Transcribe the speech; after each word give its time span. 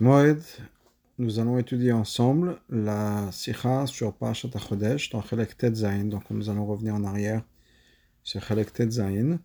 Moed, 0.00 0.42
nous 1.18 1.38
allons 1.38 1.56
étudier 1.58 1.92
ensemble 1.92 2.60
la 2.68 3.30
Sikha 3.32 3.86
sur 3.86 4.12
Parashat 4.12 4.48
HaChodesh 4.54 5.10
dans 5.10 5.22
Chelek 5.22 5.54
Zayin. 5.72 6.04
Donc 6.04 6.28
nous 6.30 6.50
allons 6.50 6.66
revenir 6.66 6.94
en 6.94 7.04
arrière 7.04 7.42
sur 8.22 8.42
Chelek 8.42 8.90
Zayin 8.90 9.38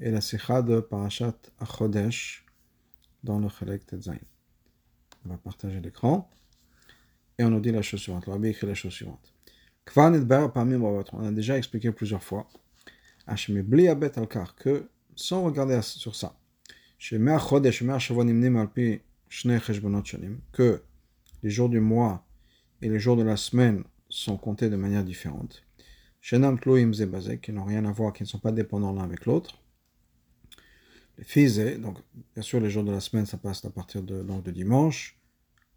et 0.00 0.10
la 0.10 0.20
Sikha 0.20 0.62
de 0.62 0.80
Parashat 0.80 1.34
HaChodesh 1.60 2.46
dans 3.24 3.38
le 3.40 3.48
Chelek 3.48 3.82
Zayin. 4.00 4.18
On 5.26 5.30
va 5.30 5.36
partager 5.36 5.80
l'écran 5.80 6.30
et 7.38 7.44
on 7.44 7.50
nous 7.50 7.60
dit 7.60 7.72
la 7.72 7.82
chose 7.82 8.00
suivante. 8.00 8.26
Le 8.26 8.32
Rabbi 8.32 8.48
écrit. 8.48 8.68
On 9.96 11.26
a 11.26 11.32
déjà 11.32 11.58
expliqué 11.58 11.90
plusieurs 11.92 12.22
fois 12.22 12.48
que 14.56 14.88
sans 15.16 15.42
regarder 15.42 15.82
sur 15.82 16.16
ça, 16.16 16.38
chez 16.96 17.18
Chodesh, 17.18 17.82
Nimnim 17.82 18.56
Alpi 18.56 19.00
que 20.52 20.82
les 21.42 21.50
jours 21.50 21.68
du 21.68 21.80
mois 21.80 22.26
et 22.82 22.88
les 22.88 22.98
jours 22.98 23.16
de 23.16 23.22
la 23.22 23.36
semaine 23.36 23.84
sont 24.08 24.36
comptés 24.36 24.68
de 24.68 24.76
manière 24.76 25.04
différente. 25.04 25.64
Shenam 26.20 26.58
Tloim 26.58 26.90
qui 27.40 27.52
n'ont 27.52 27.64
rien 27.64 27.84
à 27.84 27.92
voir, 27.92 28.12
qui 28.12 28.24
ne 28.24 28.28
sont 28.28 28.40
pas 28.40 28.52
dépendants 28.52 28.92
l'un 28.92 29.04
avec 29.04 29.26
l'autre. 29.26 29.62
Les 31.16 31.78
donc 31.78 31.98
bien 32.34 32.42
sûr 32.42 32.60
les 32.60 32.70
jours 32.70 32.82
de 32.82 32.90
la 32.90 33.00
semaine 33.00 33.24
ça 33.24 33.38
passe 33.38 33.64
à 33.64 33.70
partir 33.70 34.02
de, 34.02 34.22
donc, 34.22 34.42
de 34.42 34.50
dimanche, 34.50 35.18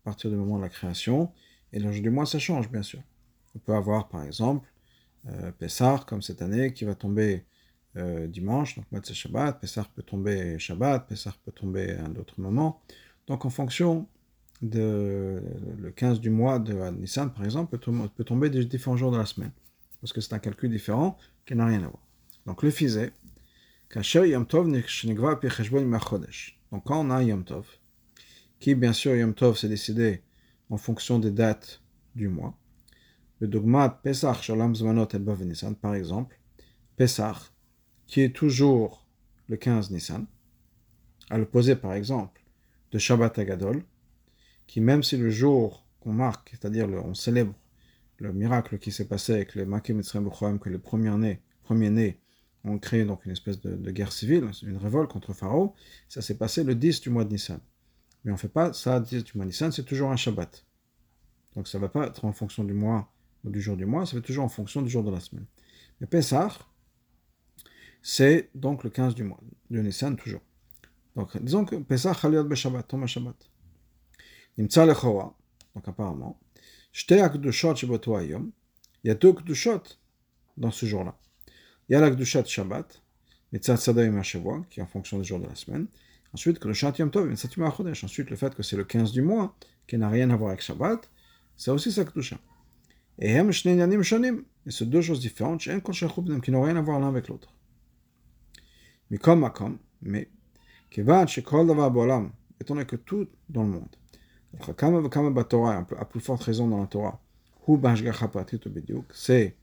à 0.02 0.06
partir 0.06 0.32
du 0.32 0.36
moment 0.36 0.58
de 0.58 0.64
la 0.64 0.70
création, 0.70 1.32
et 1.72 1.80
les 1.80 1.94
jours 1.94 2.02
du 2.02 2.10
mois 2.10 2.26
ça 2.26 2.40
change 2.40 2.72
bien 2.72 2.84
sûr. 2.84 3.02
On 3.56 3.60
peut 3.60 3.76
avoir 3.76 4.10
par 4.10 4.24
exemple 4.24 4.68
euh, 5.28 5.52
Pessah 5.52 6.04
comme 6.08 6.22
cette 6.22 6.42
année 6.42 6.74
qui 6.74 6.86
va 6.86 6.96
tomber 6.96 7.46
euh, 7.98 8.26
dimanche, 8.26 8.78
donc 8.78 8.88
c'est 9.04 9.14
Shabbat, 9.14 9.60
Pessah 9.62 9.86
peut 9.94 10.02
tomber 10.02 10.58
Shabbat, 10.58 11.08
Pessah 11.08 11.36
peut 11.46 11.52
tomber 11.52 11.92
à 11.92 12.06
un 12.06 12.16
autre 12.16 12.40
moment. 12.42 12.82
Donc 13.28 13.46
en 13.46 13.50
fonction 13.50 14.08
de 14.62 15.42
le 15.78 15.92
15 15.92 16.20
du 16.20 16.30
mois 16.30 16.60
de 16.60 16.74
Nissan, 16.92 17.32
par 17.34 17.44
exemple, 17.46 17.78
peut, 17.78 18.24
tomber 18.24 18.50
des 18.50 18.66
différents 18.66 18.98
jours 18.98 19.12
de 19.12 19.18
la 19.18 19.26
semaine. 19.26 19.52
Parce 20.02 20.14
que 20.14 20.22
c'est 20.22 20.34
un 20.34 20.40
calcul 20.40 20.70
différent 20.70 21.18
qui 21.46 21.56
n'a 21.56 21.66
rien 21.66 21.84
à 21.84 21.88
voir. 21.88 22.04
Donc 22.46 22.64
le 22.64 22.72
fisé, 22.72 23.12
donc 26.72 26.84
quand 26.84 27.00
on 27.00 27.10
a 27.12 27.24
Yom 27.24 27.44
Tov, 27.44 27.68
qui 28.60 28.76
bien 28.76 28.94
sûr 28.94 29.16
Yom 29.16 29.34
Tov 29.36 29.58
c'est 29.58 29.70
décidé 29.70 30.24
en 30.70 30.78
fonction 30.78 31.20
des 31.20 31.32
dates 31.32 31.82
du 32.16 32.28
mois, 32.28 32.58
le 33.40 33.48
dogma 33.48 33.90
Pesach 33.90 34.46
Zmanot 34.46 35.08
et 35.14 35.46
Nissan, 35.46 35.76
par 35.76 35.94
exemple, 35.94 36.40
Pesach, 36.98 37.52
qui 38.08 38.22
est 38.22 38.36
toujours 38.36 39.06
le 39.48 39.58
15 39.58 39.92
Nissan, 39.92 40.26
à 41.30 41.38
l'opposé 41.38 41.76
par 41.76 41.94
exemple 41.94 42.43
de 42.94 43.00
Shabbat 43.00 43.38
Agadol, 43.40 43.84
qui 44.68 44.80
même 44.80 45.04
si 45.04 45.18
le 45.18 45.30
jour 45.30 45.86
qu'on 46.00 46.14
marque, 46.14 46.52
c'est-à-dire 46.52 46.88
on 46.88 47.16
célèbre 47.16 47.56
le 48.20 48.32
miracle 48.32 48.78
qui 48.78 48.92
s'est 48.92 49.08
passé 49.08 49.34
avec 49.34 49.56
les 49.56 49.66
Makim 49.66 50.00
et 50.00 50.60
que 50.60 50.70
les 50.70 50.78
premiers-nés 50.78 51.42
premiers 51.64 52.20
ont 52.64 52.78
créé 52.78 53.04
donc 53.04 53.26
une 53.26 53.32
espèce 53.32 53.60
de, 53.60 53.92
guerre 53.92 54.14
civile, 54.14 54.50
une 54.62 54.78
révolte 54.78 55.12
contre 55.12 55.34
Pharaon, 55.34 55.74
ça 56.08 56.22
s'est 56.22 56.38
passé 56.38 56.64
le 56.64 56.76
10 56.76 57.02
du 57.02 57.10
mois 57.10 57.26
de 57.26 57.32
Nissan. 57.32 57.60
Mais 58.24 58.32
on 58.32 58.36
ne 58.36 58.40
fait 58.40 58.48
pas 58.48 58.72
ça 58.72 59.00
le 59.00 59.06
10 59.06 59.24
du 59.26 59.32
mois 59.36 59.46
de 59.46 59.50
Nissan, 59.50 59.72
c'est 59.72 59.84
toujours 59.84 60.12
un 60.12 60.16
Shabbat. 60.16 60.66
Donc 61.56 61.68
ça 61.68 61.80
ne 61.80 61.82
va 61.82 61.90
pas 61.90 62.08
être 62.08 62.24
en 62.24 62.32
fonction 62.32 62.64
du 62.64 62.74
mois 62.74 63.12
ou 63.44 63.50
du 63.50 63.60
jour 63.60 63.76
du 63.76 63.86
mois, 63.86 64.06
ça 64.06 64.14
va 64.14 64.20
être 64.20 64.26
toujours 64.26 64.46
en 64.46 64.50
fonction 64.50 64.82
du 64.84 64.90
jour 64.90 65.04
de 65.04 65.12
la 65.12 65.20
semaine. 65.20 65.46
Mais 66.00 66.08
Pessah, 66.08 66.52
c'est 68.04 68.50
donc 68.54 68.84
le 68.84 68.92
15 68.92 69.16
du 69.16 69.24
mois, 69.24 69.42
de 69.72 69.82
Nissan 69.82 70.16
toujours. 70.16 70.42
Donc, 71.16 71.38
disons 71.42 71.66
que 71.66 71.76
Pesach 71.76 72.20
Chaliot 72.20 72.44
Beshabbat, 72.44 72.84
tombe 72.84 73.06
Shabbat. 73.06 73.36
Nimtza 74.58 74.86
Lechora, 74.86 75.36
donc 75.76 75.88
apparemment, 75.88 76.40
Shte 76.92 77.14
Akdushot 77.14 77.76
Shiboto 77.76 78.16
Ayom, 78.16 78.52
il 79.04 79.08
y 79.08 79.12
a 79.12 79.16
deux 79.16 79.34
Kdushot 79.34 79.82
dans 80.58 80.72
ce 80.72 80.86
jour-là. 80.86 81.18
Il 81.90 81.94
y 81.94 81.96
a 81.96 82.00
la 82.00 82.46
Shabbat, 82.46 83.02
Mitzat 83.52 83.78
Sadayim 83.78 84.18
HaShavua, 84.18 84.66
qui 84.70 84.80
est 84.80 84.84
en 84.84 84.88
fonction 84.88 85.18
des 85.18 85.24
jours 85.24 85.40
de 85.40 85.46
la 85.46 85.56
semaine. 85.56 85.88
Ensuite, 86.34 86.60
Kdushat 86.60 86.94
Yom 86.98 87.12
Tov, 87.12 87.28
Mitzat 87.28 87.50
Yom 87.56 87.68
HaChodesh. 87.68 88.04
Ensuite, 88.04 88.30
le 88.30 88.36
fait 88.36 88.56
que 88.56 88.64
c'est 88.64 88.78
le 88.78 88.84
15 88.84 89.12
du 89.12 89.22
mois, 89.22 89.56
qui 89.88 89.98
n'a 89.98 90.10
rien 90.10 90.30
à 90.32 90.36
voir 90.36 90.50
avec 90.50 90.62
Shabbat, 90.62 91.10
c'est 91.56 91.70
aussi 91.70 91.92
sa 91.92 92.06
Kdusha. 92.06 92.38
Et 93.20 93.32
Hem 93.32 93.52
Shnei 93.52 93.76
Yanim 93.76 94.02
Shonim, 94.02 94.44
et 94.66 94.72
c'est 94.72 94.90
deux 94.90 95.02
choses 95.02 95.20
différentes, 95.20 95.62
qui 95.62 96.52
n'ont 96.52 96.64
rien 96.64 96.76
à 96.78 96.82
voir 96.82 97.00
l'un 97.00 97.10
avec 97.10 97.28
l'autre. 97.28 97.54
Mikom 99.12 99.40
Makom, 99.40 99.78
mais 100.02 100.30
étant 101.02 102.76
donné 102.76 102.86
que 102.86 102.96
tout 102.96 103.28
dans 103.50 103.64
le 103.64 103.70
monde, 103.70 103.96
à 105.98 106.06
plus 106.06 106.20
forte 106.20 106.44
raison 106.44 106.68
dans 106.68 106.80
la 106.80 106.88
Torah, 106.88 107.20
c'est 109.14 109.56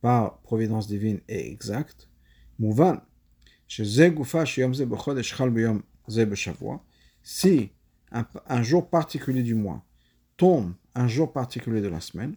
par 0.00 0.38
providence 0.38 0.86
divine 0.86 1.20
et 1.28 1.50
exacte, 1.50 2.08
si 7.22 7.70
un, 8.10 8.62
jour 8.62 8.88
particulier 8.90 9.42
du 9.42 9.54
mois 9.54 9.84
tombe 10.36 10.72
un 10.94 11.08
jour 11.08 11.32
particulier 11.32 11.80
de 11.80 11.88
la 11.88 12.00
semaine, 12.00 12.36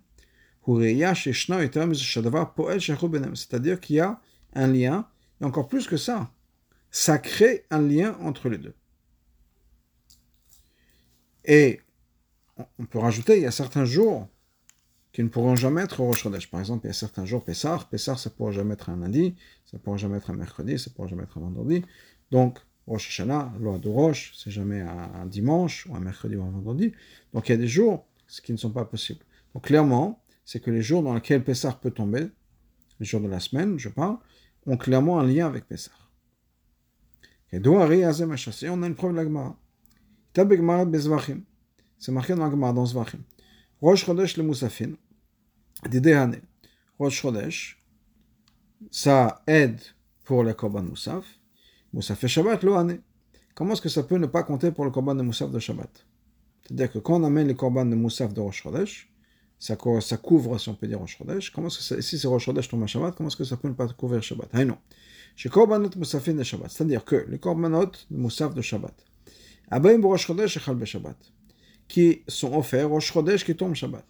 c'est-à-dire 3.35 3.79
qu'il 3.79 3.95
y 3.95 3.99
a 3.99 4.19
un 4.53 4.67
lien, 4.67 5.07
et 5.41 5.45
encore 5.45 5.67
plus 5.67 5.87
que 5.87 5.97
ça, 5.97 6.31
ça 6.95 7.17
crée 7.17 7.65
un 7.71 7.81
lien 7.81 8.17
entre 8.21 8.47
les 8.47 8.57
deux. 8.57 8.73
Et 11.43 11.81
on 12.79 12.85
peut 12.85 12.99
rajouter, 12.99 13.35
il 13.35 13.41
y 13.43 13.45
a 13.45 13.51
certains 13.51 13.83
jours 13.83 14.29
qui 15.11 15.21
ne 15.21 15.27
pourront 15.27 15.57
jamais 15.57 15.81
être 15.81 15.99
au 15.99 16.05
Rosh. 16.05 16.23
Par 16.49 16.61
exemple, 16.61 16.85
il 16.85 16.87
y 16.87 16.91
a 16.91 16.93
certains 16.93 17.25
jours, 17.25 17.43
Pessah, 17.43 17.85
Pessah, 17.91 18.15
ça 18.15 18.29
ne 18.29 18.35
pourra 18.35 18.53
jamais 18.53 18.75
être 18.75 18.89
un 18.89 18.95
lundi, 18.95 19.35
ça 19.65 19.75
ne 19.75 19.81
pourra 19.81 19.97
jamais 19.97 20.15
être 20.15 20.29
un 20.29 20.35
mercredi, 20.35 20.79
ça 20.79 20.89
ne 20.89 20.95
pourra 20.95 21.09
jamais 21.09 21.23
être 21.23 21.37
un 21.37 21.41
vendredi. 21.41 21.83
Donc, 22.31 22.59
Rosh 22.87 23.09
Hashanah, 23.09 23.51
loi 23.59 23.77
de 23.77 23.89
Rosh, 23.89 24.31
c'est 24.37 24.51
jamais 24.51 24.79
un, 24.79 25.25
dimanche, 25.25 25.87
ou 25.87 25.97
un 25.97 25.99
mercredi, 25.99 26.37
ou 26.37 26.43
un 26.43 26.49
vendredi. 26.49 26.93
Donc, 27.33 27.49
il 27.49 27.51
y 27.51 27.55
a 27.55 27.57
des 27.57 27.67
jours 27.67 28.07
qui 28.41 28.53
ne 28.53 28.57
sont 28.57 28.71
pas 28.71 28.85
possibles. 28.85 29.25
Donc, 29.53 29.65
clairement, 29.65 30.23
c'est 30.45 30.61
que 30.61 30.71
les 30.71 30.81
jours 30.81 31.03
dans 31.03 31.13
lesquels 31.13 31.43
Pessah 31.43 31.73
peut 31.73 31.91
tomber, 31.91 32.29
les 33.01 33.05
jours 33.05 33.19
de 33.19 33.27
la 33.27 33.41
semaine, 33.41 33.77
je 33.77 33.89
parle, 33.89 34.17
ont 34.65 34.77
clairement 34.77 35.19
un 35.19 35.27
lien 35.27 35.45
avec 35.45 35.67
Pessah. 35.67 35.91
Et 37.51 37.59
on 37.67 37.79
a 37.81 38.87
une 38.87 38.95
preuve 38.95 39.11
de 39.11 39.17
la 39.17 39.23
Gemara. 39.23 39.57
C'est 41.97 42.11
marqué 42.11 42.35
dans 42.35 42.43
la 42.43 42.51
Gemara, 42.51 42.73
dans 42.73 42.85
Zvachim. 42.85 43.19
Rosh 43.81 44.05
Chodesh 44.05 44.37
le 44.37 44.43
Moussafin, 44.43 44.93
Didehane. 45.89 46.41
Rosh 46.97 47.21
Chodesh, 47.21 47.83
ça 48.89 49.43
aide 49.47 49.81
pour 50.23 50.43
le 50.43 50.53
Korban 50.53 50.83
Moussaf. 50.83 51.25
Moussaf 51.93 52.23
et 52.23 52.27
Shabbat, 52.27 52.63
lo 52.63 52.75
ane. 52.75 52.99
Comment 53.53 53.73
est-ce 53.73 53.81
que 53.81 53.89
ça 53.89 54.03
peut 54.03 54.17
ne 54.17 54.27
pas 54.27 54.43
compter 54.43 54.71
pour 54.71 54.85
le 54.85 54.91
Korban 54.91 55.13
de 55.15 55.21
Moussaf 55.21 55.51
de 55.51 55.59
Shabbat? 55.59 56.05
C'est-à-dire 56.63 56.91
que 56.91 56.99
quand 56.99 57.21
on 57.21 57.23
amène 57.25 57.47
le 57.47 57.53
Korban 57.53 57.85
de 57.85 57.95
Moussaf 57.95 58.33
de 58.33 58.41
Rosh 58.41 58.63
Chodesh, 58.63 59.11
ça, 59.59 59.77
ça 60.01 60.17
couvre, 60.17 60.57
si 60.57 60.69
on 60.69 60.75
peut 60.75 60.87
dire, 60.87 60.99
Rosh 60.99 61.17
Chodesh. 61.17 61.51
Comment 61.51 61.67
est-ce 61.67 61.77
que 61.77 61.83
ça, 61.83 62.01
si 62.01 62.17
c'est 62.17 62.27
Rosh 62.27 62.45
Chodesh 62.45 62.69
tombe 62.69 62.83
à 62.83 62.87
Shabbat, 62.87 63.15
comment 63.15 63.27
est-ce 63.29 63.37
que 63.37 63.43
ça 63.43 63.57
peut 63.57 63.67
ne 63.67 63.73
pas 63.73 63.87
couvrir 63.89 64.23
Shabbat? 64.23 64.49
Ah 64.53 64.65
non. 64.65 64.77
Chez 65.35 65.49
Korbanot 65.49 65.89
Moussafin 65.97 66.33
de 66.33 66.43
Shabbat. 66.43 66.71
C'est-à-dire 66.71 67.03
que 67.03 67.25
les 67.27 67.39
Korbanot 67.39 67.91
Moussaf 68.09 68.53
de 68.53 68.61
Shabbat. 68.61 68.95
Abayim 69.69 70.01
Rosh 70.01 70.27
Chodesh 70.27 70.57
et 70.57 70.85
Shabbat. 70.85 71.17
Qui 71.87 72.23
sont 72.27 72.53
offerts 72.55 72.89
Rosh 72.89 73.11
Chodesh 73.11 73.43
qui 73.43 73.55
tombe 73.55 73.75
Shabbat. 73.75 74.05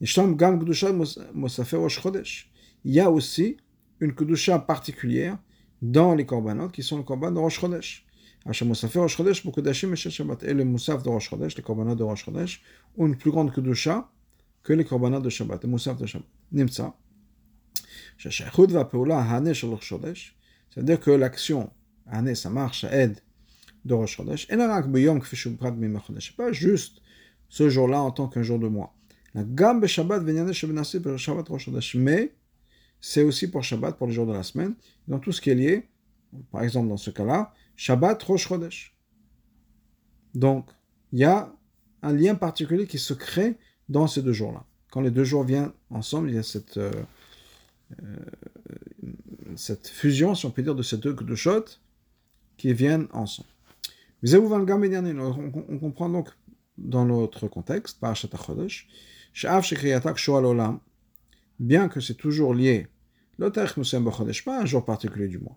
Nishtam 0.00 0.36
Gam 0.36 0.60
Kedusha 0.60 0.92
Moussafé 1.34 1.76
Rosh 1.76 2.00
Chodesh. 2.00 2.50
Il 2.84 2.94
y 2.94 3.00
a 3.00 3.10
aussi 3.10 3.56
une 4.00 4.14
Kedusha 4.14 4.60
particulière 4.60 5.38
dans 5.82 6.14
les 6.14 6.24
Korbanot 6.24 6.68
qui 6.68 6.82
sont 6.84 6.98
le 6.98 7.02
Korban 7.02 7.32
de 7.32 7.38
Rosh 7.40 7.58
Chodesh. 7.60 8.06
Moussafé 8.62 9.00
Rosh 9.00 9.16
Chodesh, 9.16 9.44
Bukudashim 9.44 9.92
et 9.92 9.96
Shabbat. 9.96 10.44
Et 10.44 10.54
le 10.54 10.64
Moussaf 10.64 11.02
de 11.02 11.08
Rosh 11.08 11.28
Chodesh, 11.30 11.56
les 11.56 11.62
Korbanot 11.62 11.96
de 11.96 12.04
Rosh 12.04 12.24
Chodesh, 12.24 12.62
ont 12.96 13.06
une 13.06 13.16
plus 13.16 13.32
grande 13.32 13.52
Kedusha 13.52 14.08
que 14.62 14.72
les 14.72 14.84
Korbanot 14.84 15.20
de 15.20 15.28
Shabbat, 15.28 15.64
le 15.64 15.68
Moussaf 15.68 15.98
de 15.98 16.06
Shabbat. 16.06 16.28
Nimtza. 16.52 16.94
C'est-à-dire 18.18 18.52
que 21.00 21.10
l'action, 21.10 21.70
ça 22.34 22.50
marche, 22.50 22.82
ça 22.82 22.92
aide 22.92 23.18
de 23.84 23.94
Rosh 23.94 24.16
Chodesh. 24.16 24.46
Et 24.50 24.56
pas 26.36 26.52
juste 26.52 27.00
ce 27.48 27.70
jour-là 27.70 28.02
en 28.02 28.10
tant 28.10 28.26
qu'un 28.28 28.42
jour 28.42 28.58
de 28.58 28.68
mois. 28.68 28.94
Mais 29.34 29.44
c'est 33.00 33.22
aussi 33.22 33.48
pour 33.50 33.62
Shabbat, 33.62 33.96
pour 33.96 34.08
les 34.08 34.12
jours 34.12 34.26
de 34.26 34.32
la 34.32 34.42
semaine, 34.42 34.74
dans 35.06 35.20
tout 35.20 35.32
ce 35.32 35.40
qui 35.40 35.50
est 35.50 35.54
lié, 35.54 35.88
par 36.50 36.62
exemple 36.62 36.88
dans 36.88 36.96
ce 36.96 37.10
cas-là, 37.10 37.52
Shabbat 37.76 38.22
Rosh 38.24 38.48
Chodesh. 38.48 38.96
Donc, 40.34 40.68
il 41.12 41.20
y 41.20 41.24
a 41.24 41.52
un 42.02 42.12
lien 42.12 42.34
particulier 42.34 42.86
qui 42.86 42.98
se 42.98 43.14
crée 43.14 43.56
dans 43.88 44.06
ces 44.06 44.22
deux 44.22 44.32
jours-là. 44.32 44.64
Quand 44.90 45.00
les 45.00 45.10
deux 45.10 45.24
jours 45.24 45.44
viennent 45.44 45.72
ensemble, 45.90 46.30
il 46.30 46.36
y 46.36 46.38
a 46.38 46.42
cette, 46.42 46.76
euh, 46.76 46.90
cette 49.56 49.88
fusion, 49.88 50.34
si 50.34 50.46
on 50.46 50.50
peut 50.50 50.62
dire, 50.62 50.74
de 50.74 50.82
ces 50.82 50.98
deux 50.98 51.16
shots 51.34 51.78
qui 52.56 52.72
viennent 52.72 53.08
ensemble. 53.12 53.48
On 54.22 55.78
comprend 55.78 56.08
donc 56.08 56.28
dans 56.76 57.04
notre 57.04 57.48
contexte, 57.48 58.00
Parashat 58.00 58.28
HaChodesh, 58.32 58.88
Sha'af 59.32 59.64
Shekriyatak 59.64 60.18
Olam, 60.28 60.80
bien 61.58 61.88
que 61.88 62.00
c'est 62.00 62.14
toujours 62.14 62.54
lié, 62.54 62.88
l'Otarech 63.38 63.76
Musem 63.76 64.04
Bachodesh, 64.04 64.44
pas 64.44 64.60
un 64.60 64.66
jour 64.66 64.84
particulier 64.84 65.28
du 65.28 65.38
mois. 65.38 65.56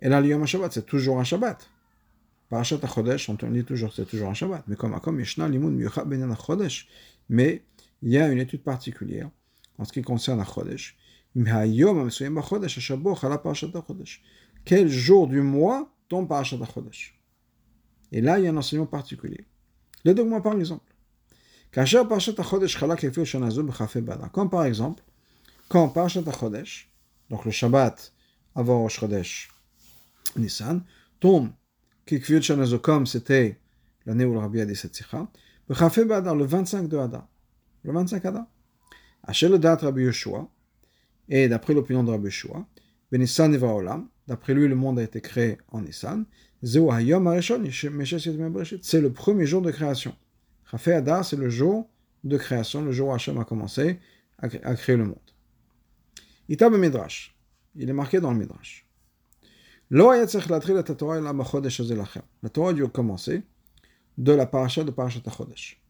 Et 0.00 0.08
là, 0.08 0.20
l'Yom 0.20 0.46
Shabbat, 0.46 0.72
c'est 0.72 0.86
toujours 0.86 1.20
un 1.20 1.24
Shabbat. 1.24 1.68
Parashat 2.48 2.78
HaChodesh, 2.82 3.28
on 3.28 3.34
dit 3.34 3.64
toujours 3.64 3.92
c'est 3.92 4.06
toujours 4.06 4.28
un 4.28 4.34
Shabbat. 4.34 4.64
Mais 4.66 4.76
comme 4.76 4.98
comme 5.00 5.18
Yeshna 5.18 5.48
Limud 5.48 5.72
Miyuchad 5.72 6.08
Ben 6.08 6.30
HaChodesh, 6.30 6.88
mais 7.28 7.64
il 8.02 8.10
y 8.10 8.18
a 8.18 8.28
une 8.28 8.38
étude 8.38 8.62
particulière 8.62 9.30
en 9.78 9.84
ce 9.84 9.92
qui 9.92 10.02
concerne 10.02 10.40
HaChodesh. 10.40 10.96
Quel 14.64 14.88
jour 14.88 15.28
du 15.28 15.40
mois 15.42 15.94
tombe 16.08 16.28
Parashat 16.28 16.56
HaChodesh 16.56 17.20
Et 18.10 18.20
là, 18.20 18.38
il 18.38 18.44
y 18.44 18.48
a 18.48 18.50
un 18.50 18.56
enseignement 18.56 18.86
particulier. 18.86 19.46
Deux 20.04 20.24
mois, 20.24 20.42
par 20.42 20.54
exemple. 20.54 20.92
Comme 24.32 24.50
par 24.50 24.64
exemple, 24.64 25.02
quand 25.68 25.88
Parashat 25.88 26.22
HaChodesh, 26.26 26.90
donc 27.30 27.44
le 27.44 27.52
Shabbat 27.52 28.12
avant 28.56 28.82
Rosh 28.82 29.48
Nissan, 30.36 30.82
tombe, 31.20 31.50
comme 32.82 33.06
c'était 33.06 33.60
l'année 34.04 34.24
où 34.24 34.32
le 34.32 34.38
Rabbi 34.40 34.60
a 34.60 34.66
dit 34.66 34.74
le 36.34 36.44
25 36.44 36.88
de 36.88 36.96
Hadar. 36.98 37.28
Le 37.84 37.92
25 37.92 38.24
Hadar. 38.24 38.46
Le 39.42 39.58
date 39.58 39.82
Rabbi 39.82 40.02
Yeshua, 40.02 40.48
et 41.30 41.48
d'après 41.48 41.72
l'opinion 41.72 42.04
de 42.04 42.10
Rabbi 42.10 42.26
Yeshua, 42.26 42.66
Benissan 43.10 43.54
Olam, 43.54 44.08
d'après 44.26 44.52
lui, 44.52 44.68
le 44.68 44.74
monde 44.74 44.98
a 44.98 45.02
été 45.02 45.20
créé 45.20 45.58
en 45.68 45.80
Nissan. 45.80 46.26
C'est 46.62 46.80
le 49.00 49.10
premier 49.12 49.46
jour 49.46 49.62
de 49.62 49.70
création. 49.70 50.14
Adar, 50.86 51.24
c'est 51.24 51.36
le 51.36 51.48
jour 51.48 51.88
de 52.24 52.36
création, 52.36 52.84
le 52.84 52.92
jour 52.92 53.08
où 53.08 53.12
Hachem 53.12 53.38
a 53.38 53.44
commencé 53.44 53.98
à, 54.38 54.48
créer 54.48 54.96
le 54.96 55.04
monde. 55.04 55.16
Itab 56.48 56.74
Midrash, 56.74 57.36
il 57.76 57.88
est 57.88 57.94
marqué 57.94 58.20
dans 58.20 58.32
le 58.32 58.38
Midrash. 58.38 58.86
La 59.90 60.20
Torah 62.52 62.70
a 62.70 62.72
dû 62.72 62.86
commencer 62.88 63.42
de 64.18 64.32
la 64.32 64.46
paracha 64.46 64.84
de 64.84 64.90
Parashat 64.90 65.22
HaChodesh. 65.26 65.80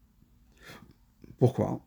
Pourquoi? 1.37 1.81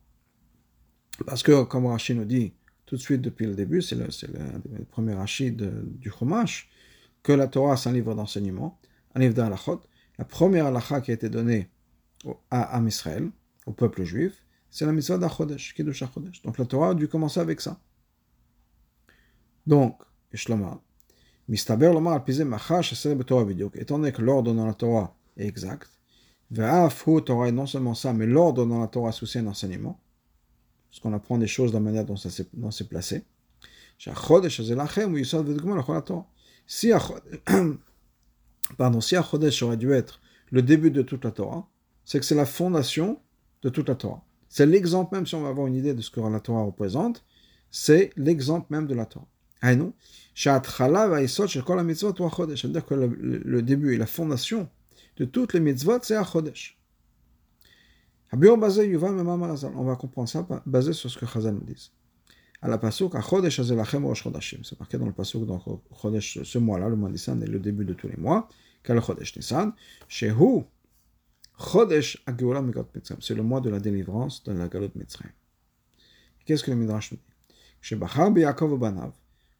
Parce 1.26 1.42
que, 1.42 1.64
comme 1.64 1.86
Rashi 1.86 2.14
nous 2.14 2.24
dit 2.24 2.52
tout 2.86 2.96
de 2.96 3.00
suite 3.00 3.22
depuis 3.22 3.46
le 3.46 3.54
début, 3.54 3.82
c'est 3.82 3.96
le, 3.96 4.84
premier 4.90 5.14
Rashi 5.14 5.52
du 5.52 6.10
Chumash, 6.10 6.70
que 7.22 7.32
la 7.32 7.48
Torah 7.48 7.76
c'est 7.76 7.88
un 7.88 7.92
livre 7.92 8.14
d'enseignement, 8.14 8.78
un 9.14 9.20
livre 9.20 9.34
d'Alachot. 9.34 9.80
La 10.18 10.24
première 10.24 10.66
halacha 10.66 11.00
qui 11.00 11.10
a 11.10 11.14
été 11.14 11.28
donnée 11.28 11.68
à, 12.50 12.76
à 12.76 12.82
Israël, 12.82 13.30
au 13.66 13.72
peuple 13.72 14.04
juif, 14.04 14.44
c'est 14.70 14.86
la 14.86 14.92
mitzvah 14.92 15.18
d'Achodesh, 15.18 15.74
Kiddush 15.74 16.02
Achodesh. 16.02 16.42
Donc 16.42 16.58
la 16.58 16.66
Torah 16.66 16.90
a 16.90 16.94
dû 16.94 17.08
commencer 17.08 17.40
avec 17.40 17.60
ça. 17.60 17.80
Donc, 19.66 20.02
Mistaber 21.48 21.92
Lomar 21.92 22.24
Machash 22.46 23.06
Torah 23.26 23.46
étant 23.74 23.98
donné 23.98 24.12
que 24.12 24.22
l'ordre 24.22 24.52
dans 24.52 24.66
la 24.66 24.74
Torah 24.74 25.16
est 25.36 25.46
exact, 25.46 25.90
Ve'af 26.50 27.04
Torah 27.24 27.48
est 27.48 27.52
non 27.52 27.66
seulement 27.66 27.94
ça, 27.94 28.12
mais 28.12 28.26
l'ordre 28.26 28.66
dans 28.66 28.80
la 28.80 28.88
Torah 28.88 29.10
associé 29.10 29.40
un 29.40 29.46
enseignement, 29.46 30.00
parce 30.94 31.02
qu'on 31.02 31.12
apprend 31.12 31.38
des 31.38 31.48
choses 31.48 31.72
de 31.72 31.76
la 31.76 31.80
manière 31.80 32.04
dont 32.04 32.14
ça 32.14 32.30
s'est 32.30 32.46
placé. 32.88 33.24
Si 36.68 36.92
pardon, 38.78 39.00
si 39.00 39.16
Achodesh 39.16 39.64
aurait 39.64 39.76
dû 39.76 39.92
être 39.92 40.20
le 40.52 40.62
début 40.62 40.92
de 40.92 41.02
toute 41.02 41.24
la 41.24 41.32
Torah, 41.32 41.68
c'est 42.04 42.20
que 42.20 42.24
c'est 42.24 42.36
la 42.36 42.46
fondation 42.46 43.18
de 43.62 43.70
toute 43.70 43.88
la 43.88 43.96
Torah. 43.96 44.22
C'est 44.48 44.66
l'exemple 44.66 45.16
même, 45.16 45.26
si 45.26 45.34
on 45.34 45.42
va 45.42 45.48
avoir 45.48 45.66
une 45.66 45.74
idée 45.74 45.94
de 45.94 46.00
ce 46.00 46.12
que 46.12 46.20
la 46.20 46.38
Torah 46.38 46.62
représente, 46.62 47.24
c'est 47.72 48.12
l'exemple 48.16 48.68
même 48.70 48.86
de 48.86 48.94
la 48.94 49.04
Torah. 49.04 49.26
Ah 49.62 49.74
non? 49.74 49.94
C'est-à-dire 50.36 50.62
que 52.86 52.94
le, 52.94 53.62
début 53.62 53.94
et 53.94 53.98
la 53.98 54.06
fondation 54.06 54.68
de 55.16 55.24
toutes 55.24 55.54
les 55.54 55.60
mitzvot, 55.60 55.98
c'est 56.02 56.14
Achodesh. 56.14 56.78
On 58.36 59.84
va 59.84 59.96
comprendre 59.96 60.28
ça 60.28 60.46
basé 60.66 60.92
sur 60.92 61.08
ce 61.10 61.18
que 61.18 61.26
Chazal 61.26 61.54
nous 61.54 61.64
dit. 61.64 61.92
À 62.60 62.68
la 62.68 62.78
pasuk. 62.78 63.12
C'est 63.12 64.78
marqué 64.78 64.98
dans 64.98 65.06
le 65.06 65.12
pasuk, 65.12 65.46
donc 65.46 65.62
Chodesh, 66.00 66.42
ce 66.42 66.58
mois-là, 66.58 66.88
le 66.88 66.96
mois 66.96 67.10
Nissan, 67.10 67.42
est 67.42 67.46
le 67.46 67.60
début 67.60 67.84
de 67.84 67.92
tous 67.94 68.08
les 68.08 68.16
mois. 68.16 68.48
Quel 68.82 69.00
Chodesh 69.00 69.36
Nissan? 69.36 69.72
C'est 70.08 70.30
le 70.30 70.64
mois 73.42 73.60
de 73.60 73.70
la 73.70 73.78
délivrance 73.78 74.42
de 74.42 74.52
la 74.52 74.66
Galot 74.68 74.90
Mitzrayim. 74.96 75.32
Qu'est-ce 76.44 76.64
que 76.64 76.70
le 76.70 76.76
Midrash 76.76 77.12
nous 77.12 77.18
dit? 77.18 77.24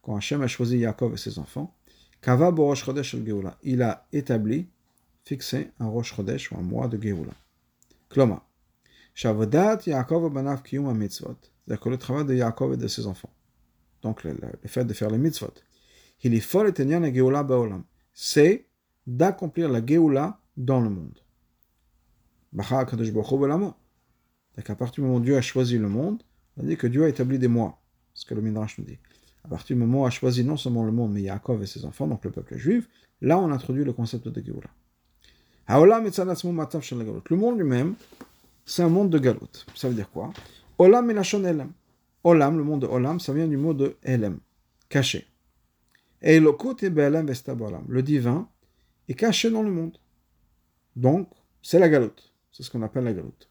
Quand 0.03 0.17
Hachem 0.17 0.43
a 0.43 0.47
choisi 0.49 0.79
Yaakov 0.79 1.15
et 1.15 1.17
ses 1.17 1.39
enfants. 1.39 1.77
Il 3.63 3.83
a 3.83 4.07
établi, 4.13 4.67
fixé 5.25 5.71
un 5.79 5.87
Rosh 5.87 6.15
Chodesh 6.15 6.51
ou 6.51 6.57
un 6.57 6.63
mois 6.63 6.89
de 6.89 7.01
Geoula. 7.01 7.35
Kloma. 8.09 8.45
Shavodat 9.15 9.81
Yaakov 9.87 10.33
Banav 10.33 10.63
Kiyum 10.63 10.93
Mitzvot. 10.97 11.37
C'est-à-dire 11.65 11.81
que 11.81 11.89
le 11.89 11.97
travail 11.97 12.27
de 12.27 12.35
Yaakov 12.35 12.75
et 12.75 12.77
de 12.77 12.89
ses 12.89 13.07
enfants. 13.07 13.33
Donc 14.03 14.23
le, 14.23 14.37
fait 14.67 14.85
de 14.85 14.93
faire 14.93 15.11
les 15.11 15.19
mitzvot. 15.19 15.55
Il 16.23 16.35
est 16.35 16.41
fort 16.41 16.67
et 16.67 16.85
la 16.85 17.13
Geoula 17.13 17.43
Baolam. 17.43 17.85
C'est 18.13 18.67
d'accomplir 19.07 19.71
la 19.71 19.85
Geoula 19.85 20.39
dans 20.57 20.81
le 20.81 20.91
monde. 20.91 21.19
Donc 22.53 22.71
à 24.71 24.75
partir 24.77 24.95
du 24.95 25.01
moment 25.03 25.17
où 25.17 25.21
Dieu 25.21 25.37
a 25.37 25.41
choisi 25.43 25.79
le 25.79 25.89
monde, 25.89 26.23
on 26.57 26.63
dit 26.63 26.77
que 26.77 26.87
Dieu 26.87 27.05
a 27.05 27.09
établi 27.09 27.39
des 27.39 27.49
mois. 27.49 27.81
Ce 28.13 28.25
que 28.27 28.35
le 28.35 28.43
Midrash 28.43 28.79
nous 28.79 28.85
dit. 28.85 28.99
À 29.43 29.49
partir 29.49 29.75
du 29.75 29.83
moment 29.83 30.03
où 30.03 30.07
a 30.07 30.11
choisi 30.11 30.45
non 30.45 30.57
seulement 30.57 30.85
le 30.85 30.93
monde, 30.93 31.13
mais 31.13 31.23
Yaakov 31.23 31.63
et 31.63 31.67
ses 31.67 31.85
enfants, 31.85 32.07
donc 32.07 32.25
le 32.25 32.31
peuple 32.31 32.57
juif, 32.57 32.89
là 33.21 33.39
on 33.39 33.51
introduit 33.51 33.85
le 33.85 33.93
concept 33.93 34.29
de 34.29 34.45
Géoula. 34.45 34.71
Le 35.67 37.37
monde 37.37 37.59
lui-même, 37.59 37.95
c'est 38.65 38.83
un 38.83 38.89
monde 38.89 39.11
de 39.11 39.19
Galout. 39.19 39.51
Ça 39.75 39.89
veut 39.89 39.95
dire 39.95 40.11
quoi? 40.11 40.33
Olam 40.79 41.11
et 41.11 41.15
la 41.15 41.23
Elam. 41.23 41.73
Olam, 42.25 42.57
le 42.57 42.65
monde 42.65 42.83
de 42.83 42.87
Olam, 42.87 43.21
ça 43.21 43.33
vient 43.33 43.47
du 43.47 43.57
mot 43.57 43.75
de 43.75 43.97
Elam, 44.03 44.41
caché. 44.89 45.29
Et 46.23 46.41
le 46.41 48.03
divin 48.03 48.49
est 49.09 49.15
caché 49.15 49.51
dans 49.51 49.63
le 49.63 49.71
monde. 49.71 49.99
Donc, 50.97 51.29
c'est 51.63 51.79
la 51.79 51.89
galoute. 51.89 52.33
C'est 52.51 52.63
ce 52.63 52.71
qu'on 52.71 52.83
appelle 52.83 53.05
la 53.05 53.13
galoute. 53.13 53.49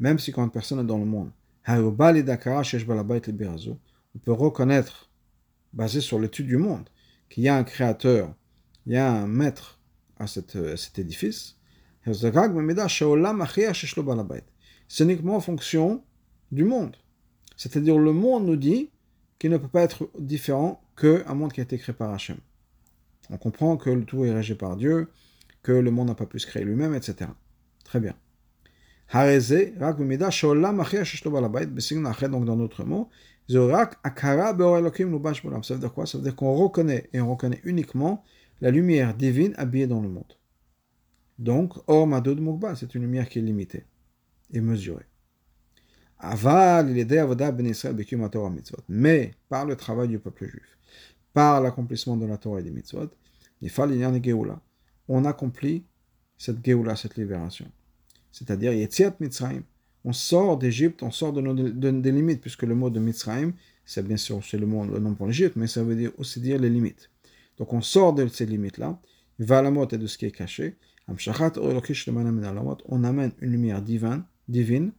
Même 0.00 0.18
si 0.18 0.32
quand 0.32 0.44
une 0.44 0.50
personne 0.50 0.80
est 0.80 0.84
dans 0.84 0.98
le 0.98 1.04
monde, 1.04 1.30
on 1.68 1.92
peut 4.18 4.32
reconnaître, 4.32 5.10
basé 5.72 6.00
sur 6.00 6.18
l'étude 6.18 6.46
du 6.46 6.56
monde, 6.56 6.88
qu'il 7.28 7.44
y 7.44 7.48
a 7.48 7.56
un 7.56 7.64
créateur, 7.64 8.34
il 8.86 8.94
y 8.94 8.96
a 8.96 9.10
un 9.10 9.26
maître 9.26 9.77
à 10.18 10.26
cet, 10.26 10.98
édifice. 10.98 11.56
C'est 14.88 15.04
uniquement 15.04 15.36
en 15.36 15.40
fonction 15.40 16.02
du 16.50 16.64
monde. 16.64 16.96
C'est-à-dire 17.56 17.98
le 17.98 18.12
monde 18.12 18.46
nous 18.46 18.56
dit 18.56 18.90
qu'il 19.38 19.50
ne 19.50 19.56
peut 19.56 19.68
pas 19.68 19.82
être 19.82 20.10
différent 20.18 20.82
qu'un 20.96 21.34
monde 21.34 21.52
qui 21.52 21.60
a 21.60 21.64
été 21.64 21.78
créé 21.78 21.94
par 21.94 22.12
Hachem. 22.12 22.38
On 23.30 23.36
comprend 23.36 23.76
que 23.76 23.90
le 23.90 24.04
tout 24.04 24.24
est 24.24 24.32
régi 24.32 24.54
par 24.54 24.76
Dieu, 24.76 25.08
que 25.62 25.72
le 25.72 25.90
monde 25.90 26.08
n'a 26.08 26.14
pas 26.14 26.26
pu 26.26 26.38
se 26.38 26.46
créer 26.46 26.64
lui-même, 26.64 26.94
etc. 26.94 27.30
Très 27.84 28.00
bien. 28.00 28.14
Donc 29.12 29.98
dans 32.44 32.56
notre 32.56 32.84
mot, 32.84 33.08
ça 33.48 33.58
veut 33.58 33.68
dire 35.80 35.94
quoi? 35.94 36.06
Ça 36.06 36.18
veut 36.18 36.24
dire 36.24 36.36
qu'on 36.36 36.54
reconnaît, 36.54 37.08
et 37.12 37.20
on 37.20 37.30
reconnaît 37.30 37.60
uniquement 37.64 38.24
la 38.60 38.70
lumière 38.70 39.14
divine 39.14 39.54
habillée 39.56 39.86
dans 39.86 40.00
le 40.00 40.08
monde. 40.08 40.34
Donc, 41.38 41.74
Or 41.86 42.06
Madud 42.06 42.40
Mukba, 42.40 42.74
c'est 42.74 42.94
une 42.94 43.02
lumière 43.02 43.28
qui 43.28 43.38
est 43.38 43.42
limitée 43.42 43.84
et 44.52 44.60
mesurée. 44.60 45.06
Aval, 46.18 46.90
il 46.90 46.98
est 46.98 47.04
ben 47.04 47.72
Mais, 48.88 49.34
par 49.48 49.64
le 49.64 49.76
travail 49.76 50.08
du 50.08 50.18
peuple 50.18 50.46
juif, 50.46 50.78
par 51.32 51.60
l'accomplissement 51.60 52.16
de 52.16 52.26
la 52.26 52.38
Torah 52.38 52.58
et 52.58 52.64
des 52.64 52.72
mitzvot, 52.72 53.10
on 55.08 55.24
accomplit 55.24 55.84
cette 56.36 56.64
Geoula, 56.64 56.96
cette 56.96 57.16
libération. 57.16 57.66
C'est-à-dire, 58.32 58.72
Yetziat 58.72 59.14
Mitzrayim. 59.20 59.62
On 60.04 60.12
sort 60.12 60.58
d'Égypte, 60.58 61.02
on 61.02 61.10
sort 61.10 61.32
de 61.32 61.40
nos 61.40 61.54
des 61.54 62.12
limites, 62.12 62.40
puisque 62.40 62.62
le 62.62 62.74
mot 62.74 62.88
de 62.90 63.00
Mitzrayim, 63.00 63.52
c'est 63.84 64.06
bien 64.06 64.16
sûr 64.16 64.40
c'est 64.44 64.58
le, 64.58 64.66
le 64.66 64.98
nom 65.00 65.14
pour 65.14 65.26
l'Égypte, 65.26 65.56
mais 65.56 65.66
ça 65.66 65.82
veut 65.82 65.96
dire 65.96 66.12
aussi 66.18 66.40
dire 66.40 66.58
les 66.58 66.70
limites. 66.70 67.10
Donc 67.58 67.72
on 67.72 67.80
sort 67.80 68.12
de 68.14 68.26
ces 68.28 68.46
limites-là, 68.46 69.00
va 69.38 69.62
la 69.62 69.70
mot 69.70 69.86
et 69.88 69.98
de 69.98 70.06
ce 70.06 70.18
qui 70.18 70.26
est 70.26 70.32
caché. 70.32 70.76
On 71.08 73.04
amène 73.04 73.32
une 73.40 73.50
lumière 73.50 73.82
divine, 73.82 74.24
divine 74.48 74.92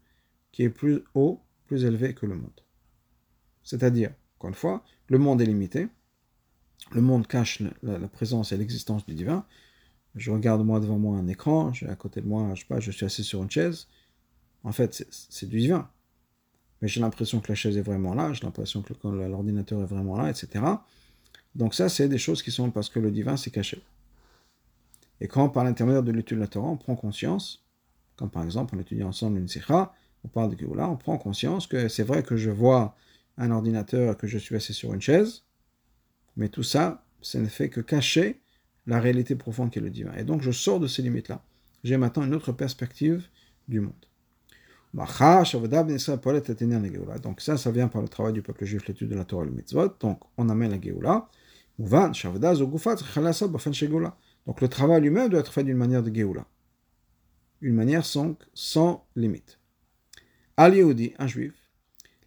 qui 0.52 0.64
est 0.64 0.70
plus 0.70 1.04
haut, 1.14 1.42
plus 1.66 1.86
élevée 1.86 2.14
que 2.14 2.26
le 2.26 2.36
monde. 2.36 2.62
C'est-à-dire, 3.64 4.12
encore 4.38 4.50
une 4.50 4.56
fois, 4.56 4.84
le 5.08 5.20
monde 5.20 5.42
est 5.42 5.46
limité, 5.46 5.88
le 6.92 7.02
monde 7.02 7.28
cache 7.28 7.62
la, 7.84 8.08
présence 8.08 8.52
et 8.52 8.58
l'existence 8.58 9.06
du 9.06 9.14
divin. 9.14 9.46
je 10.16 10.32
regarde 10.32 10.66
moi 10.66 10.80
devant 10.80 10.98
moi 10.98 11.18
un 11.18 11.28
écran, 11.28 11.72
à 11.88 11.96
côté 11.96 12.22
de 12.22 12.28
moi, 12.28 12.52
je 12.56 12.62
sais 12.62 12.68
pas, 12.68 12.80
je 12.80 12.92
suis 12.92 13.06
assis 13.06 13.24
sur 13.24 13.44
une 13.44 13.52
chaise. 13.52 13.88
En 14.64 14.72
fait, 14.72 15.06
c'est 15.12 15.48
du 15.48 15.60
divin. 15.60 15.90
Mais 16.82 16.88
j'ai 16.88 17.02
l'impression 17.02 17.40
que 17.40 17.50
la 17.50 17.56
chaise 17.56 17.78
est 17.78 17.82
vraiment 17.82 18.16
là, 18.16 18.34
j'ai 18.34 18.44
l'impression 18.44 18.82
que 18.82 18.94
l'ordinateur 19.04 19.82
est 19.82 19.86
vraiment 19.86 20.18
là, 20.18 20.30
etc. 20.30 20.64
Donc 21.56 21.74
ça, 21.74 21.90
c'est 21.90 22.08
des 22.08 22.18
choses 22.18 22.44
qui 22.44 22.52
sont 22.52 22.72
parce 22.72 22.90
que 22.90 23.00
le 23.00 23.12
divin 23.12 23.38
s'est 23.38 23.52
caché. 23.52 23.82
Et 25.22 25.28
quand, 25.28 25.50
par 25.50 25.64
l'intermédiaire 25.64 26.04
de 26.04 26.12
l'étude 26.12 26.38
de 26.38 26.42
la 26.42 26.48
Torah, 26.48 26.70
on 26.70 26.78
prend 26.78 26.96
conscience, 26.96 27.64
comme 28.16 28.30
par 28.30 28.44
exemple 28.44 28.76
on 28.76 28.80
étudie 28.80 29.04
ensemble 29.04 29.40
une 29.40 29.48
sikha, 29.48 29.94
on 30.24 30.28
parle 30.28 30.54
de 30.54 30.60
Géoula, 30.60 30.90
on 30.90 30.98
prend 30.98 31.18
conscience 31.18 31.68
que 31.68 31.88
c'est 31.88 32.04
vrai 32.04 32.24
que 32.24 32.38
je 32.38 32.50
vois 32.50 32.96
un 33.38 33.52
ordinateur, 33.52 34.18
que 34.18 34.28
je 34.28 34.38
suis 34.38 34.56
assis 34.56 34.74
sur 34.74 34.94
une 34.94 35.02
chaise, 35.02 35.44
mais 36.36 36.50
tout 36.50 36.64
ça, 36.64 37.04
ça 37.22 37.40
ne 37.40 37.48
fait 37.48 37.70
que 37.70 37.82
cacher 37.82 38.42
la 38.86 39.00
réalité 39.00 39.36
profonde 39.36 39.72
qui 39.72 39.80
est 39.80 39.82
le 39.82 39.90
divin. 39.90 40.14
Et 40.16 40.24
donc 40.24 40.42
je 40.42 40.52
sors 40.52 40.80
de 40.80 40.88
ces 40.88 41.02
limites-là. 41.02 41.44
J'ai 41.84 41.98
maintenant 41.98 42.24
une 42.24 42.34
autre 42.34 42.52
perspective 42.52 43.28
du 43.68 43.80
monde. 43.80 44.09
Donc 44.94 45.10
ça, 47.42 47.58
ça 47.58 47.72
vient 47.72 47.88
par 47.88 48.02
le 48.02 48.08
travail 48.08 48.34
du 48.34 48.42
peuple 48.42 48.66
juif, 48.66 48.88
l'étude 48.88 49.10
de 49.10 49.16
la 49.16 49.24
Torah 49.24 49.44
et 49.44 49.48
le 49.48 49.54
mitzvot. 49.54 49.90
Donc 50.00 50.22
on 50.38 50.50
amène 50.50 50.72
la 50.72 50.82
Géoula. 50.82 51.30
Donc 54.48 54.62
le 54.62 54.68
travail 54.68 55.02
lui-même 55.02 55.30
doit 55.30 55.40
être 55.40 55.54
fait 55.54 55.64
d'une 55.64 55.78
manière 55.78 56.02
de 56.02 56.14
Géoula. 56.14 56.46
Une 57.62 57.76
manière 57.76 58.04
sans, 58.06 58.36
sans 58.54 59.06
limite. 59.16 59.60
Al 60.58 60.76
Yehudi, 60.76 61.14
un 61.20 61.28
juif, 61.28 61.54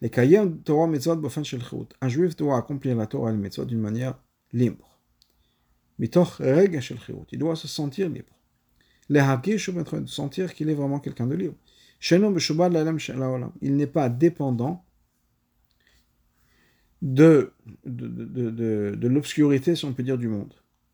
les 0.01 0.09
Kayem 0.09 0.61
Torah 0.61 0.87
mitzvot 0.87 1.17
b'ofen 1.17 1.43
shel 1.43 1.61
Un 2.01 2.09
juif 2.09 2.35
doit 2.35 2.57
accomplir 2.57 2.95
la 2.95 3.07
Torah 3.07 3.29
et 3.29 3.33
le 3.33 3.39
mitzvot 3.39 3.65
d'une 3.65 3.79
manière 3.79 4.17
libre. 4.53 4.99
Mitoch 5.99 6.37
rega 6.39 6.81
shel 6.81 6.97
Il 7.31 7.39
doit 7.39 7.55
se 7.55 7.67
sentir 7.67 8.09
libre. 8.09 8.33
Les 9.09 9.19
hakish 9.19 9.69
de 9.69 10.05
sentir 10.07 10.53
qu'il 10.53 10.69
est 10.69 10.73
vraiment 10.73 10.99
quelqu'un 10.99 11.27
de 11.27 11.35
libre. 11.35 11.55
Il 12.09 13.75
n'est 13.75 13.87
pas 13.87 14.09
dépendant 14.09 14.85
de, 17.01 17.51
de, 17.85 18.07
de, 18.07 18.95
de, 18.95 19.07
l'obscurité, 19.07 19.75
si 19.75 19.85
on 19.85 19.93
peut 19.93 20.03
dire, 20.03 20.17
du 20.17 20.27
monde 20.27 20.53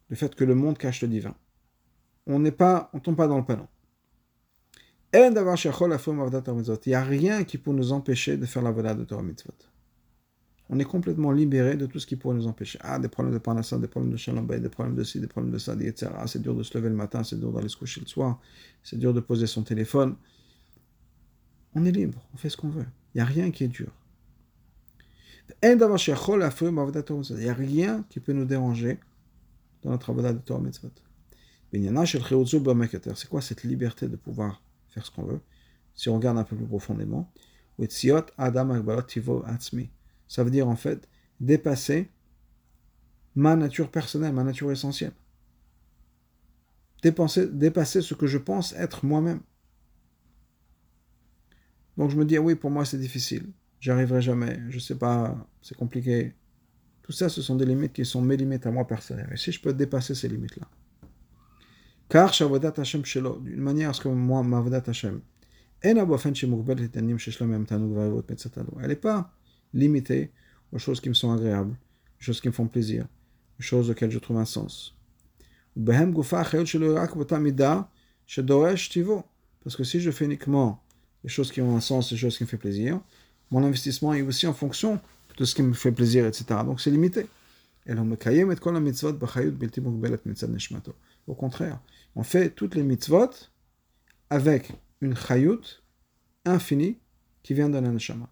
le 0.10 0.16
fait 0.16 0.36
que 0.36 0.44
le 0.44 0.56
monde 0.56 0.78
cache 0.78 1.02
le 1.02 1.08
divin. 1.08 1.36
On 2.26 2.40
n'est 2.40 2.52
pas, 2.52 2.90
on 2.94 3.00
tombe 3.00 3.16
pas 3.16 3.28
dans 3.28 3.38
le 3.38 3.46
panneau. 3.46 3.68
Il 5.14 5.32
n'y 6.88 6.94
a 6.94 7.04
rien 7.04 7.44
qui 7.44 7.58
peut 7.58 7.72
nous 7.72 7.92
empêcher 7.92 8.38
de 8.38 8.46
faire 8.46 8.62
la 8.62 8.72
volade 8.72 9.00
de 9.00 9.06
Torah 9.06 9.24
Mitzvot. 9.24 9.54
On 10.72 10.78
est 10.78 10.86
complètement 10.86 11.32
libéré 11.32 11.78
de 11.78 11.88
tout 11.88 12.00
ce 12.00 12.06
qui 12.06 12.16
pourrait 12.16 12.36
nous 12.36 12.46
empêcher. 12.46 12.78
Ah, 12.84 13.00
des 13.00 13.08
problèmes 13.08 13.34
de 13.34 13.40
parnassa, 13.40 13.80
des 13.80 13.88
problèmes 13.88 14.12
de 14.12 14.18
shalom 14.18 14.46
des 14.46 14.70
problèmes 14.70 14.96
de 14.96 15.04
ci, 15.04 15.20
des 15.20 15.26
problèmes 15.26 15.52
de 15.52 15.58
ça, 15.58 15.74
etc. 15.74 16.12
Ah, 16.16 16.28
c'est 16.28 16.42
dur 16.42 16.54
de 16.54 16.62
se 16.62 16.78
lever 16.78 16.90
le 16.90 16.96
matin, 16.96 17.24
c'est 17.24 17.40
dur 17.40 17.52
d'aller 17.52 17.70
se 17.70 17.78
coucher 17.78 18.02
le 18.02 18.08
soir, 18.08 18.40
c'est 18.84 19.00
dur 19.00 19.12
de 19.14 19.20
poser 19.20 19.48
son 19.48 19.64
téléphone. 19.64 20.16
On 21.76 21.86
est 21.86 21.92
libre, 21.92 22.20
on 22.34 22.38
fait 22.38 22.50
ce 22.50 22.58
qu'on 22.58 22.70
veut. 22.70 22.86
Il 23.14 23.18
n'y 23.18 23.22
a 23.22 23.26
rien 23.26 23.52
qui 23.52 23.64
est 23.64 23.68
dur. 23.68 23.92
Il 25.62 25.76
n'y 25.76 25.84
a 27.50 27.54
rien 27.54 28.06
qui 28.10 28.20
peut 28.20 28.34
nous 28.34 28.46
déranger 28.46 29.00
dans 29.82 29.92
notre 29.92 30.04
travail 30.04 30.34
de 30.34 30.40
Torah 30.40 30.60
Mitzvot. 30.62 30.92
C'est 33.16 33.30
quoi 33.30 33.42
cette 33.42 33.64
liberté 33.64 34.08
de 34.08 34.16
pouvoir 34.16 34.62
faire 34.88 35.06
ce 35.06 35.12
qu'on 35.12 35.24
veut? 35.24 35.42
Si 35.96 36.10
on 36.10 36.16
regarde 36.16 36.38
un 36.38 36.44
peu 36.44 36.56
plus 36.56 36.66
profondément, 36.66 37.32
ça 40.28 40.44
veut 40.44 40.52
dire 40.52 40.68
en 40.68 40.76
fait 40.76 41.08
dépasser 41.40 42.10
ma 43.36 43.56
nature 43.56 43.90
personnelle, 43.90 44.34
ma 44.34 44.44
nature 44.44 44.72
essentielle. 44.72 45.14
Dépasser, 47.02 47.48
dépasser 47.48 48.02
ce 48.02 48.14
que 48.14 48.28
je 48.28 48.38
pense 48.38 48.74
être 48.74 49.06
moi-même. 49.06 49.40
Donc 52.00 52.10
je 52.12 52.16
me 52.16 52.24
dis, 52.24 52.38
ah 52.38 52.42
oui, 52.42 52.56
pour 52.56 52.72
moi 52.72 52.86
c'est 52.86 52.98
difficile, 52.98 53.52
j'y 53.82 53.92
arriverai 53.92 54.22
jamais, 54.22 54.62
je 54.70 54.80
sais 54.80 54.96
pas, 54.96 55.36
c'est 55.62 55.76
compliqué, 55.76 56.34
tout 57.04 57.12
ça, 57.12 57.28
ce 57.28 57.42
sont 57.42 57.58
des 57.58 57.66
limites 57.66 57.92
qui 57.92 58.06
sont 58.06 58.22
mes 58.22 58.38
limites 58.38 58.66
à 58.66 58.72
moi 58.72 58.88
personnelles. 58.88 59.28
Et 59.34 59.38
si 59.38 59.52
je 59.52 59.60
peux 59.60 59.74
dépasser 59.74 60.16
ces 60.16 60.30
limites-là? 60.30 60.66
Car 62.08 62.34
Shavodat 62.34 62.76
Hashem 62.78 63.04
Shelo, 63.04 63.40
d'une 63.40 63.60
manière 63.60 63.90
à 63.90 63.94
ce 63.94 64.00
que 64.00 64.08
moi, 64.08 64.42
Mavodat 64.44 64.84
Hashem, 64.88 65.20
elle 65.82 65.98
n'est 65.98 66.06
pas 68.96 69.34
limitée 69.74 70.32
aux 70.72 70.78
choses 70.78 71.02
qui 71.02 71.10
me 71.10 71.14
sont 71.14 71.34
agréables, 71.34 71.74
aux 71.74 72.24
choses 72.24 72.40
qui 72.40 72.48
me 72.48 72.54
font 72.54 72.68
plaisir, 72.68 73.08
aux 73.60 73.62
choses 73.62 73.90
auxquelles 73.90 74.12
je 74.12 74.20
trouve 74.20 74.38
un 74.38 74.46
sens. 74.46 74.98
Parce 79.64 79.76
que 79.76 79.84
si 79.84 80.00
je 80.00 80.12
fais 80.12 80.24
uniquement 80.24 80.82
les 81.24 81.30
choses 81.30 81.52
qui 81.52 81.62
ont 81.62 81.76
un 81.76 81.82
sens, 81.82 82.12
les 82.12 82.18
choses 82.18 82.38
qui 82.38 82.44
me 82.44 82.50
font 82.50 82.58
plaisir, 82.58 83.00
mon 83.52 83.64
investissement 83.64 84.14
est 84.14 84.22
aussi 84.22 84.48
en 84.48 84.54
fonction 84.54 85.00
de 85.38 85.46
ce 85.46 85.56
qui 85.56 85.64
me 85.64 85.74
fait 85.74 85.92
plaisir, 85.92 86.26
etc. 86.26 86.46
Donc 86.66 86.82
c'est 86.82 86.92
limité. 86.92 87.28
Au 91.28 91.34
contraire, 91.34 91.80
on 92.16 92.24
fait 92.24 92.50
toutes 92.50 92.76
les 92.76 92.84
mitzvot 92.84 93.30
avec 94.30 94.72
une 95.02 95.16
chayut 95.16 95.82
infinie 96.46 96.98
qui 97.42 97.54
vient 97.54 97.70
d'un 97.70 97.82
neshama. 97.82 98.30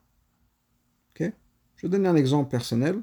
Ok? 1.12 1.32
Je 1.76 1.82
vais 1.82 1.90
donner 1.90 2.10
un 2.10 2.16
exemple 2.16 2.52
personnel. 2.52 3.02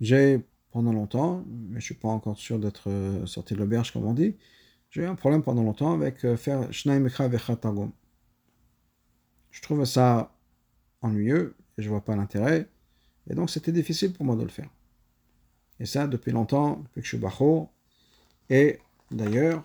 J'ai, 0.00 0.44
pendant 0.70 0.92
longtemps, 0.92 1.44
mais 1.46 1.72
je 1.72 1.74
ne 1.76 1.80
suis 1.80 1.94
pas 1.94 2.08
encore 2.08 2.36
sûr 2.36 2.58
d'être 2.58 2.90
euh, 2.90 3.24
sorti 3.24 3.54
de 3.54 3.60
l'auberge 3.60 3.92
comme 3.92 4.04
on 4.04 4.12
dit, 4.12 4.34
j'ai 4.90 5.02
eu 5.02 5.06
un 5.06 5.14
problème 5.14 5.42
pendant 5.42 5.62
longtemps 5.62 5.92
avec 5.92 6.24
euh, 6.24 6.36
faire 6.36 6.72
Shnai 6.72 6.98
Mekha 7.00 7.28
Je 9.50 9.62
trouve 9.62 9.84
ça 9.84 10.32
ennuyeux 11.02 11.54
et 11.76 11.82
je 11.82 11.88
vois 11.88 12.04
pas 12.04 12.16
l'intérêt. 12.16 12.68
Et 13.28 13.34
donc 13.34 13.50
c'était 13.50 13.72
difficile 13.72 14.12
pour 14.12 14.24
moi 14.24 14.36
de 14.36 14.42
le 14.42 14.48
faire. 14.48 14.70
Et 15.80 15.86
ça 15.86 16.06
depuis 16.06 16.32
longtemps, 16.32 16.76
depuis 16.76 17.00
que 17.00 17.04
je 17.04 17.08
suis 17.08 17.18
bacho. 17.18 17.68
Et 18.48 18.78
d'ailleurs, 19.10 19.64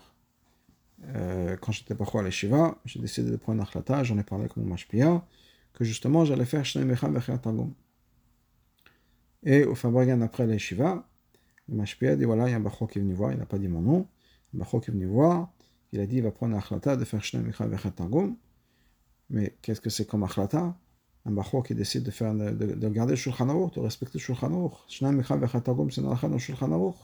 euh, 1.04 1.56
quand 1.56 1.72
j'étais 1.72 1.94
bacho 1.94 2.18
à 2.18 2.22
l'Eshiva, 2.22 2.76
j'ai 2.84 3.00
décidé 3.00 3.30
de 3.30 3.36
prendre 3.36 3.62
un 3.62 4.02
j'en 4.02 4.18
ai 4.18 4.22
parlé 4.24 4.44
avec 4.44 4.56
mon 4.56 4.64
mashpia, 4.64 5.24
que 5.72 5.84
justement 5.84 6.24
j'allais 6.24 6.44
faire 6.44 6.64
Shnei 6.64 6.84
Mecha 6.84 7.38
Tagum. 7.38 7.72
Et 9.44 9.64
au 9.64 9.74
Fabrigan 9.74 10.20
après 10.20 10.46
l'Eshiva, 10.46 11.08
le 11.68 11.76
mashpia 11.76 12.16
dit 12.16 12.24
voilà, 12.24 12.48
il 12.48 12.50
y 12.52 12.54
a 12.54 12.56
un 12.56 12.60
bacho 12.60 12.86
qui 12.86 12.98
est 12.98 13.02
venu 13.02 13.14
voir, 13.14 13.32
il 13.32 13.38
n'a 13.38 13.46
pas 13.46 13.58
dit 13.58 13.68
mon 13.68 13.80
nom, 13.80 14.06
un 14.54 14.58
bacho 14.58 14.80
qui 14.80 14.90
est 14.90 14.94
venu 14.94 15.06
voir, 15.06 15.52
il 15.92 16.00
a 16.00 16.06
dit 16.06 16.16
il 16.16 16.22
va 16.22 16.30
prendre 16.30 16.54
un 16.54 16.58
achlata 16.58 16.96
de 16.96 17.04
faire 17.04 17.20
Mecha 17.42 17.90
Tagum. 17.90 18.36
Mais 19.30 19.56
qu'est-ce 19.62 19.80
que 19.80 19.90
c'est 19.90 20.06
comme 20.06 20.24
achlata? 20.24 20.76
Un 21.24 21.30
bachor 21.30 21.62
qui 21.62 21.74
décide 21.74 22.02
de, 22.02 22.10
faire, 22.10 22.34
de, 22.34 22.50
de, 22.50 22.74
de 22.74 22.88
garder 22.88 23.14
Shulchan 23.14 23.48
Aruch, 23.48 23.74
de 23.74 23.80
respecter 23.80 24.18
Shulchan 24.18 24.52
Aruch. 24.52 24.74
Shnai 24.88 25.12
Micha 25.12 25.36
Vechatagum, 25.36 25.90
c'est 25.90 26.02
dans 26.02 26.38
Shulchan 26.38 26.72
Aruch. 26.72 26.96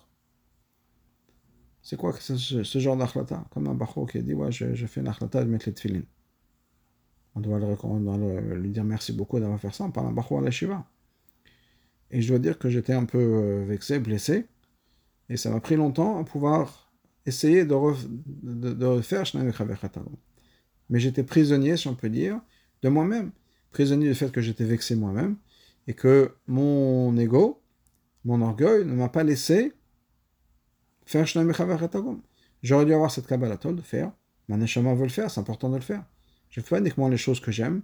C'est 1.83 1.97
quoi 1.97 2.13
ce, 2.13 2.37
ce 2.37 2.79
genre 2.81 2.97
d'achlata? 2.97 3.45
Comme 3.51 3.69
un 3.69 3.75
bachor 3.75 4.11
qui 4.11 4.19
a 4.19 4.23
dit 4.23 4.35
Ouais, 4.35 4.51
je, 4.51 4.75
je 4.75 4.87
fais 4.87 5.01
une 5.01 5.09
achlata 5.09 5.45
de 5.45 5.49
mettre 5.49 5.69
les 5.69 5.75
tefillin. 5.75 6.03
On 7.35 7.41
doit, 7.41 7.59
le, 7.61 7.77
on 7.85 8.01
doit 8.01 8.41
lui 8.57 8.71
dire 8.71 8.83
merci 8.85 9.13
beaucoup 9.13 9.39
d'avoir 9.39 9.61
fait 9.61 9.73
ça. 9.73 9.85
On 9.85 9.93
parle 9.93 10.09
un 10.09 10.13
bachor 10.13 10.41
à 10.41 10.43
la 10.43 10.51
Shiva. 10.51 10.85
Et 12.11 12.21
je 12.21 12.29
dois 12.29 12.39
dire 12.41 12.59
que 12.59 12.69
j'étais 12.69 12.95
un 12.95 13.05
peu 13.05 13.19
euh, 13.19 13.65
vexé, 13.67 14.01
blessé. 14.01 14.47
Et 15.29 15.37
ça 15.37 15.51
m'a 15.51 15.61
pris 15.61 15.77
longtemps 15.77 16.19
à 16.19 16.25
pouvoir 16.25 16.88
essayer 17.27 17.65
de, 17.65 17.75
ref, 17.75 18.05
de, 18.09 18.73
de 18.73 18.87
refaire. 18.87 19.25
Mais 20.91 21.01
j'étais 21.01 21.23
prisonnier, 21.23 21.77
si 21.77 21.89
on 21.89 21.95
peut 21.95 22.09
dire, 22.09 22.41
de 22.83 22.89
moi-même 22.89 23.33
prisonnier 23.71 24.09
du 24.09 24.15
fait 24.15 24.31
que 24.33 24.41
j'étais 24.41 24.65
vexé 24.65 24.95
moi-même 24.97 25.37
et 25.87 25.95
que 25.95 26.33
mon 26.47 27.17
ego, 27.17 27.63
mon 28.25 28.41
orgueil 28.43 28.85
ne 28.85 28.93
m'a 28.93 29.09
pas 29.09 29.25
laissé 29.25 29.73
faire 31.07 31.27
J'aurais 32.63 32.85
dû 32.85 32.93
avoir 32.93 33.11
cette 33.11 33.27
kabbalatol 33.27 33.77
de 33.77 33.83
faire. 33.83 34.13
Ma 34.49 34.57
neshama 34.57 34.95
veut 34.95 35.05
le 35.05 35.11
faire, 35.11 35.31
c'est 35.31 35.41
important 35.41 35.71
de 35.71 35.77
le 35.77 35.81
faire. 35.81 36.05
Je 36.51 36.61
fais 36.61 36.71
pas 36.71 36.81
uniquement 36.81 37.09
les 37.09 37.17
choses 37.17 37.41
que 37.41 37.53
j'aime 37.53 37.83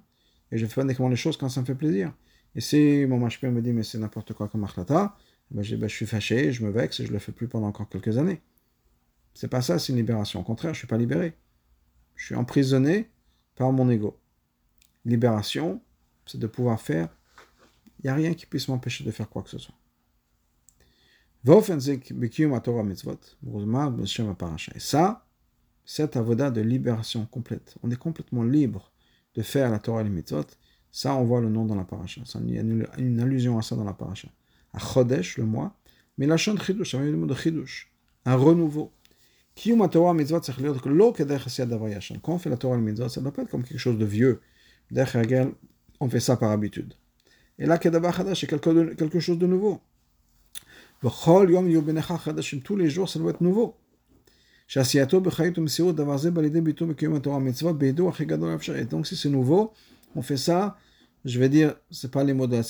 et 0.50 0.58
je 0.58 0.66
fais 0.66 0.76
pas 0.76 0.82
uniquement 0.82 1.08
les 1.08 1.16
choses 1.16 1.36
quand 1.36 1.48
ça 1.48 1.60
me 1.60 1.66
fait 1.66 1.74
plaisir. 1.74 2.12
Et 2.54 2.60
si 2.60 3.04
mon 3.06 3.18
machpé 3.18 3.48
me 3.50 3.62
dit 3.62 3.72
mais 3.72 3.82
c'est 3.82 3.98
n'importe 3.98 4.32
quoi 4.32 4.48
comme 4.48 4.64
achlata, 4.64 5.16
ben 5.50 5.62
je, 5.62 5.76
ben 5.76 5.88
je, 5.88 5.94
suis 5.94 6.06
fâché, 6.06 6.52
je 6.52 6.64
me 6.64 6.70
vexe 6.70 7.00
et 7.00 7.06
je 7.06 7.12
le 7.12 7.18
fais 7.18 7.32
plus 7.32 7.48
pendant 7.48 7.68
encore 7.68 7.88
quelques 7.88 8.16
années. 8.18 8.40
C'est 9.34 9.48
pas 9.48 9.62
ça, 9.62 9.78
c'est 9.78 9.92
une 9.92 9.98
libération. 9.98 10.40
Au 10.40 10.44
contraire, 10.44 10.72
je 10.74 10.78
suis 10.78 10.86
pas 10.86 10.98
libéré. 10.98 11.34
Je 12.14 12.26
suis 12.26 12.34
emprisonné 12.34 13.10
par 13.56 13.72
mon 13.72 13.90
ego 13.90 14.18
libération, 15.04 15.82
c'est 16.26 16.38
de 16.38 16.46
pouvoir 16.46 16.80
faire. 16.80 17.08
Il 17.98 18.06
n'y 18.06 18.10
a 18.10 18.14
rien 18.14 18.34
qui 18.34 18.46
puisse 18.46 18.68
m'empêcher 18.68 19.04
de 19.04 19.10
faire 19.10 19.28
quoi 19.28 19.42
que 19.42 19.50
ce 19.50 19.58
soit. 19.58 19.74
Et 24.74 24.80
ça, 24.80 25.26
cette 25.84 26.16
avoda 26.16 26.50
de 26.50 26.60
libération 26.62 27.26
complète. 27.26 27.74
On 27.82 27.90
est 27.90 27.96
complètement 27.96 28.42
libre 28.42 28.90
de 29.34 29.42
faire 29.42 29.70
la 29.70 29.78
Torah 29.78 30.00
et 30.00 30.04
les 30.04 30.10
mitzvot. 30.10 30.46
Ça, 30.90 31.14
on 31.14 31.24
voit 31.24 31.40
le 31.40 31.50
nom 31.50 31.66
dans 31.66 31.74
la 31.74 31.84
paracha. 31.84 32.22
Il 32.40 32.54
y 32.54 32.58
a 32.58 32.62
une, 32.62 33.20
allusion 33.20 33.58
à 33.58 33.62
ça 33.62 33.76
dans 33.76 33.84
la 33.84 33.92
paracha. 33.92 34.28
À 34.72 34.78
Chodesh, 34.78 35.36
le 35.36 35.44
mois. 35.44 35.76
Mais 36.16 36.26
la 36.26 36.36
chante 36.36 36.62
chidush, 36.62 36.94
chidush. 39.56 39.80
Un 39.80 40.82
renouveau. 40.82 41.12
Quand 42.23 42.34
on 42.34 42.38
fait 42.38 42.50
la 42.50 42.56
Torah 42.56 42.76
mitzvot, 42.76 43.08
ça 43.08 43.20
doit 43.20 43.32
pas 43.32 43.42
être 43.42 43.50
comme 43.50 43.64
quelque 43.64 43.78
chose 43.78 43.99
de 43.99 44.04
vieux. 44.04 44.40
On 46.00 46.08
fait 46.08 46.20
ça 46.20 46.37
par 46.37 46.50
habitude. 46.50 46.94
Et 47.58 47.66
là, 47.66 47.78
c'est 47.82 48.46
quelque 48.46 49.20
chose 49.20 49.38
de 49.38 49.46
nouveau. 49.46 49.80
Tous 52.64 52.76
les 52.76 52.90
jours, 52.90 53.08
ça 53.08 53.18
doit 53.18 53.30
être 53.30 53.40
nouveau. 53.40 53.76
Donc, 58.90 59.06
si 59.06 59.16
c'est 59.16 59.28
nouveau, 59.28 59.73
on 60.16 60.23
fait 60.23 60.37
ça, 60.37 60.78
je 61.25 61.38
vais 61.38 61.49
dire, 61.49 61.75
c'est 61.90 62.11
pas 62.11 62.25
les 62.25 62.32
mots 62.32 62.46
de 62.46 62.56
la 62.56 62.62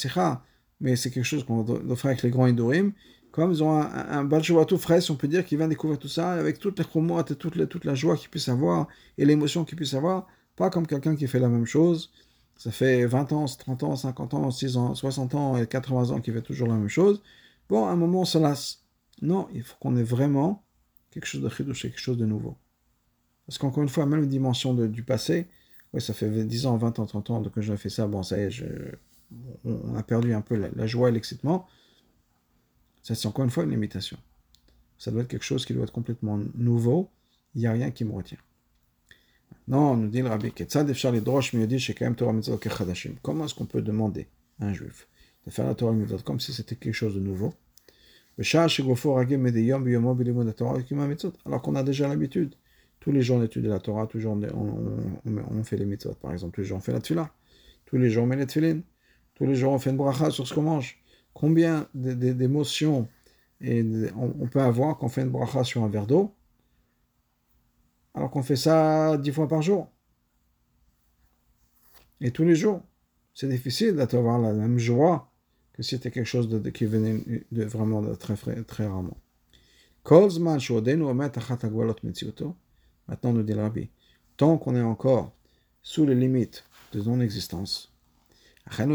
mais 0.80 0.96
c'est 0.96 1.10
quelque 1.10 1.24
chose 1.24 1.44
qu'on 1.44 1.62
doit 1.62 1.96
faire 1.96 2.10
avec 2.10 2.22
les 2.22 2.30
grands 2.30 2.46
Idorim. 2.46 2.92
Comme 3.34 3.50
ils 3.50 3.64
ont 3.64 3.72
un, 3.72 3.90
un, 4.20 4.30
un 4.30 4.64
tout 4.64 4.78
frais, 4.78 5.10
on 5.10 5.16
peut 5.16 5.26
dire, 5.26 5.44
qui 5.44 5.56
vient 5.56 5.66
découvrir 5.66 5.98
tout 5.98 6.06
ça, 6.06 6.34
avec 6.34 6.60
toutes 6.60 6.78
les 6.78 6.84
chromotes 6.84 7.32
et 7.32 7.34
toute, 7.34 7.84
la 7.84 7.94
joie 7.96 8.16
qu'il 8.16 8.30
puisse 8.30 8.48
avoir, 8.48 8.86
et 9.18 9.24
l'émotion 9.24 9.64
qu'il 9.64 9.76
puisse 9.76 9.94
avoir, 9.94 10.28
pas 10.54 10.70
comme 10.70 10.86
quelqu'un 10.86 11.16
qui 11.16 11.26
fait 11.26 11.40
la 11.40 11.48
même 11.48 11.66
chose. 11.66 12.12
Ça 12.56 12.70
fait 12.70 13.04
20 13.04 13.32
ans, 13.32 13.46
30 13.46 13.82
ans, 13.82 13.96
50 13.96 14.34
ans, 14.34 14.50
6 14.52 14.76
ans, 14.76 14.94
60 14.94 15.34
ans 15.34 15.56
et 15.56 15.66
80 15.66 16.10
ans 16.10 16.20
qu'il 16.20 16.32
fait 16.32 16.42
toujours 16.42 16.68
la 16.68 16.76
même 16.76 16.86
chose. 16.88 17.22
Bon, 17.68 17.86
à 17.86 17.90
un 17.90 17.96
moment, 17.96 18.20
on 18.20 18.24
se 18.24 18.38
lasse. 18.38 18.84
Non, 19.20 19.48
il 19.52 19.64
faut 19.64 19.74
qu'on 19.80 19.96
ait 19.96 20.04
vraiment 20.04 20.64
quelque 21.10 21.26
chose 21.26 21.42
de 21.42 21.48
chidouche, 21.48 21.82
quelque 21.82 21.98
chose 21.98 22.18
de 22.18 22.26
nouveau. 22.26 22.56
Parce 23.48 23.58
qu'encore 23.58 23.82
une 23.82 23.88
fois, 23.88 24.06
même 24.06 24.24
dimension 24.28 24.74
du 24.74 25.02
passé, 25.02 25.48
ouais, 25.92 25.98
ça 25.98 26.14
fait 26.14 26.30
10 26.44 26.66
ans, 26.66 26.76
20 26.76 27.00
ans, 27.00 27.06
30 27.06 27.30
ans 27.30 27.42
que 27.42 27.62
je 27.62 27.74
fais 27.74 27.90
ça, 27.90 28.06
bon, 28.06 28.22
ça 28.22 28.38
y 28.38 28.42
est, 28.42 28.62
on 29.64 29.96
a 29.96 30.04
perdu 30.04 30.32
un 30.34 30.40
peu 30.40 30.54
la, 30.54 30.86
joie 30.86 31.08
et 31.08 31.12
l'excitement. 31.12 31.66
Ça, 33.04 33.14
c'est 33.14 33.28
encore 33.28 33.44
une 33.44 33.50
fois 33.50 33.64
une 33.64 33.70
limitation. 33.70 34.16
Ça 34.98 35.10
doit 35.10 35.20
être 35.22 35.28
quelque 35.28 35.44
chose 35.44 35.66
qui 35.66 35.74
doit 35.74 35.84
être 35.84 35.92
complètement 35.92 36.40
nouveau. 36.54 37.10
Il 37.54 37.60
n'y 37.60 37.66
a 37.66 37.72
rien 37.72 37.90
qui 37.90 38.02
me 38.04 38.12
retient. 38.12 38.38
Non, 39.68 39.94
nous 39.96 40.08
dit 40.08 40.22
le 40.22 40.28
rabbi, 40.28 40.52
comment 43.22 43.44
est-ce 43.44 43.54
qu'on 43.54 43.66
peut 43.66 43.82
demander 43.82 44.26
à 44.58 44.66
un 44.66 44.72
juif 44.72 45.06
de 45.46 45.50
faire 45.50 45.66
la 45.66 45.74
Torah 45.74 45.92
mitzvot 45.92 46.18
comme 46.24 46.40
si 46.40 46.54
c'était 46.54 46.76
quelque 46.76 46.94
chose 46.94 47.14
de 47.14 47.20
nouveau? 47.20 47.52
Alors 51.44 51.62
qu'on 51.62 51.74
a 51.74 51.82
déjà 51.82 52.08
l'habitude. 52.08 52.54
Tous 53.00 53.12
les 53.12 53.20
jours 53.20 53.36
on 53.36 53.42
étudie 53.42 53.68
la 53.68 53.80
Torah, 53.80 54.06
tous 54.06 54.16
les 54.16 54.22
jours 54.22 54.38
on, 54.54 55.62
fait 55.62 55.76
les 55.76 55.84
mitzvot. 55.84 56.14
Par 56.14 56.32
exemple, 56.32 56.54
tous 56.54 56.62
les 56.62 56.66
jours 56.66 56.78
on 56.78 56.80
fait 56.80 56.92
la 56.92 57.00
tefillah. 57.00 57.30
Tous 57.84 57.98
les 57.98 58.08
jours 58.08 58.24
on 58.24 58.26
met 58.26 58.36
les 58.36 58.46
tefillin. 58.46 58.80
Tous 59.34 59.46
les 59.46 59.56
jours, 59.56 59.72
on 59.72 59.78
fait 59.78 59.90
une 59.90 59.96
bracha 59.96 60.30
sur 60.30 60.46
ce 60.46 60.54
qu'on 60.54 60.62
mange. 60.62 60.98
Combien 61.34 61.88
d'émotions 61.94 63.08
on 63.60 64.48
peut 64.50 64.60
avoir 64.60 64.96
quand 64.96 65.06
on 65.06 65.08
fait 65.08 65.22
une 65.22 65.30
bracha 65.30 65.64
sur 65.64 65.84
un 65.84 65.88
verre 65.88 66.06
d'eau, 66.06 66.34
alors 68.14 68.30
qu'on 68.30 68.42
fait 68.42 68.56
ça 68.56 69.16
dix 69.18 69.32
fois 69.32 69.48
par 69.48 69.60
jour. 69.62 69.90
Et 72.20 72.30
tous 72.30 72.44
les 72.44 72.54
jours. 72.54 72.82
C'est 73.34 73.48
difficile 73.48 73.96
d'avoir 73.96 74.38
la 74.38 74.52
même 74.52 74.78
joie 74.78 75.32
que 75.72 75.82
si 75.82 75.96
c'était 75.96 76.12
quelque 76.12 76.26
chose 76.26 76.48
de, 76.48 76.70
qui 76.70 76.84
venait 76.84 77.44
de, 77.50 77.64
vraiment 77.64 78.00
de 78.00 78.14
très, 78.14 78.36
très 78.62 78.86
rarement. 78.86 79.16
Maintenant, 83.08 83.32
nous 83.32 83.42
dit 83.42 83.52
le 83.52 83.60
Rabbi, 83.60 83.90
tant 84.36 84.56
qu'on 84.56 84.76
est 84.76 84.82
encore 84.82 85.32
sous 85.82 86.06
les 86.06 86.14
limites 86.14 86.64
de 86.92 87.02
non-existence, 87.02 87.93
on 88.66 88.86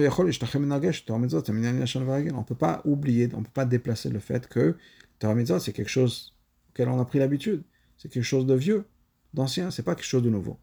ne 2.39 2.43
peut 2.43 2.55
pas 2.55 2.81
oublier, 2.85 3.29
on 3.33 3.39
ne 3.39 3.43
peut 3.43 3.51
pas 3.53 3.65
déplacer 3.65 4.09
le 4.09 4.19
fait 4.19 4.47
que 4.47 4.77
Torah 5.19 5.59
c'est 5.59 5.73
quelque 5.73 5.89
chose 5.89 6.35
auquel 6.69 6.89
on 6.89 6.99
a 6.99 7.05
pris 7.05 7.19
l'habitude. 7.19 7.63
C'est 7.97 8.09
quelque 8.09 8.23
chose 8.23 8.45
de 8.45 8.55
vieux, 8.55 8.85
d'ancien, 9.33 9.71
c'est 9.71 9.83
pas 9.83 9.95
quelque 9.95 10.05
chose 10.05 10.23
de 10.23 10.29
nouveau. 10.29 10.57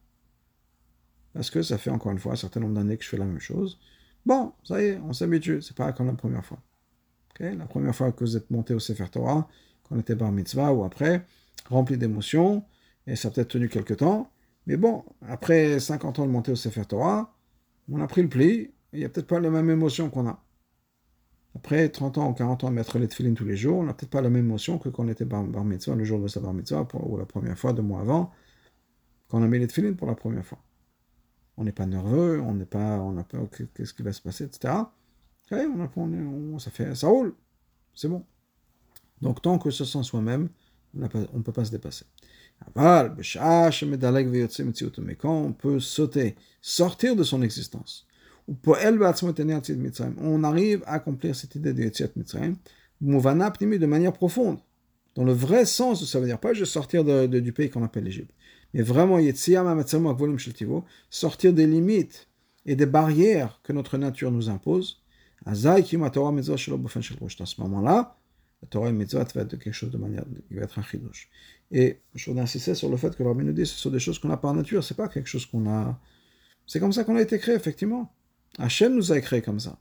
Parce 1.34 1.50
que 1.50 1.62
ça 1.62 1.78
fait 1.78 1.90
encore 1.90 2.12
une 2.12 2.18
fois 2.18 2.32
un 2.32 2.36
certain 2.36 2.60
nombre 2.60 2.74
d'années 2.74 2.96
que 2.96 3.04
je 3.04 3.10
fais 3.10 3.18
la 3.18 3.26
même 3.26 3.40
chose. 3.40 3.78
Bon, 4.24 4.52
ça 4.64 4.82
y 4.82 4.86
est, 4.86 4.98
on 4.98 5.12
s'habitue, 5.12 5.62
c'est 5.62 5.76
pas 5.76 5.92
comme 5.92 6.06
la 6.06 6.14
première 6.14 6.44
fois. 6.44 6.58
La 7.38 7.66
première 7.66 7.94
fois 7.94 8.12
que 8.12 8.24
vous 8.24 8.36
êtes 8.36 8.50
monté 8.50 8.72
au 8.72 8.78
Sefer 8.78 9.08
Torah, 9.10 9.46
qu'on 9.84 10.00
était 10.00 10.14
bar 10.14 10.32
mitzvah 10.32 10.72
ou 10.72 10.84
après, 10.84 11.26
rempli 11.68 11.98
d'émotions, 11.98 12.64
et 13.06 13.14
ça 13.14 13.28
a 13.28 13.30
peut-être 13.30 13.48
tenu 13.48 13.68
quelques 13.68 13.98
temps, 13.98 14.30
mais 14.66 14.76
bon, 14.76 15.04
après 15.28 15.78
50 15.78 16.18
ans 16.18 16.26
de 16.26 16.30
monter 16.30 16.52
au 16.52 16.56
Sefer 16.56 16.84
Torah, 16.86 17.34
on 17.90 18.00
a 18.00 18.06
pris 18.06 18.22
le 18.22 18.28
pli, 18.28 18.70
il 18.92 19.00
n'y 19.00 19.04
a 19.04 19.08
peut-être 19.08 19.26
pas 19.26 19.40
la 19.40 19.50
même 19.50 19.70
émotion 19.70 20.10
qu'on 20.10 20.26
a. 20.28 20.42
Après 21.54 21.88
30 21.88 22.18
ans 22.18 22.30
ou 22.30 22.34
40 22.34 22.64
ans 22.64 22.70
de 22.70 22.74
mettre 22.74 22.98
les 22.98 23.08
tefillin 23.08 23.34
tous 23.34 23.44
les 23.44 23.56
jours, 23.56 23.78
on 23.78 23.84
n'a 23.84 23.94
peut-être 23.94 24.10
pas 24.10 24.20
la 24.20 24.28
même 24.28 24.44
émotion 24.44 24.78
que 24.78 24.88
quand 24.88 25.04
on 25.04 25.08
était 25.08 25.24
bar, 25.24 25.42
mitzvah, 25.42 25.94
le 25.94 26.04
jour 26.04 26.20
de 26.20 26.28
sa 26.28 26.40
bar 26.40 26.52
mitzvah, 26.52 26.86
ou 26.94 27.16
la 27.16 27.24
première 27.24 27.58
fois, 27.58 27.72
deux 27.72 27.82
mois 27.82 28.00
avant, 28.00 28.32
quand 29.28 29.40
on 29.40 29.42
a 29.42 29.48
mis 29.48 29.58
les 29.58 29.66
tefillin 29.66 29.94
pour 29.94 30.06
la 30.06 30.14
première 30.14 30.44
fois. 30.44 30.58
On 31.56 31.64
n'est 31.64 31.72
pas 31.72 31.86
nerveux, 31.86 32.40
on 32.40 32.54
n'est 32.54 32.66
pas, 32.66 32.98
on 32.98 33.12
n'a 33.12 33.24
pas, 33.24 33.38
qu'est-ce 33.74 33.94
qui 33.94 34.02
va 34.02 34.12
se 34.12 34.20
passer, 34.20 34.44
etc. 34.44 34.74
on, 35.50 35.80
a, 35.80 35.88
on, 35.96 36.58
ça, 36.58 36.70
fait, 36.70 36.94
ça 36.94 37.08
roule, 37.08 37.34
c'est 37.94 38.08
bon. 38.08 38.24
Donc 39.22 39.40
tant 39.40 39.58
que 39.58 39.70
ce 39.70 39.86
sent 39.86 40.02
soi-même, 40.02 40.50
on 40.94 41.00
ne 41.00 41.42
peut 41.42 41.52
pas 41.52 41.64
se 41.64 41.70
dépasser. 41.70 42.04
Mais 44.98 45.14
quand 45.16 45.34
on 45.34 45.52
peut 45.52 45.80
sauter, 45.80 46.36
sortir 46.60 47.16
de 47.16 47.22
son 47.22 47.42
existence, 47.42 48.05
on 48.48 50.44
arrive 50.44 50.82
à 50.86 50.92
accomplir 50.92 51.34
cette 51.34 51.54
idée 51.54 51.72
de 51.72 51.82
Yetziat 51.82 52.08
Mitzrayim, 52.16 52.56
de 53.00 53.86
manière 53.86 54.12
profonde, 54.12 54.58
dans 55.16 55.24
le 55.24 55.32
vrai 55.32 55.64
sens, 55.64 56.04
ça 56.04 56.20
veut 56.20 56.26
dire 56.26 56.38
pas 56.38 56.52
juste 56.52 56.72
sortir 56.72 57.02
de, 57.04 57.26
du 57.26 57.52
pays 57.52 57.70
qu'on 57.70 57.82
appelle 57.82 58.04
l'Égypte, 58.04 58.32
mais 58.74 58.82
vraiment 58.82 59.18
sortir 61.10 61.52
des 61.52 61.66
limites 61.66 62.28
et 62.66 62.76
des 62.76 62.86
barrières 62.86 63.60
que 63.62 63.72
notre 63.72 63.96
nature 63.98 64.30
nous 64.30 64.48
impose. 64.50 65.02
À 65.44 65.54
ce 65.54 65.66
moment-là, 67.60 68.18
la 68.62 68.68
Torah 68.68 68.88
et 68.88 68.92
Mitzvah 68.92 69.24
va 69.34 69.42
être 69.42 69.56
quelque 69.56 69.72
chose 69.72 69.90
de 69.90 69.98
manière, 69.98 70.24
il 70.50 70.56
va 70.56 70.64
être 70.64 70.78
un 70.78 70.82
chidouche. 70.82 71.28
Et 71.70 72.00
je 72.14 72.30
voudrais 72.30 72.42
insister 72.42 72.74
sur 72.74 72.88
le 72.88 72.96
fait 72.96 73.16
que 73.16 73.22
Rabbi 73.22 73.44
nous 73.44 73.52
dit 73.52 73.66
ce 73.66 73.78
sont 73.78 73.90
des 73.90 73.98
choses 73.98 74.18
qu'on 74.18 74.30
a 74.30 74.36
par 74.36 74.54
nature, 74.54 74.84
c'est 74.84 74.96
pas 74.96 75.08
quelque 75.08 75.28
chose 75.28 75.46
qu'on 75.46 75.68
a. 75.68 75.98
C'est 76.66 76.80
comme 76.80 76.92
ça 76.92 77.04
qu'on 77.04 77.16
a 77.16 77.22
été 77.22 77.38
créé, 77.38 77.54
effectivement. 77.54 78.12
Hachem 78.58 78.94
nous 78.94 79.12
a 79.12 79.20
créé 79.20 79.42
comme 79.42 79.60
ça. 79.60 79.78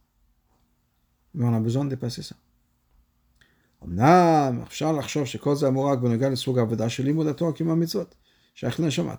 Mais 1.33 1.45
on 1.45 1.53
a 1.53 1.59
besoin 1.59 1.85
de 1.85 1.89
dépasser 1.89 2.21
ça. 2.23 2.35
Maintenant, 3.87 4.65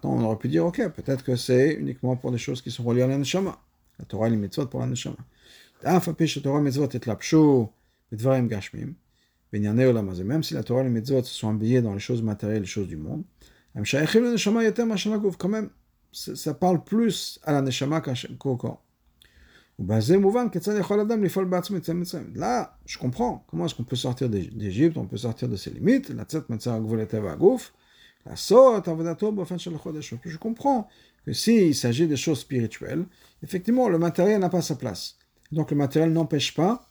on 0.04 0.24
aurait 0.24 0.38
pu 0.38 0.48
dire, 0.48 0.64
ok, 0.64 0.88
peut-être 0.88 1.22
que 1.22 1.36
c'est 1.36 1.74
uniquement 1.74 2.16
pour 2.16 2.32
des 2.32 2.38
choses 2.38 2.62
qui 2.62 2.70
sont 2.70 2.82
reliées 2.82 3.02
à 3.02 3.06
la 3.06 3.18
neshama. 3.18 3.58
La 3.98 4.04
Torah 4.04 4.28
et 4.28 4.30
les 4.30 4.36
mitzvot 4.36 4.66
pour 4.66 4.80
la 4.80 4.86
neshama. 4.86 5.16
Même 5.84 6.00
si 10.42 10.54
la 10.54 10.62
Torah 10.62 10.80
et 10.80 10.84
les 10.84 10.90
mitzvot 10.90 11.22
sont 11.22 11.50
habillés 11.50 11.82
dans 11.82 11.92
les 11.94 12.00
choses 12.00 12.22
matérielles, 12.22 12.62
les 12.62 12.66
choses 12.66 12.88
du 12.88 12.96
monde, 12.96 13.24
quand 15.38 15.48
même, 15.48 15.70
ça 16.12 16.54
parle 16.54 16.82
plus 16.82 17.38
à 17.42 17.52
la 17.52 17.60
neshama 17.62 18.00
qu'au 18.38 18.56
corps. 18.56 18.82
Là, 22.34 22.78
je 22.86 22.98
comprends. 22.98 23.44
Comment 23.48 23.66
est-ce 23.66 23.74
qu'on 23.74 23.84
peut 23.84 23.96
sortir 23.96 24.30
d'Égypte, 24.30 24.96
on 24.96 25.06
peut 25.06 25.18
sortir 25.18 25.48
de 25.48 25.56
ses 25.56 25.70
limites. 25.70 26.08
La 26.08 26.24
Je 30.24 30.38
comprends 30.38 30.88
que 31.24 31.32
s'il 31.32 31.74
s'agit 31.74 32.08
de 32.08 32.16
choses 32.16 32.40
spirituelles, 32.40 33.04
effectivement, 33.42 33.88
le 33.88 33.98
matériel 33.98 34.40
n'a 34.40 34.48
pas 34.48 34.62
sa 34.62 34.76
place. 34.76 35.18
Donc 35.52 35.70
le 35.70 35.76
matériel 35.76 36.12
n'empêche 36.12 36.54
pas 36.54 36.88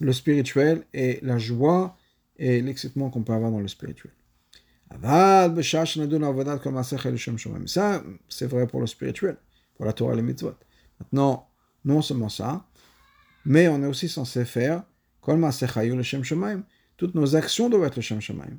le 0.00 0.12
spirituel 0.12 0.84
et 0.92 1.18
la 1.22 1.38
joie 1.38 1.96
et 2.36 2.60
l'excitement 2.60 3.10
qu'on 3.10 3.22
peut 3.22 3.32
avoir 3.32 3.50
dans 3.50 3.60
le 3.60 3.68
spirituel. 3.68 4.12
Ça, 7.66 8.02
c'est 8.28 8.46
vrai 8.46 8.66
pour 8.66 8.80
le 8.80 8.86
spirituel, 8.86 9.36
pour 9.76 9.84
la 9.84 9.92
Torah 9.92 10.14
et 10.14 10.16
les 10.16 10.22
mitzvot. 10.22 10.54
Maintenant, 11.00 11.48
non 11.84 12.02
seulement 12.02 12.28
ça, 12.28 12.66
mais 13.44 13.68
on 13.68 13.82
est 13.82 13.86
aussi 13.86 14.08
censé 14.08 14.44
faire 14.44 14.82
toutes 16.96 17.14
nos 17.14 17.36
actions 17.36 17.68
doivent 17.68 17.84
être 17.84 17.96
le 17.96 18.02
Shem 18.02 18.20
Shemaim. 18.20 18.58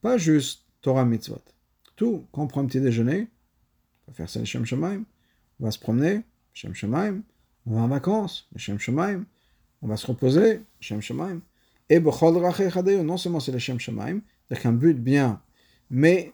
Pas 0.00 0.16
juste 0.16 0.64
Torah 0.80 1.04
mitzvot. 1.04 1.42
Tout, 1.96 2.26
quand 2.32 2.42
on 2.42 2.46
prend 2.46 2.60
un 2.62 2.66
petit 2.66 2.80
déjeuner, 2.80 3.28
on 4.06 4.12
va 4.12 4.16
faire 4.16 4.30
ça 4.30 4.38
le 4.38 4.44
Shem 4.44 4.64
Shemaim. 4.64 5.04
On 5.60 5.64
va 5.64 5.70
se 5.70 5.78
promener, 5.78 6.22
Shem 6.52 6.74
Shemaim. 6.74 7.22
On 7.66 7.74
va 7.74 7.80
en 7.80 7.88
vacances, 7.88 8.48
le 8.52 8.58
Shem 8.58 8.78
Shemaim. 8.78 9.24
On 9.82 9.88
va 9.88 9.96
se 9.96 10.06
reposer, 10.06 10.62
Shem 10.80 11.00
Shemaim. 11.00 11.40
Et 11.90 12.00
non 12.00 13.16
seulement 13.16 13.40
c'est 13.40 13.52
le 13.52 13.58
Shem 13.58 13.80
Shemaim, 13.80 14.20
c'est 14.48 14.66
un 14.66 14.72
but 14.72 14.94
bien, 14.94 15.42
mais 15.90 16.32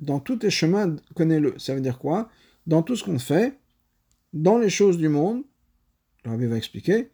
dans 0.00 0.20
tous 0.20 0.38
les 0.42 0.50
chemins, 0.50 0.96
connais-le. 1.14 1.58
Ça 1.58 1.74
veut 1.74 1.80
dire 1.80 1.98
quoi? 1.98 2.28
Dans 2.66 2.82
tout 2.82 2.94
ce 2.94 3.02
qu'on 3.02 3.18
fait, 3.18 3.58
dans 4.34 4.58
les 4.58 4.68
choses 4.68 4.98
du 4.98 5.08
monde, 5.08 5.44
le 6.24 6.32
Rabbi 6.32 6.46
va 6.46 6.56
expliquer, 6.56 7.08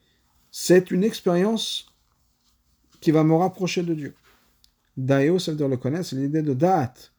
c'est 0.51 0.91
une 0.91 1.05
expérience 1.05 1.87
qui 3.01 3.13
va 3.13 3.23
me 3.23 3.35
rapprocher 3.35 3.83
de 3.83 3.95
Dieu. 3.95 4.15
Dayo, 4.97 5.39
ça 5.39 5.53
veut 5.53 5.57
dire 5.57 5.69
le 5.69 5.77
connaître, 5.77 6.07
c'est 6.07 6.17
l'idée 6.17 6.43
de 6.43 6.55
date, 6.55 7.13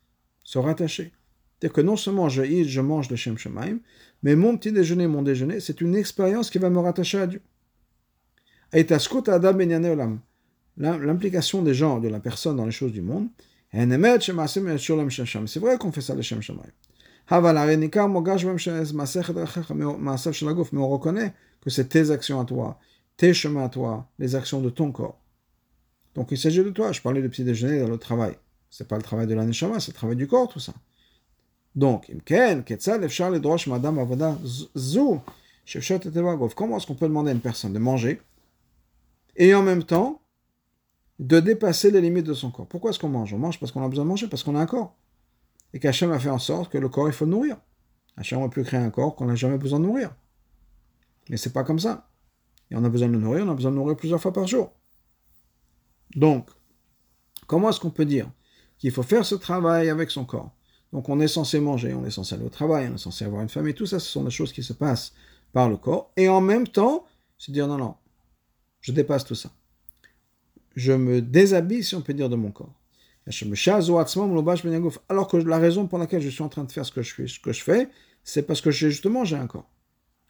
se 0.44 0.58
rattacher. 0.58 1.14
C'est-à-dire 1.60 1.74
que 1.74 1.82
non 1.82 1.96
seulement 1.96 2.28
je, 2.30 2.64
je 2.64 2.82
mange 2.82 3.10
le 3.10 3.16
Shem 3.16 3.38
Shemaim, 3.38 3.80
mais 4.24 4.36
mon 4.36 4.58
petit 4.58 4.72
déjeuner, 4.72 5.06
mon 5.08 5.22
déjeuner, 5.22 5.60
c'est 5.60 5.80
une 5.82 5.96
expérience 5.96 6.50
qui 6.50 6.58
va 6.58 6.72
me 6.72 6.80
rattacher 6.80 7.20
à 7.20 7.28
Dieu. 7.28 7.42
Et 8.74 8.86
L'implication 10.78 11.62
des 11.62 11.74
gens, 11.74 12.00
de 12.00 12.08
la 12.08 12.20
personne 12.20 12.56
dans 12.56 12.66
les 12.66 12.72
choses 12.72 12.92
du 12.92 13.02
monde, 13.02 13.28
c'est 13.74 15.60
vrai 15.60 15.78
qu'on 15.78 15.92
fait 15.92 16.02
ça 16.02 16.16
le 16.16 16.22
Shem 16.22 16.42
Shemaim. 16.42 16.64
Mais 17.32 17.38
on 19.86 20.90
reconnaît 20.90 21.34
que 21.62 21.70
c'est 21.70 21.88
tes 21.88 22.12
actions 22.12 22.42
à 22.42 22.46
toi, 22.46 22.80
tes 23.18 23.34
chemins 23.34 23.66
à 23.66 23.70
toi, 23.70 24.08
les 24.20 24.36
actions 24.36 24.62
de 24.62 24.70
ton 24.70 24.92
corps. 24.92 25.22
Donc 26.16 26.32
il 26.32 26.38
s'agit 26.38 26.64
de 26.64 26.70
toi. 26.72 26.92
Je 26.92 27.02
parlais 27.02 27.22
de 27.22 27.28
petit 27.28 27.44
déjeuner 27.44 27.80
dans 27.80 27.88
le 27.88 27.98
travail. 27.98 28.36
C'est 28.70 28.88
pas 28.88 28.98
le 28.98 29.04
travail 29.04 29.28
de 29.28 29.34
l'aneshama, 29.34 29.80
c'est 29.80 29.92
le 29.92 29.96
travail 29.96 30.16
du 30.16 30.28
corps, 30.28 30.48
tout 30.48 30.60
ça. 30.60 30.74
Donc, 31.76 32.12
comment 36.56 36.78
est-ce 36.78 36.88
qu'on 36.88 36.96
peut 36.96 37.08
demander 37.08 37.30
à 37.30 37.34
une 37.34 37.40
personne 37.40 37.74
de 37.74 37.80
manger 37.80 38.22
et 39.38 39.56
en 39.56 39.62
même 39.62 39.84
temps 39.84 40.22
de 41.20 41.40
dépasser 41.40 41.92
les 41.92 42.02
limites 42.02 42.26
de 42.26 42.34
son 42.34 42.52
corps 42.52 42.68
Pourquoi 42.68 42.92
est-ce 42.92 43.00
qu'on 43.00 43.10
mange? 43.10 43.34
On 43.34 43.38
mange 43.38 43.60
parce 43.60 43.72
qu'on 43.72 43.84
a 43.84 43.88
besoin 43.88 44.04
de 44.04 44.10
manger, 44.10 44.28
parce 44.28 44.44
qu'on 44.44 44.56
a 44.56 44.60
un 44.60 44.66
corps. 44.66 44.96
Et 45.74 45.80
qu'Hachem 45.80 46.12
a 46.12 46.20
fait 46.20 46.30
en 46.30 46.40
sorte 46.40 46.72
que 46.72 46.78
le 46.78 46.90
corps, 46.90 47.08
il 47.08 47.14
faut 47.14 47.26
le 47.26 47.32
nourrir. 47.32 47.58
Hachem 48.18 48.42
a 48.42 48.50
pu 48.50 48.64
créer 48.64 48.80
un 48.80 48.90
corps 48.90 49.16
qu'on 49.16 49.26
n'a 49.26 49.36
jamais 49.36 49.58
besoin 49.58 49.80
de 49.80 49.86
nourrir. 49.86 50.14
Mais 51.30 51.38
c'est 51.38 51.54
pas 51.54 51.64
comme 51.64 51.80
ça. 51.80 52.10
Et 52.70 52.76
on 52.76 52.84
a 52.84 52.90
besoin 52.90 53.08
de 53.08 53.14
le 53.14 53.20
nourrir, 53.20 53.46
on 53.46 53.52
a 53.52 53.54
besoin 53.54 53.72
de 53.72 53.76
nourrir 53.76 53.96
plusieurs 53.96 54.22
fois 54.22 54.34
par 54.34 54.48
jour. 54.48 54.72
Donc, 56.16 56.50
comment 57.48 57.70
est-ce 57.70 57.80
qu'on 57.80 57.90
peut 57.90 58.06
dire 58.06 58.30
qu'il 58.78 58.92
faut 58.92 59.04
faire 59.04 59.26
ce 59.26 59.36
travail 59.36 59.90
avec 59.90 60.12
son 60.12 60.26
corps? 60.26 60.52
Donc, 60.92 61.08
on 61.08 61.20
est 61.20 61.28
censé 61.28 61.60
manger, 61.60 61.94
on 61.94 62.06
est 62.06 62.12
censé 62.12 62.36
aller 62.36 62.44
au 62.44 62.50
travail, 62.50 62.90
on 62.92 62.96
est 62.96 62.98
censé 62.98 63.24
avoir 63.24 63.42
une 63.42 63.50
famille, 63.50 63.74
tout 63.74 63.86
ça, 63.86 64.00
ce 64.00 64.10
sont 64.10 64.24
des 64.24 64.32
choses 64.32 64.52
qui 64.52 64.64
se 64.64 64.74
passent 64.74 65.14
par 65.54 65.70
le 65.70 65.78
corps. 65.78 66.12
Et 66.18 66.28
en 66.28 66.42
même 66.42 66.68
temps, 66.68 67.06
se 67.38 67.52
dire 67.52 67.68
non, 67.68 67.78
non, 67.78 67.96
je 68.82 68.92
dépasse 68.92 69.26
tout 69.26 69.36
ça. 69.36 69.50
Je 70.76 70.94
me 70.94 71.22
déshabille, 71.22 71.84
si 71.84 71.96
on 71.96 72.02
peut 72.02 72.14
dire, 72.14 72.30
de 72.30 72.36
mon 72.36 72.52
corps. 72.52 72.74
Alors 75.10 75.28
que 75.28 75.38
la 75.38 75.58
raison 75.60 75.88
pour 75.88 76.00
laquelle 76.00 76.22
je 76.22 76.30
suis 76.30 76.42
en 76.42 76.50
train 76.50 76.64
de 76.64 76.72
faire 76.72 76.86
ce 76.86 76.92
que 76.92 77.02
je 77.02 77.14
fais, 77.14 77.28
ce 77.28 77.40
que 77.40 77.54
je 77.54 77.64
fais 77.64 77.90
c'est 78.24 78.44
parce 78.44 78.62
que 78.62 78.72
justement 78.72 79.26
j'ai 79.26 79.36
un 79.36 79.48
corps. 79.48 79.70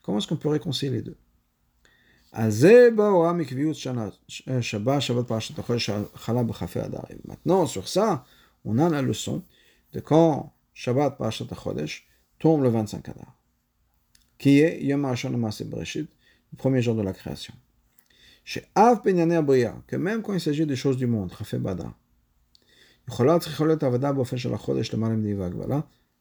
Comment 0.03 0.17
est-ce 0.17 0.27
qu'on 0.27 0.37
peut 0.37 0.49
réconcilier 0.49 0.91
les 0.91 1.01
deux? 1.01 1.17
Maintenant, 7.25 7.65
sur 7.65 7.87
ça, 7.89 8.25
on 8.63 8.77
a 8.77 8.89
la 8.89 9.01
leçon 9.01 9.43
de 9.91 9.99
quand 9.99 10.53
Shabbat 10.73 11.17
Parashat 11.17 11.45
HaChodesh 11.51 12.07
tombe 12.39 12.63
le 12.63 12.69
25 12.69 13.09
Adar, 13.09 13.37
qui 14.37 14.59
est 14.59 14.81
Yom 14.83 15.03
HaShon 15.05 15.31
Bereshit, 15.65 16.09
le 16.53 16.57
premier 16.57 16.81
jour 16.81 16.95
de 16.95 17.01
la 17.01 17.11
création. 17.11 17.53
Chez 18.45 18.63
Av 18.75 19.01
que 19.03 19.95
même 19.97 20.21
quand 20.21 20.33
il 20.33 20.41
s'agit 20.41 20.65
des 20.65 20.77
choses 20.77 20.97
du 20.97 21.05
monde, 21.07 21.31
Chafé 21.37 21.57
Badar, 21.59 21.93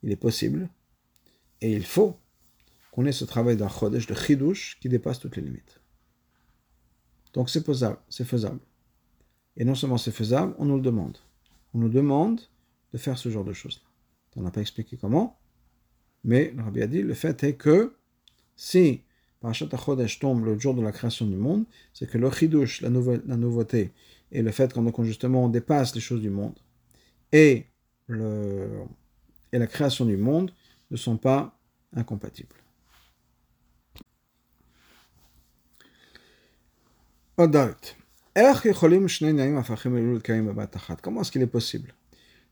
il 0.02 0.12
est 0.12 0.16
possible 0.16 0.68
et 1.60 1.72
il 1.72 1.84
faut 1.84 2.16
qu'on 2.90 3.06
ait 3.06 3.12
ce 3.12 3.24
travail 3.24 3.56
d'un 3.56 3.68
chodesh, 3.68 4.06
de 4.06 4.14
chidush, 4.14 4.78
qui 4.80 4.88
dépasse 4.88 5.20
toutes 5.20 5.36
les 5.36 5.42
limites. 5.42 5.80
Donc 7.32 7.50
c'est 7.50 7.64
faisable. 8.24 8.60
Et 9.56 9.64
non 9.64 9.74
seulement 9.74 9.98
c'est 9.98 10.10
faisable, 10.10 10.54
on 10.58 10.64
nous 10.64 10.76
le 10.76 10.82
demande. 10.82 11.18
On 11.74 11.78
nous 11.78 11.88
demande 11.88 12.40
de 12.92 12.98
faire 12.98 13.18
ce 13.18 13.28
genre 13.28 13.44
de 13.44 13.52
choses-là. 13.52 13.88
On 14.36 14.42
n'a 14.42 14.50
pas 14.50 14.60
expliqué 14.60 14.96
comment, 14.96 15.38
mais 16.24 16.52
le 16.56 16.62
Rabbi 16.62 16.82
a 16.82 16.86
dit, 16.86 17.02
le 17.02 17.14
fait 17.14 17.42
est 17.44 17.54
que 17.54 17.94
si 18.56 19.02
Parashat 19.40 19.68
HaChodesh 19.72 20.18
tombe 20.18 20.44
le 20.44 20.58
jour 20.58 20.74
de 20.74 20.82
la 20.82 20.92
création 20.92 21.26
du 21.26 21.36
monde, 21.36 21.64
c'est 21.94 22.08
que 22.08 22.18
le 22.18 22.30
chidush, 22.30 22.82
la, 22.82 22.90
la 22.90 23.36
nouveauté, 23.36 23.92
et 24.32 24.42
le 24.42 24.50
fait 24.50 24.72
qu'on 24.72 25.04
justement 25.04 25.44
on 25.44 25.48
dépasse 25.48 25.94
les 25.94 26.00
choses 26.00 26.20
du 26.20 26.30
monde, 26.30 26.58
et, 27.32 27.66
le, 28.06 28.82
et 29.52 29.58
la 29.58 29.66
création 29.66 30.04
du 30.04 30.16
monde 30.16 30.52
ne 30.90 30.96
sont 30.96 31.16
pas 31.16 31.58
incompatibles. 31.94 32.56
Comment 37.36 37.70
est-ce 41.22 41.32
qu'il 41.32 41.42
est 41.42 41.46
possible 41.46 41.94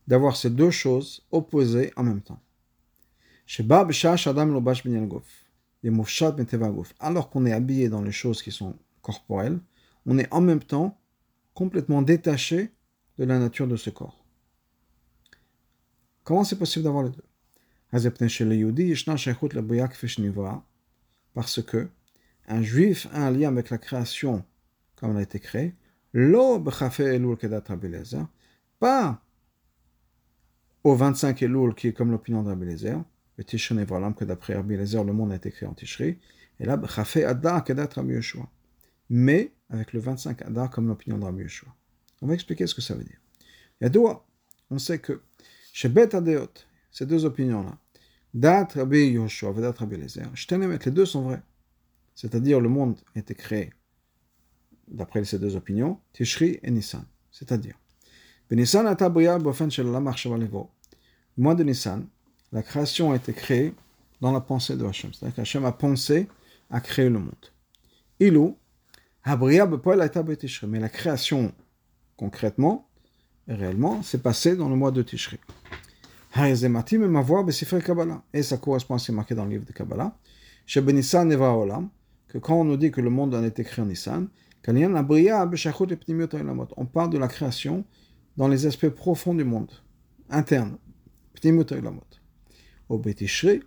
d'avoir 0.07 0.37
ces 0.37 0.51
deux 0.51 0.71
choses 0.71 1.27
opposées 1.31 1.93
en 1.97 2.05
même 2.05 2.23
temps? 2.23 2.41
Alors 7.01 7.31
qu'on 7.31 7.47
est 7.47 7.53
habillé 7.53 7.89
dans 7.89 8.03
les 8.03 8.13
choses 8.13 8.43
qui 8.43 8.51
sont 8.51 8.77
corporelles, 9.03 9.61
on 10.07 10.19
est 10.19 10.33
en 10.33 10.41
même 10.41 10.63
temps 10.63 10.99
complètement 11.55 12.03
détaché 12.03 12.73
de 13.19 13.25
la 13.25 13.39
nature 13.39 13.69
de 13.69 13.77
ce 13.77 13.91
corps. 13.91 14.18
Comment 16.29 16.45
c'est 16.45 16.59
possible 16.59 16.85
d'avoir 16.85 17.05
les 17.05 17.11
deux 17.11 17.25
Parce 21.35 21.63
que 21.63 21.89
un 22.49 22.61
juif 22.61 23.07
a 23.15 23.27
un 23.27 23.31
lien 23.31 23.49
avec 23.49 23.71
la 23.71 23.79
création 23.79 24.45
comme 24.97 25.13
elle 25.13 25.17
a 25.17 25.23
été 25.23 25.41
créée, 25.41 25.75
pas 28.79 29.23
au 30.85 30.95
25 30.95 31.43
Elul 31.43 31.75
qui 31.75 31.89
est 31.89 31.93
comme 31.95 32.11
l'opinion 32.11 32.43
Lezer, 32.43 33.03
le 33.39 33.45
Tishon 33.45 33.87
que 34.13 34.25
d'après 34.27 34.55
Rabbi 34.55 34.77
Lezer 34.77 35.03
le 35.05 35.15
monde 35.15 35.33
a 35.33 35.37
été 35.37 35.51
créé 35.51 35.67
en 35.67 35.73
Tishri, 35.73 36.19
et 36.61 36.67
là, 36.67 36.79
Adar 37.27 37.65
Kedat 37.65 37.89
Rabbi 37.95 38.13
Yeshua. 38.13 38.47
Mais 39.09 39.55
avec 39.71 39.95
le 39.95 40.01
25 40.01 40.43
Adar 40.43 40.69
comme 40.69 40.89
l'opinion 40.89 41.17
de 41.17 41.25
Rabbi 41.25 41.45
Yeshua. 41.45 41.75
On 42.21 42.27
va 42.27 42.35
expliquer 42.35 42.67
ce 42.67 42.75
que 42.75 42.83
ça 42.83 42.95
veut 42.95 43.05
dire. 43.05 43.19
Il 43.81 43.85
y 43.85 43.87
a 43.87 43.89
deux, 43.89 44.03
on 44.71 44.79
sait 44.79 44.99
que 44.99 45.23
ces 46.91 47.07
deux 47.07 47.25
opinions-là, 47.25 47.79
Dat 48.35 48.69
Rabbi 48.75 49.11
Yoshua, 49.11 49.53
Dat 49.53 49.79
Rabbi 49.79 49.97
Lezer, 49.97 50.29
les 50.51 50.91
deux 50.91 51.07
sont 51.07 51.23
vrais. 51.23 51.43
C'est-à-dire, 52.17 52.61
le 52.61 52.69
monde 52.69 52.99
a 53.15 53.21
été 53.21 53.37
créé, 53.37 53.73
d'après 54.89 55.25
ces 55.25 55.39
deux 55.39 55.55
opinions, 55.55 56.01
Tishri 56.13 56.59
et 56.65 56.71
Nissan. 56.73 57.05
C'est-à-dire, 57.31 57.77
le 58.51 58.65
mois 61.37 61.55
de 61.55 61.63
Nissan, 61.63 62.07
la 62.51 62.63
création 62.63 63.13
a 63.13 63.17
été 63.17 63.33
créée 63.33 63.73
dans 64.21 64.33
la 64.33 64.41
pensée 64.41 64.77
de 64.77 64.85
Hachem. 64.85 65.13
C'est-à-dire 65.15 65.37
qu'Hachem 65.37 65.65
a 65.65 65.71
pensé 65.71 66.27
à 66.71 66.81
créer 66.81 67.09
le 67.09 67.21
monde. 67.21 67.35
Ilou, 68.19 68.57
mais 69.25 70.81
la 70.81 70.89
création, 70.89 71.53
concrètement, 72.17 72.89
et 73.47 73.55
réellement, 73.55 74.03
c'est 74.03 74.23
passé 74.23 74.57
dans 74.57 74.69
le 74.69 74.77
mois 74.77 74.91
de 74.91 75.03
Tishri. 75.03 75.39
Et 76.35 76.55
ça 78.43 78.57
correspond 78.59 78.95
à 78.95 78.99
ce 78.99 79.07
qui 79.07 79.13
est 79.13 79.15
marqué 79.15 79.35
dans 79.35 79.45
le 79.45 79.51
livre 79.51 79.65
de 79.65 79.73
Kabbalah. 79.73 80.17
Que 82.29 82.39
quand 82.39 82.61
on 82.61 82.65
nous 82.65 82.77
dit 82.77 82.91
que 82.91 83.01
le 83.01 83.11
monde 83.11 83.35
a 83.35 83.47
été 83.47 83.65
créé 83.65 83.85
en 83.85 83.89
Nissan, 83.89 84.29
on 84.67 86.87
parle 86.87 87.11
de 87.11 87.19
la 87.19 87.29
création 87.29 87.85
dans 88.37 88.49
les 88.49 88.67
aspects 88.67 88.89
profonds 88.89 89.35
du 89.35 89.45
monde, 89.45 89.71
interne. 90.29 90.77
Au 92.89 92.99
Betishri, 92.99 93.63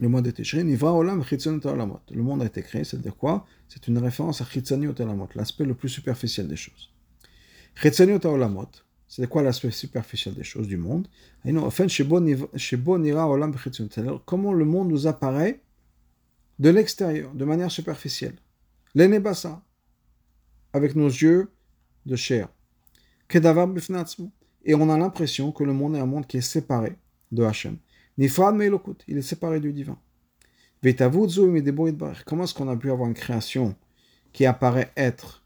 le 0.00 0.08
mois 0.08 0.22
de 0.22 0.30
Tishri, 0.30 0.64
le 0.64 2.22
monde 2.22 2.42
a 2.42 2.46
été 2.46 2.62
créé, 2.62 2.84
c'est-à-dire 2.84 3.16
quoi? 3.16 3.46
C'est 3.68 3.88
une 3.88 3.98
référence 3.98 4.40
à 4.40 4.44
Chitzaniot 4.44 4.94
l'aspect 5.34 5.64
le 5.64 5.74
plus 5.74 5.88
superficiel 5.88 6.48
des 6.48 6.56
choses. 6.56 6.92
Chitzaniot 7.76 8.18
c'est 9.16 9.28
quoi 9.28 9.44
l'aspect 9.44 9.70
superficiel 9.70 10.34
des 10.34 10.42
choses 10.42 10.66
du 10.66 10.76
monde? 10.76 11.06
Comment 14.24 14.52
le 14.52 14.64
monde 14.64 14.88
nous 14.88 15.06
apparaît 15.06 15.60
de 16.58 16.68
l'extérieur, 16.70 17.32
de 17.32 17.44
manière 17.44 17.70
superficielle. 17.70 18.34
L'enebasa, 18.96 19.62
avec 20.72 20.96
nos 20.96 21.06
yeux 21.06 21.48
de 22.06 22.16
chair. 22.16 22.48
Et 24.64 24.74
on 24.74 24.90
a 24.90 24.98
l'impression 24.98 25.52
que 25.52 25.62
le 25.62 25.72
monde 25.72 25.94
est 25.94 26.00
un 26.00 26.06
monde 26.06 26.26
qui 26.26 26.38
est 26.38 26.40
séparé 26.40 26.96
de 27.30 27.44
Hachem. 27.44 27.76
Il 28.18 28.24
est 28.24 29.22
séparé 29.22 29.60
du 29.60 29.72
divin. 29.72 29.96
Comment 30.82 32.44
est-ce 32.44 32.54
qu'on 32.54 32.68
a 32.68 32.76
pu 32.76 32.90
avoir 32.90 33.08
une 33.08 33.14
création 33.14 33.76
qui 34.32 34.44
apparaît 34.44 34.92
être 34.96 35.44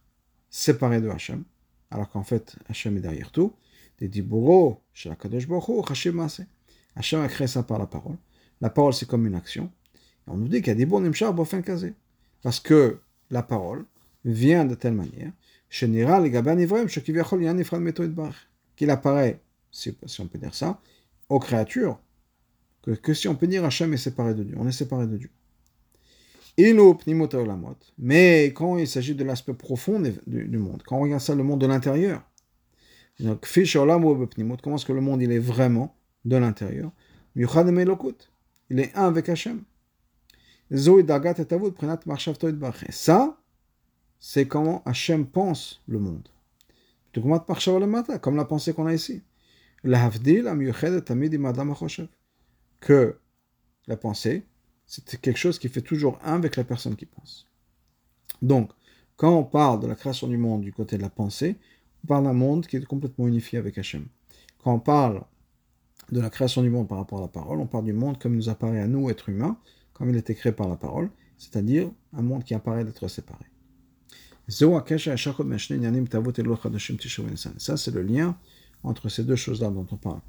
séparée 0.48 1.02
de 1.02 1.10
Hachem? 1.10 1.44
Alors 1.90 2.10
qu'en 2.10 2.22
fait, 2.22 2.56
Hachem 2.68 2.96
est 2.96 3.00
derrière 3.00 3.30
tout. 3.30 3.52
Des 3.98 4.08
diburo, 4.08 4.80
chez 4.92 5.10
Hachem 5.10 6.20
a 7.20 7.28
créé 7.28 7.46
ça 7.46 7.62
par 7.62 7.78
la 7.78 7.86
parole. 7.86 8.16
La 8.60 8.70
parole, 8.70 8.94
c'est 8.94 9.06
comme 9.06 9.26
une 9.26 9.34
action. 9.34 9.70
On 10.26 10.36
nous 10.36 10.48
dit 10.48 10.58
qu'il 10.58 10.68
y 10.68 10.70
a 10.70 10.74
des 10.74 10.86
bons 10.86 11.00
nimshar 11.00 11.32
bofen 11.32 11.62
kazé. 11.62 11.94
Parce 12.42 12.60
que 12.60 13.00
la 13.30 13.42
parole 13.42 13.84
vient 14.24 14.64
de 14.64 14.74
telle 14.74 14.94
manière 14.94 15.32
qu'il 18.76 18.90
apparaît, 18.90 19.40
si, 19.70 19.96
on 20.18 20.26
peut 20.26 20.38
dire 20.38 20.54
ça, 20.54 20.80
aux 21.28 21.38
créatures, 21.38 22.00
que, 22.82 22.92
que 22.92 23.14
si 23.14 23.28
on 23.28 23.34
peut 23.34 23.46
dire 23.46 23.64
Hachem 23.64 23.92
est 23.92 23.98
séparé 23.98 24.34
de 24.34 24.44
Dieu, 24.44 24.54
on 24.58 24.66
est 24.66 24.72
séparé 24.72 25.06
de 25.06 25.16
Dieu. 25.16 25.30
Mais 27.98 28.46
quand 28.46 28.78
il 28.78 28.88
s'agit 28.88 29.14
de 29.14 29.24
l'aspect 29.24 29.54
profond 29.54 30.02
du, 30.26 30.58
monde, 30.58 30.82
quand 30.84 30.96
on 30.96 31.02
regarde 31.02 31.22
ça, 31.22 31.34
le 31.34 31.44
monde 31.44 31.60
de 31.60 31.66
l'intérieur, 31.66 32.22
donc, 33.20 33.46
comment 34.62 34.76
est-ce 34.76 34.86
que 34.86 34.92
le 34.92 35.00
monde 35.00 35.22
il 35.22 35.32
est 35.32 35.38
vraiment 35.38 35.96
de 36.24 36.36
l'intérieur? 36.36 36.92
Il 37.34 38.80
est 38.80 38.94
un 38.94 39.06
avec 39.06 39.28
Hachem. 39.28 39.62
Ça, 42.90 43.38
c'est 44.20 44.48
comment 44.48 44.82
Hachem 44.84 45.26
pense 45.26 45.82
le 45.86 45.98
monde. 45.98 46.28
Comme 47.12 48.36
la 48.36 48.44
pensée 48.44 48.72
qu'on 48.72 48.86
a 48.86 48.94
ici. 48.94 49.22
Que 52.80 53.18
la 53.86 53.96
pensée, 53.96 54.46
c'est 54.88 55.20
quelque 55.20 55.38
chose 55.38 55.58
qui 55.58 55.68
fait 55.68 55.82
toujours 55.82 56.18
un 56.24 56.34
avec 56.34 56.56
la 56.56 56.64
personne 56.64 56.96
qui 56.96 57.06
pense. 57.06 57.46
Donc, 58.42 58.72
quand 59.16 59.36
on 59.36 59.44
parle 59.44 59.80
de 59.80 59.86
la 59.86 59.94
création 59.94 60.26
du 60.26 60.38
monde 60.38 60.62
du 60.62 60.72
côté 60.72 60.96
de 60.96 61.02
la 61.02 61.10
pensée, 61.10 61.56
on 62.02 62.06
parle 62.06 62.24
d'un 62.24 62.32
monde 62.32 62.66
qui 62.66 62.76
est 62.76 62.84
complètement 62.84 63.28
unifié 63.28 63.58
avec 63.58 63.76
Hachem. 63.76 64.06
Quand 64.62 64.72
on 64.72 64.80
parle 64.80 65.22
de 66.10 66.20
la 66.20 66.30
création 66.30 66.62
du 66.62 66.70
monde 66.70 66.88
par 66.88 66.98
rapport 66.98 67.18
à 67.18 67.22
la 67.22 67.28
parole, 67.28 67.60
on 67.60 67.66
parle 67.66 67.84
du 67.84 67.92
monde 67.92 68.18
comme 68.18 68.32
il 68.32 68.38
nous 68.38 68.48
apparaît 68.48 68.80
à 68.80 68.88
nous, 68.88 69.10
êtres 69.10 69.28
humains, 69.28 69.58
comme 69.92 70.10
il 70.10 70.16
était 70.16 70.34
créé 70.34 70.52
par 70.52 70.68
la 70.68 70.76
parole, 70.76 71.10
c'est-à-dire 71.36 71.90
un 72.14 72.22
monde 72.22 72.44
qui 72.44 72.54
apparaît 72.54 72.84
d'être 72.84 73.08
séparé. 73.08 73.44
Ça, 74.48 74.66
c'est 77.76 77.90
le 77.90 78.02
lien 78.02 78.38
entre 78.82 79.08
ces 79.10 79.24
deux 79.24 79.36
choses-là 79.36 79.68
dont 79.68 79.86
on 79.90 79.96
parle. 79.96 80.20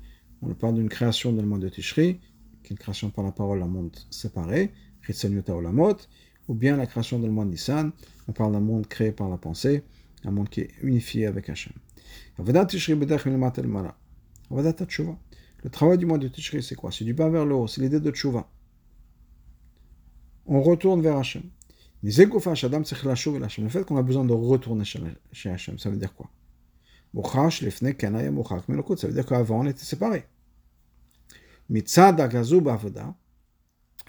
On 0.41 0.53
parle 0.53 0.75
d'une 0.75 0.89
création 0.89 1.31
dans 1.31 1.41
le 1.41 1.47
monde 1.47 1.61
de 1.61 1.69
Tishri, 1.69 2.19
création 2.63 3.09
par 3.09 3.23
la 3.23 3.31
parole, 3.31 3.61
un 3.61 3.67
monde 3.67 3.95
séparé, 4.09 4.71
ou 6.47 6.53
bien 6.53 6.77
la 6.77 6.85
création 6.85 7.19
dans 7.19 7.27
le 7.27 7.49
Nissan, 7.49 7.91
on 8.27 8.31
parle 8.31 8.53
d'un 8.53 8.59
monde 8.59 8.87
créé 8.87 9.11
par 9.11 9.29
la 9.29 9.37
pensée, 9.37 9.83
un 10.23 10.31
monde 10.31 10.49
qui 10.49 10.61
est 10.61 10.71
unifié 10.81 11.25
avec 11.25 11.49
Hachem. 11.49 11.73
Le 12.37 12.43
travail 15.69 15.97
du 15.97 16.05
mois 16.05 16.17
de 16.17 16.27
Tishri, 16.27 16.63
c'est 16.63 16.75
quoi? 16.75 16.91
C'est 16.91 17.05
du 17.05 17.13
bas 17.13 17.29
vers 17.29 17.45
le 17.45 17.55
haut, 17.55 17.67
c'est 17.67 17.81
l'idée 17.81 17.99
de 17.99 18.11
Tchouva. 18.11 18.49
On 20.45 20.61
retourne 20.61 21.01
vers 21.01 21.17
Hachem. 21.17 21.43
Le 22.01 22.11
fait 22.11 23.85
qu'on 23.85 23.97
a 23.97 24.03
besoin 24.03 24.25
de 24.25 24.33
retourner 24.33 24.85
chez 24.85 25.49
Hachem, 25.49 25.77
ça 25.77 25.89
veut 25.89 25.97
dire 25.97 26.13
quoi? 26.13 26.29
Ça 27.13 29.07
veut 29.07 29.13
dire 29.13 29.25
qu'avant 29.25 29.59
on 29.59 29.65
était 29.65 29.83
séparés. 29.83 30.25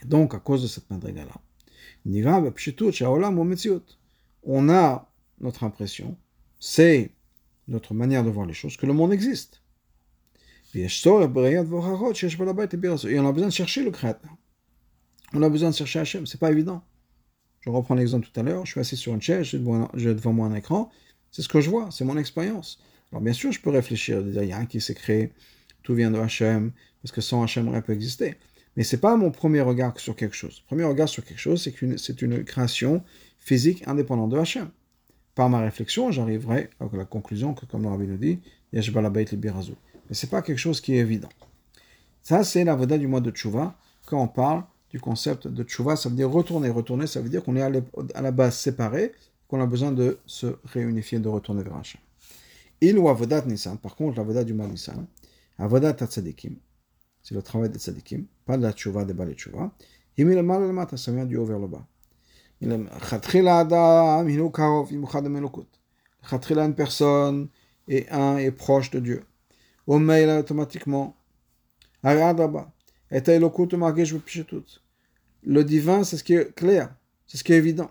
Donc, 0.05 0.35
à 0.35 0.39
cause 0.39 0.63
de 0.63 0.69
cette 0.69 0.91
madriga-là, 0.91 1.35
on 4.43 4.71
a 4.71 5.13
notre 5.41 5.65
impression, 5.65 6.17
c'est 6.59 7.11
notre 7.69 7.93
manière 7.95 8.25
de 8.25 8.31
voir 8.31 8.47
les 8.47 8.55
choses, 8.55 8.77
que 8.77 8.87
le 8.87 8.95
monde 8.95 9.13
existe. 9.13 9.63
Et 10.75 10.87
on 10.87 10.89
a 13.27 13.33
besoin 13.33 13.49
de 13.49 13.53
chercher 13.53 13.83
le 13.83 13.91
créateur. 13.91 14.31
On 15.33 15.43
a 15.43 15.49
besoin 15.49 15.71
de 15.71 15.75
chercher 15.75 16.01
Hachem, 16.01 16.27
c'est 16.27 16.41
pas 16.41 16.51
évident. 16.51 16.83
Je 17.61 17.71
reprends 17.71 17.95
l'exemple 17.95 18.27
tout 18.27 18.41
à 18.41 18.43
l'heure, 18.43 18.65
je 18.65 18.73
suis 18.73 18.81
assis 18.81 18.97
sur 18.97 19.13
une 19.13 19.21
chaise, 19.21 19.47
j'ai 19.47 19.59
devant 19.59 20.33
moi 20.33 20.47
un 20.47 20.55
écran, 20.55 20.91
c'est 21.31 21.43
ce 21.43 21.49
que 21.49 21.61
je 21.61 21.69
vois, 21.69 21.91
c'est 21.91 22.05
mon 22.05 22.17
expérience. 22.17 22.81
Alors 23.13 23.21
bien 23.21 23.35
sûr, 23.35 23.53
je 23.53 23.61
peux 23.61 23.71
réfléchir, 23.71 24.23
dire, 24.23 24.43
il 24.43 24.49
y 24.49 24.53
a 24.53 24.59
un 24.59 24.67
qui 24.67 24.81
s'est 24.81 24.95
créé, 24.95 25.33
tout 25.83 25.95
vient 25.95 26.11
de 26.11 26.19
Hachem, 26.19 26.73
parce 27.03 27.13
que 27.13 27.21
sans 27.21 27.43
Hachem, 27.43 27.69
rien 27.69 27.81
peut 27.81 27.93
exister. 27.93 28.37
Mais 28.77 28.85
c'est 28.85 28.99
pas 28.99 29.17
mon 29.17 29.31
premier 29.31 29.61
regard 29.61 29.99
sur 29.99 30.15
quelque 30.17 30.37
chose. 30.37 30.63
Premier 30.67 30.85
regard 30.85 31.09
sur 31.09 31.25
quelque 31.25 31.41
chose, 31.41 31.63
c'est 31.63 31.73
qu'une 31.73 31.99
c'est 31.99 32.23
une 32.23 32.45
création 32.45 33.03
physique 33.39 33.87
indépendante 33.87 34.31
de 34.31 34.39
Hachem. 34.39 34.71
Par 35.35 35.49
ma 35.49 35.61
réflexion, 35.61 36.11
j'arriverai 36.11 36.71
à 36.81 36.87
la 36.93 37.05
conclusion 37.05 37.55
que, 37.55 37.67
comme 37.67 37.83
le 37.83 37.89
Rabbi 37.89 38.07
nous 38.07 38.17
dit, 38.17 38.41
Yesh 38.73 38.93
Balabait 38.93 39.25
Libirazu. 39.25 39.73
Mais 40.09 40.15
c'est 40.15 40.31
pas 40.31 40.43
quelque 40.43 40.59
chose 40.59 40.81
qui 40.81 40.95
est 40.95 40.99
évident. 40.99 41.31
Ça, 42.23 42.45
c'est 42.45 42.65
la 42.65 42.75
voda 42.75 42.99
du 42.99 43.07
mois 43.07 43.21
de 43.21 43.31
Tchouva, 43.31 43.77
quand 44.07 44.23
on 44.23 44.29
parle 44.29 44.65
du 44.91 44.99
concept 45.01 45.47
de 45.47 45.63
tchouva, 45.63 45.97
ça 45.97 46.09
veut 46.09 46.17
dire 46.17 46.31
retourner. 46.31 46.69
Retourner, 46.69 47.07
ça 47.07 47.21
veut 47.21 47.29
dire 47.29 47.45
qu'on 47.45 47.57
est 47.57 47.63
à 47.63 48.23
la 48.23 48.31
base 48.33 48.59
séparé, 48.59 49.13
qu'on 49.49 49.61
a 49.61 49.67
besoin 49.67 49.93
de 49.93 50.19
se 50.27 50.47
réunifier, 50.65 51.21
de 51.21 51.29
retourner 51.29 51.63
vers 51.63 51.77
Hachem. 51.77 52.01
Il 52.81 52.99
ou 52.99 53.09
avodat 53.09 53.43
Nissan, 53.47 53.79
par 53.79 53.95
contre, 53.95 54.19
l'avodat 54.19 54.43
du 54.43 54.53
mois 54.53 54.67
Nissan, 54.67 55.07
avodat 55.59 55.93
tzadikim, 55.93 56.57
c'est 57.23 57.35
le 57.35 57.43
travail 57.43 57.71
des 57.71 57.79
tzadikim, 57.79 58.25
pas 58.47 58.57
de 58.57 58.63
la 58.63 58.73
tchouva, 58.73 59.05
des 59.05 59.15
balais 59.15 59.37
ça 60.97 61.13
vient 61.13 61.25
du 61.27 61.37
haut 61.37 61.45
vers 61.45 61.59
le 61.59 61.67
bas. 61.67 61.87
Il 62.61 62.71
une 66.65 66.75
personne, 66.75 67.49
et 67.89 68.09
un 68.11 68.37
est 68.37 68.51
proche 68.51 68.91
de 68.91 69.01
Dieu. 69.01 69.25
Mail, 69.87 70.31
automatiquement, 70.31 71.17
le 75.43 75.63
divin, 75.65 76.05
c'est 76.05 76.17
ce 76.17 76.25
qui 76.25 76.35
est 76.35 76.55
clair, 76.55 76.95
c'est 77.27 77.37
ce 77.37 77.45
qui 77.45 77.53
est 77.53 77.57
évident. 77.57 77.91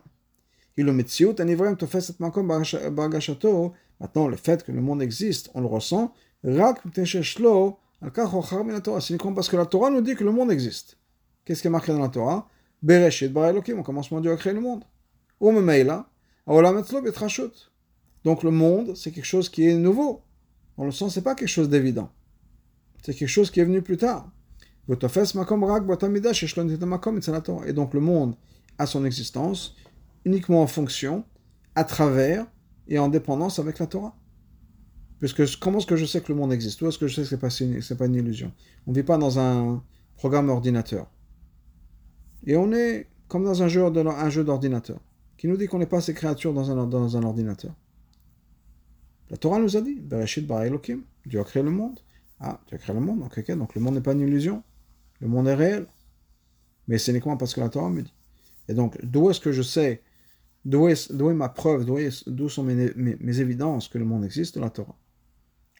Maintenant, 3.99 4.27
le 4.29 4.37
fait 4.37 4.63
que 4.63 4.71
le 4.71 4.81
monde 4.81 5.01
existe, 5.01 5.51
on 5.53 5.59
le 5.61 5.67
ressent. 5.67 6.13
Uniquement 6.43 6.73
parce 8.01 9.49
que 9.49 9.57
la 9.57 9.65
Torah 9.65 9.89
nous 9.89 10.01
dit 10.01 10.15
que 10.15 10.23
le 10.23 10.31
monde 10.31 10.51
existe. 10.51 10.97
Qu'est-ce 11.43 11.61
qui 11.61 11.67
est 11.67 11.71
marqué 11.71 11.91
dans 11.91 11.99
la 11.99 12.09
Torah? 12.09 12.47
Bereshit 12.81 13.35
au 13.35 13.83
commencement 13.83 14.21
Dieu 14.21 14.31
a 14.31 14.37
créé 14.37 14.53
le 14.53 14.61
monde. 14.61 14.85
Donc 18.23 18.43
le 18.43 18.51
monde, 18.51 18.95
c'est 18.95 19.11
quelque 19.11 19.25
chose 19.25 19.49
qui 19.49 19.67
est 19.67 19.73
nouveau. 19.73 20.21
On 20.77 20.85
le 20.85 20.91
sent, 20.91 21.09
c'est 21.09 21.21
pas 21.21 21.35
quelque 21.35 21.49
chose 21.49 21.69
d'évident. 21.69 22.09
C'est 23.03 23.13
quelque 23.13 23.29
chose 23.29 23.51
qui 23.51 23.59
est 23.59 23.65
venu 23.65 23.81
plus 23.81 23.97
tard. 23.97 24.31
Et 24.87 24.95
donc 27.73 27.93
le 27.93 27.99
monde 27.99 28.35
a 28.77 28.85
son 28.85 29.05
existence 29.05 29.75
uniquement 30.25 30.61
en 30.61 30.67
fonction, 30.67 31.23
à 31.75 31.83
travers 31.83 32.45
et 32.87 32.99
en 32.99 33.07
dépendance 33.07 33.59
avec 33.59 33.79
la 33.79 33.87
Torah. 33.87 34.18
Puisque 35.19 35.59
comment 35.59 35.79
est-ce 35.79 35.87
que 35.87 35.97
je 35.97 36.05
sais 36.05 36.21
que 36.21 36.31
le 36.31 36.37
monde 36.37 36.53
existe? 36.53 36.81
Où 36.81 36.87
est-ce 36.87 36.97
que 36.97 37.07
je 37.07 37.15
sais 37.15 37.21
que 37.21 37.27
ce 37.27 37.35
n'est 37.35 37.41
pas, 37.41 37.49
une, 37.49 37.97
pas 37.97 38.05
une 38.05 38.15
illusion? 38.15 38.53
On 38.87 38.91
ne 38.91 38.95
vit 38.95 39.03
pas 39.03 39.17
dans 39.17 39.37
un 39.37 39.83
programme 40.15 40.49
ordinateur. 40.49 41.09
Et 42.45 42.55
on 42.55 42.71
est 42.71 43.07
comme 43.27 43.43
dans 43.43 43.61
un 43.61 43.67
jeu, 43.67 44.43
d'ordinateur, 44.43 44.99
qui 45.37 45.47
nous 45.47 45.57
dit 45.57 45.67
qu'on 45.67 45.79
n'est 45.79 45.85
pas 45.85 46.01
ces 46.01 46.13
créatures 46.13 46.53
dans 46.53 46.71
un, 46.71 46.87
dans 46.87 47.17
un 47.17 47.23
ordinateur. 47.23 47.73
La 49.29 49.37
Torah 49.37 49.59
nous 49.59 49.77
a 49.77 49.81
dit, 49.81 50.01
Dieu 51.25 51.39
a 51.39 51.43
créé 51.43 51.63
le 51.63 51.69
monde. 51.69 51.99
Ah, 52.39 52.59
Dieu 52.67 52.75
a 52.75 52.79
créé 52.79 52.95
le 52.95 53.01
monde, 53.01 53.19
donc, 53.19 53.51
donc 53.51 53.75
le 53.75 53.81
monde 53.81 53.95
n'est 53.95 54.01
pas 54.01 54.13
une 54.13 54.21
illusion. 54.21 54.63
Le 55.19 55.27
monde 55.27 55.47
est 55.47 55.53
réel. 55.53 55.85
Mais 56.87 56.97
c'est 56.97 57.11
uniquement 57.11 57.37
parce 57.37 57.53
que 57.53 57.59
la 57.59 57.69
Torah 57.69 57.89
me 57.89 58.01
dit. 58.01 58.13
Et 58.67 58.73
donc, 58.73 58.97
d'où 59.03 59.29
est-ce 59.29 59.39
que 59.39 59.51
je 59.51 59.61
sais, 59.61 60.01
d'où 60.65 60.87
est, 60.87 61.11
ma 61.33 61.49
preuve, 61.49 61.85
d'où 61.85 62.49
sont 62.49 62.63
mes, 62.63 63.39
évidences 63.39 63.89
que 63.89 63.97
le 63.97 64.05
monde 64.05 64.23
existe? 64.23 64.57
La 64.57 64.69
Torah 64.69 64.97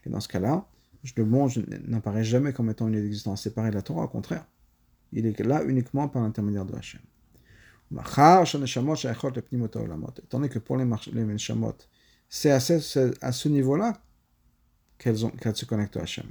Et 0.05 0.09
dans 0.09 0.19
ce 0.19 0.27
cas-là, 0.27 0.65
le 1.15 1.25
monde 1.25 1.51
n'apparaît 1.88 2.23
jamais 2.23 2.53
comme 2.53 2.69
étant 2.69 2.88
une 2.88 2.95
existence 2.95 3.43
séparée 3.43 3.69
de 3.69 3.75
la 3.75 3.81
Torah, 3.81 4.03
au 4.03 4.07
contraire. 4.07 4.45
Il 5.12 5.25
est 5.25 5.39
là 5.39 5.63
uniquement 5.63 6.07
par 6.07 6.21
l'intermédiaire 6.21 6.65
de 6.65 6.75
Hachem. 6.75 7.01
Étant 7.91 8.43
donné 10.38 10.49
que 10.49 10.59
pour 10.59 10.77
les, 10.77 10.85
les 10.85 11.38
c'est 12.31 12.51
à 12.51 12.59
ce, 12.59 13.47
niveau-là 13.47 13.99
qu'elles 14.99 15.17
se 15.17 15.65
connectent 15.65 15.97
à 15.97 16.01
Hachem 16.01 16.27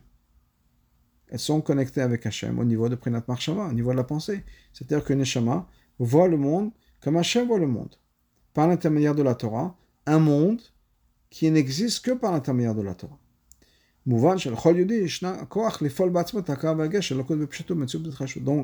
elles 1.30 1.38
sont 1.38 1.60
connectées 1.60 2.00
avec 2.00 2.24
Hachem 2.24 2.58
au 2.58 2.64
niveau 2.64 2.88
de 2.88 2.94
Prinat 2.94 3.22
Marshava, 3.28 3.66
au 3.66 3.72
niveau 3.72 3.92
de 3.92 3.96
la 3.96 4.04
pensée. 4.04 4.44
C'est-à-dire 4.72 5.04
que 5.04 5.12
Neshama 5.12 5.68
voit 5.98 6.28
le 6.28 6.36
monde 6.36 6.70
comme 7.00 7.16
Hachem 7.16 7.46
voit 7.46 7.58
le 7.58 7.66
monde, 7.66 7.94
par 8.54 8.66
l'intermédiaire 8.66 9.14
de 9.14 9.22
la 9.22 9.34
Torah, 9.34 9.76
un 10.06 10.18
monde 10.18 10.60
qui 11.30 11.50
n'existe 11.50 12.04
que 12.04 12.10
par 12.10 12.32
l'intermédiaire 12.32 12.74
de 12.74 12.82
la 12.82 12.94
Torah. 12.94 13.18
Donc, 14.08 14.38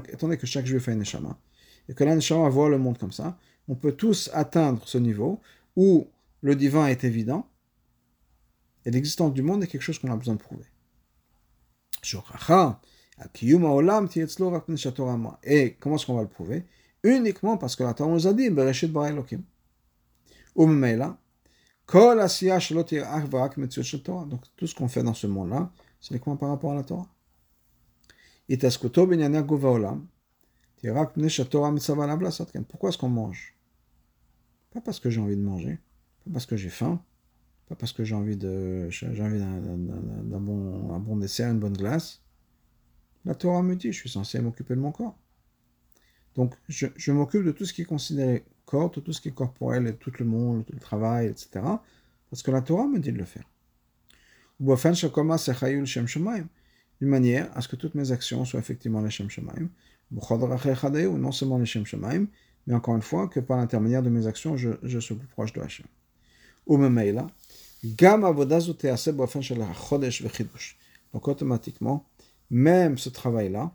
étant 0.08 0.26
donné 0.26 0.38
que 0.38 0.46
chaque 0.46 0.64
juif 0.64 0.88
a 0.88 0.92
une 0.92 1.00
neshama, 1.00 1.38
et 1.88 1.94
que 1.94 2.02
la 2.02 2.14
neshama 2.14 2.48
voit 2.48 2.70
le 2.70 2.78
monde 2.78 2.96
comme 2.96 3.12
ça, 3.12 3.36
on 3.68 3.74
peut 3.74 3.92
tous 3.92 4.30
atteindre 4.32 4.80
ce 4.86 4.96
niveau 4.96 5.42
où 5.76 6.08
le 6.40 6.56
divin 6.56 6.86
est 6.86 7.04
évident, 7.04 7.46
et 8.86 8.90
l'existence 8.90 9.34
du 9.34 9.42
monde 9.42 9.62
est 9.62 9.66
quelque 9.66 9.82
chose 9.82 9.98
qu'on 9.98 10.10
a 10.10 10.16
besoin 10.16 10.34
de 10.34 10.40
prouver. 10.40 10.64
Et 15.42 15.76
comment 15.78 15.96
est-ce 15.96 16.06
qu'on 16.06 16.14
va 16.14 16.22
le 16.22 16.28
prouver 16.28 16.64
Uniquement 17.02 17.58
parce 17.58 17.76
que 17.76 17.82
la 17.82 17.92
Torah 17.92 18.10
nous 18.10 18.26
a 18.26 18.32
dit 18.32 18.48
Bereshit 18.48 18.90
bara 18.90 19.10
Elohim. 19.10 19.42
Donc 24.26 24.42
tout 24.56 24.66
ce 24.66 24.74
qu'on 24.74 24.88
fait 24.88 25.02
dans 25.02 25.14
ce 25.14 25.26
monde-là, 25.26 25.70
c'est 26.00 26.10
uniquement 26.14 26.36
par 26.36 26.48
rapport 26.48 26.72
à 26.72 26.74
la 26.74 26.82
Torah. 26.82 27.08
Pourquoi 32.68 32.88
est-ce 32.88 32.98
qu'on 32.98 33.08
mange? 33.08 33.54
Pas 34.72 34.80
parce 34.80 34.98
que 35.00 35.08
j'ai 35.10 35.20
envie 35.20 35.36
de 35.36 35.42
manger, 35.42 35.78
pas 36.24 36.32
parce 36.32 36.46
que 36.46 36.56
j'ai 36.56 36.68
faim, 36.68 37.02
pas 37.68 37.74
parce 37.74 37.92
que 37.92 38.04
j'ai 38.04 38.14
envie 38.14 38.36
de 38.36 38.88
j'ai 38.90 39.22
envie 39.22 39.38
d'un 39.38 40.40
bon, 40.40 41.16
dessert, 41.16 41.50
une 41.50 41.60
bonne 41.60 41.76
glace. 41.76 42.22
La 43.24 43.34
Torah 43.34 43.62
me 43.62 43.76
dit, 43.76 43.92
je 43.92 43.98
suis 43.98 44.10
censé 44.10 44.40
m'occuper 44.40 44.74
de 44.74 44.80
mon 44.80 44.92
corps. 44.92 45.16
Donc, 46.34 46.54
je, 46.68 46.88
je 46.96 47.12
m'occupe 47.12 47.44
de 47.44 47.52
tout 47.52 47.64
ce 47.64 47.72
qui 47.72 47.82
est 47.82 47.86
considéré 47.86 48.44
corps, 48.64 48.90
tout 48.90 49.12
ce 49.12 49.20
qui 49.20 49.28
est 49.28 49.34
corporel, 49.34 49.86
et 49.86 49.94
tout 49.94 50.12
le 50.18 50.24
monde, 50.24 50.64
tout 50.64 50.72
le 50.72 50.80
travail, 50.80 51.26
etc. 51.26 51.60
Parce 52.30 52.42
que 52.42 52.50
la 52.50 52.62
Torah 52.62 52.86
me 52.86 52.98
dit 52.98 53.12
de 53.12 53.18
le 53.18 53.24
faire. 53.24 53.44
D'une 57.00 57.08
manière 57.08 57.50
à 57.56 57.60
ce 57.60 57.68
que 57.68 57.76
toutes 57.76 57.94
mes 57.94 58.12
actions 58.12 58.44
soient 58.44 58.60
effectivement 58.60 59.02
les 59.02 59.10
Shem 59.10 59.28
Shemaim, 59.28 59.68
non 60.10 61.32
seulement 61.32 61.58
les 61.58 61.66
Shem 61.66 61.84
Shemaim, 61.84 62.26
mais 62.66 62.74
encore 62.74 62.96
une 62.96 63.02
fois, 63.02 63.28
que 63.28 63.40
par 63.40 63.58
l'intermédiaire 63.58 64.02
de 64.02 64.10
mes 64.10 64.26
actions, 64.26 64.56
je, 64.56 64.70
je 64.82 64.98
suis 64.98 65.14
plus 65.14 65.26
proche 65.26 65.52
de 65.52 65.60
Hachem. 65.60 65.86
Donc 71.12 71.28
automatiquement, 71.28 72.06
même 72.50 72.96
ce 72.96 73.08
travail-là 73.10 73.72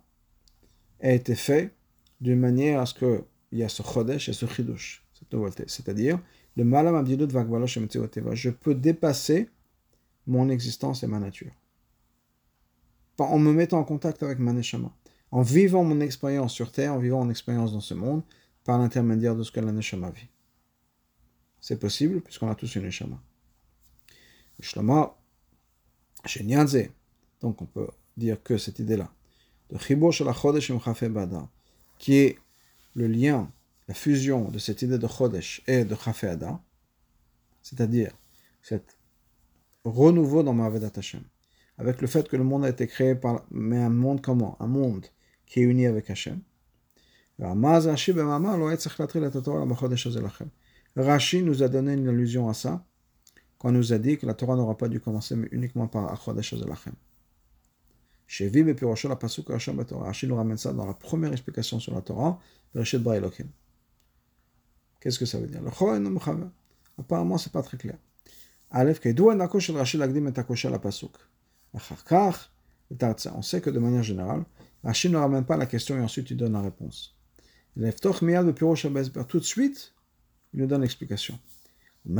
a 1.02 1.12
été 1.12 1.36
fait 1.36 1.73
d'une 2.19 2.39
manière 2.39 2.82
à 2.82 2.86
ce 2.86 3.23
qu'il 3.50 3.60
y 3.60 3.64
a 3.64 3.70
ce 3.70 3.84
chodesh 3.84 4.30
et 4.30 4.34
ce 4.34 4.46
chidush, 4.46 5.04
cette 5.14 5.32
nouveauté. 5.34 5.66
C'est-à-dire, 5.68 6.20
le 6.56 6.64
malam 6.64 6.96
abdidut 6.96 7.28
Je 7.30 8.50
peux 8.50 8.76
dépasser 8.76 9.50
mon 10.28 10.50
existence 10.50 11.04
et 11.04 11.08
ma 11.08 11.20
nature. 11.20 11.52
En 13.18 13.38
me 13.38 13.52
mettant 13.52 13.80
en 13.80 13.84
contact 13.84 14.24
avec 14.24 14.40
ma 14.40 14.54
neshama. 14.54 14.92
En 15.32 15.42
vivant 15.42 15.84
mon 15.84 16.00
expérience 16.00 16.54
sur 16.54 16.72
terre, 16.72 16.94
en 16.94 17.00
vivant 17.00 17.24
mon 17.24 17.30
expérience 17.30 17.74
dans 17.74 17.82
ce 17.82 17.94
monde, 17.94 18.24
par 18.64 18.78
l'intermédiaire 18.78 19.36
de 19.36 19.44
ce 19.44 19.52
que 19.52 19.60
la 19.60 19.72
neshama 19.72 20.10
vit. 20.12 20.30
C'est 21.60 21.80
possible 21.80 22.22
puisqu'on 22.22 22.50
a 22.50 22.56
tous 22.56 22.76
une 22.76 22.84
neshama. 22.84 23.20
Shlama, 24.62 25.16
chez 26.26 26.44
donc 27.42 27.62
on 27.62 27.66
peut 27.66 27.88
dire 28.18 28.42
que 28.44 28.58
cette 28.58 28.80
idée-là, 28.80 29.10
de 29.70 29.78
Chibur 29.78 30.12
Shel 30.12 30.28
Chodesh 30.34 30.72
Bada, 31.10 31.48
qui 31.98 32.16
est 32.16 32.40
le 32.95 33.08
lien, 33.08 33.52
la 33.88 33.93
fusion 33.93 34.49
de 34.49 34.60
cette 34.60 34.82
idée 34.82 34.97
de 34.97 35.08
Chodesh 35.08 35.62
et 35.67 35.86
de 35.86 35.95
Chafé 35.95 36.28
Ada, 36.28 36.62
c'est-à-dire 37.62 38.12
cet 38.62 38.97
renouveau 39.84 40.43
dans 40.43 40.54
Ma'avedat 40.54 40.91
Hashem, 40.95 41.23
avec 41.78 42.02
le 42.02 42.08
fait 42.08 42.28
que 42.28 42.36
le 42.36 42.43
monde 42.43 42.65
a 42.65 42.69
été 42.69 42.88
créé 42.88 43.15
par, 43.15 43.45
mais 43.52 43.78
un 43.78 43.89
monde 43.89 44.21
comment? 44.21 44.58
Un 44.62 44.67
monde 44.67 45.06
qui 45.45 45.60
est 45.60 45.63
uni 45.63 45.86
avec 45.86 46.10
Hashem. 46.10 46.41
Rashi 50.95 51.43
nous 51.43 51.63
a 51.63 51.67
donné 51.69 51.93
une 51.93 52.08
allusion 52.10 52.49
à 52.49 52.54
ça, 52.54 52.86
quand 53.58 53.69
on 53.69 53.71
nous 53.71 53.93
a 53.93 53.97
dit 53.97 54.17
que 54.17 54.25
la 54.25 54.34
Torah 54.34 54.56
n'aura 54.56 54.78
pas 54.78 54.89
dû 54.89 54.99
commencer 54.99 55.36
mais 55.36 55.47
uniquement 55.52 55.88
par 55.88 56.12
Achodesh 56.12 56.54
Azelachem. 56.54 56.93
Shevi 58.30 58.60
et 58.60 58.76
Pirosho 58.76 59.10
la 59.10 59.15
Pasuk 59.15 59.50
Hashem 59.50 59.84
Torah. 59.86 60.06
Rashi 60.06 60.28
nous 60.28 60.36
ramène 60.36 60.58
ça 60.58 60.72
dans 60.72 60.86
la 60.86 60.94
première 60.94 61.32
explication 61.32 61.80
sur 61.80 61.96
la 61.96 62.02
Torah, 62.02 62.39
Bereshit 62.76 63.02
Ba 63.02 63.18
Elohim. 63.18 63.48
Qu'est-ce 65.00 65.18
que 65.18 65.26
ça 65.26 65.39
veut 65.39 65.48
dire? 65.48 65.63
Le 65.63 65.72
Chohen 65.72 66.08
Mechaver. 66.08 66.46
Apparemment, 67.00 67.39
c'est 67.39 67.52
pas 67.52 67.63
très 67.63 67.78
clair. 67.78 67.98
Aleph, 68.70 69.00
Kedou 69.00 69.32
Enako 69.32 69.60
Shel 69.60 69.78
Rashi 69.78 69.98
Lagdim 69.98 70.28
et 70.28 70.38
Akosha 70.38 70.70
la 70.70 70.78
Pasuk. 70.78 71.15
Acharkach, 71.74 72.52
on 73.34 73.42
sait 73.42 73.62
que 73.62 73.72
de 73.72 73.80
manière 73.80 74.04
générale, 74.04 74.46
Rashi 74.84 75.10
ne 75.10 75.18
ramène 75.18 75.44
pas 75.44 75.58
la 75.58 75.65
question 75.65 75.98
et 75.98 76.02
ensuite 76.02 76.30
il 76.30 76.38
donne 76.38 76.54
la 76.54 76.62
réponse. 76.62 77.18
Leftoch 77.78 78.22
Miyad 78.22 78.48
et 78.48 78.54
Pirosho 78.54 78.92
tout 79.28 79.39
de 79.39 79.44
suite, 79.44 79.96
il 80.54 80.60
nous 80.60 80.68
donne 80.68 80.82
l'explication. 80.82 81.39
Et 82.08 82.12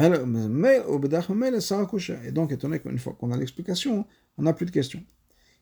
donc, 2.32 2.52
étonné 2.52 2.80
qu'une 2.80 2.98
fois 2.98 3.14
qu'on 3.14 3.32
a 3.32 3.38
l'explication, 3.38 4.08
on 4.38 4.42
n'a 4.44 4.54
plus 4.54 4.66
de 4.66 4.72
questions. 4.72 5.04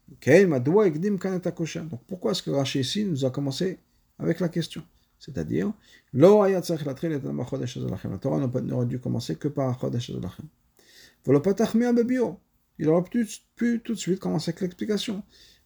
Donc 0.09 2.01
pourquoi 2.07 2.31
est-ce 2.31 2.41
que 2.43 2.49
Rashi 2.49 2.79
ici 2.79 3.05
nous 3.05 3.25
a 3.25 3.29
commencé 3.29 3.79
avec 4.19 4.39
la 4.39 4.49
question? 4.49 4.83
C'est-à-dire, 5.19 5.73
la 6.13 6.61
Torah 6.61 8.39
n'aurait 8.61 8.85
dû 8.85 8.99
commencer 8.99 9.35
que 9.35 9.47
par 9.47 9.79
Chodesh 9.79 10.11
Azalachem. 10.11 10.45
Il 12.79 12.89
aurait 12.89 13.03
pu, 13.55 13.81
tout 13.83 13.93
de 13.93 13.99
suite 13.99 14.19
commencer 14.19 14.51
avec 14.51 14.61
l'explication. 14.61 15.23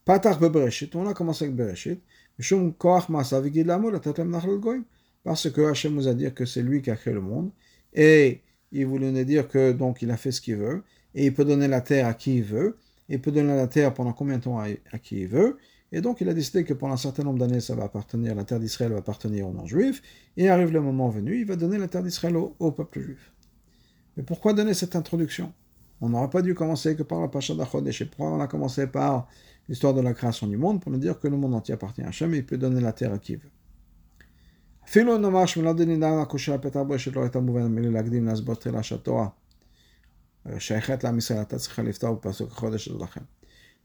Bereshit, 0.08 0.96
on 0.96 1.06
a 1.08 1.14
commencé 1.14 1.46
avec 1.46 1.56
Bereshit. 1.56 2.02
Parce 5.24 5.50
que 5.52 5.62
Hachem 5.70 5.94
nous 5.94 6.08
a 6.08 6.14
dit 6.14 6.34
que 6.34 6.46
c'est 6.46 6.64
lui 6.64 6.82
qui 6.82 6.90
a 6.90 6.96
créé 6.96 7.14
le 7.14 7.22
monde. 7.22 7.52
Et 7.94 8.42
il 8.72 8.88
voulait 8.88 9.12
nous 9.12 9.24
dire 9.24 9.48
que 9.48 9.72
donc 9.74 10.02
il 10.02 10.10
a 10.10 10.18
fait 10.18 10.32
ce 10.32 10.42
qu'il 10.42 10.56
veut. 10.56 10.84
Et 11.14 11.26
il 11.26 11.34
peut 11.34 11.46
donner 11.46 11.68
la 11.68 11.82
terre 11.82 12.08
à 12.08 12.14
qui 12.14 12.38
il 12.38 12.44
veut 12.44 12.78
il 13.10 13.22
peut 13.22 13.32
donner 13.32 13.56
la 13.56 13.68
terre 13.68 13.94
pendant 13.94 14.14
combien 14.14 14.38
de 14.38 14.44
temps 14.44 14.60
à, 14.60 14.98
qui 15.00 15.22
il 15.22 15.28
veut. 15.28 15.58
Et 15.92 16.02
donc 16.02 16.22
il 16.22 16.30
a 16.30 16.34
décidé 16.34 16.64
que 16.64 16.74
pendant 16.74 16.94
un 16.94 16.98
certain 16.98 17.24
nombre 17.24 17.40
d'années, 17.40 17.60
ça 17.60 17.76
va 17.76 17.84
appartenir, 17.84 18.34
la 18.36 18.46
terre 18.46 18.60
d'Israël 18.60 18.92
va 18.92 19.00
appartenir 19.00 19.48
aux 19.48 19.54
non-juifs. 19.54 20.02
Et 20.38 20.50
arrive 20.50 20.72
le 20.72 20.82
moment 20.82 21.10
venu, 21.10 21.40
il 21.40 21.46
va 21.46 21.56
donner 21.56 21.78
la 21.78 21.88
terre 21.88 22.04
d'Israël 22.04 22.38
au, 22.38 22.72
peuple 22.72 23.02
juif. 23.02 23.34
Mais 24.16 24.24
pourquoi 24.24 24.54
donner 24.54 24.74
cette 24.74 24.96
introduction? 24.96 25.52
On 26.00 26.10
n'aurait 26.10 26.30
pas 26.30 26.42
dû 26.42 26.56
commencer 26.56 26.96
que 26.96 27.04
par 27.04 27.22
la 27.22 27.28
Pacha 27.28 27.54
d'Achodesh. 27.54 28.02
Et 28.02 28.06
pourquoi 28.06 28.32
on 28.32 28.40
a 28.40 28.48
commencé 28.48 28.88
par 28.88 29.28
l'histoire 29.70 29.94
de 29.94 30.02
la 30.02 30.14
création 30.14 30.48
du 30.48 30.58
monde 30.58 30.82
pour 30.82 30.92
nous 30.92 30.98
dire 30.98 31.20
que 31.20 31.28
le 31.28 31.38
monde 31.38 31.54
entier 31.54 31.74
appartient 31.74 32.02
à 32.02 32.08
Hachem 32.08 32.34
et 32.34 32.38
il 32.38 32.46
peut 32.46 32.58
donner 32.58 32.82
la 32.82 32.94
terre 32.94 33.14
à 33.14 33.20
qui 33.20 33.34
il 33.34 33.38
veut. 33.38 33.50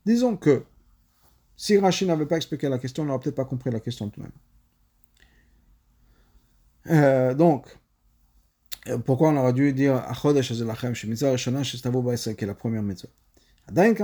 Disons 0.06 0.36
que 0.36 0.64
si 1.56 1.78
Rachid 1.78 2.08
n'avait 2.08 2.26
pas 2.26 2.36
expliqué 2.36 2.68
la 2.68 2.78
question, 2.78 3.02
on 3.02 3.06
n'aurait 3.06 3.20
peut-être 3.20 3.34
pas 3.34 3.44
compris 3.44 3.70
la 3.70 3.80
question 3.80 4.08
tout 4.08 4.20
de 4.20 4.26
même. 4.26 4.32
Euh, 6.88 7.34
donc, 7.34 7.66
pourquoi 9.04 9.30
on 9.30 9.36
aurait 9.36 9.52
dû 9.52 9.72
dire 9.72 9.96
Achodesh 9.96 10.52
Azelachem, 10.52 10.94
chez 10.94 11.08
Mitzvah 11.08 11.32
Rishana, 11.32 11.62
chez 11.64 11.78
Stavo 11.78 12.02
qui 12.02 12.44
est 12.44 12.46
la 12.46 12.54
première 12.54 12.82
mitzvah 12.82 13.08
Il 13.68 13.76
y 13.76 13.80
a 13.80 13.94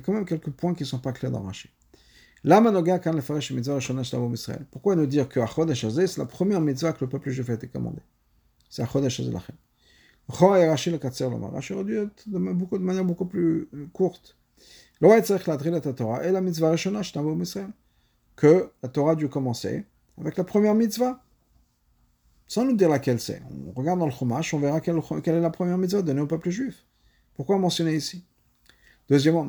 quand 0.00 0.12
même 0.12 0.24
quelques 0.26 0.50
points 0.50 0.74
qui 0.74 0.82
ne 0.82 0.88
sont 0.88 0.98
pas 0.98 1.12
clairs 1.12 1.30
dans 1.30 1.42
Rachid. 1.42 1.70
Pourquoi 4.70 4.96
nous 4.96 5.06
dire 5.06 5.28
que 5.28 5.40
Achodesh 5.40 5.84
Azeh, 5.84 6.06
c'est 6.06 6.18
la 6.18 6.26
première 6.26 6.60
mitzvah 6.60 6.92
que 6.92 7.04
le 7.04 7.08
peuple 7.08 7.30
juif 7.30 7.48
a 7.48 7.54
été 7.54 7.68
commandé 7.68 8.00
C'est 8.68 8.82
Achodesh 8.82 9.20
Azelachem. 9.20 9.56
Rashi 10.30 11.72
aurait 11.72 11.84
dû 11.84 11.98
être 11.98 12.28
de, 12.28 12.38
manière 12.38 13.04
beaucoup 13.04 13.26
plus 13.26 13.68
courte. 13.92 14.36
Que 18.36 18.70
la 18.82 18.88
Torah 18.88 19.12
a 19.12 19.14
dû 19.14 19.28
commencer 19.28 19.84
avec 20.20 20.36
la 20.36 20.44
première 20.44 20.74
mitzvah. 20.74 21.22
Sans 22.46 22.64
nous 22.64 22.76
dire 22.76 22.88
laquelle 22.88 23.20
c'est. 23.20 23.42
On 23.68 23.72
regarde 23.72 24.00
dans 24.00 24.06
le 24.06 24.12
Chumash, 24.12 24.52
on 24.54 24.58
verra 24.58 24.80
quelle, 24.80 24.96
est 24.98 25.40
la 25.40 25.50
première 25.50 25.78
mitzvah 25.78 26.02
donnée 26.02 26.20
au 26.20 26.26
peuple 26.26 26.50
juif. 26.50 26.84
Pourquoi 27.34 27.58
mentionner 27.58 27.94
ici? 27.94 28.24
Deuxièmement, 29.08 29.48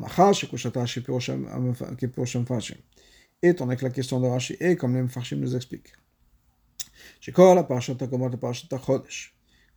et 3.42 3.56
on 3.60 3.66
la 3.66 3.76
question 3.90 4.20
de 4.20 4.64
et 4.64 4.76
comme 4.76 4.94
les 4.94 5.02
Mfarshim 5.02 5.40
nous 5.40 5.56
expliquent. 5.56 5.92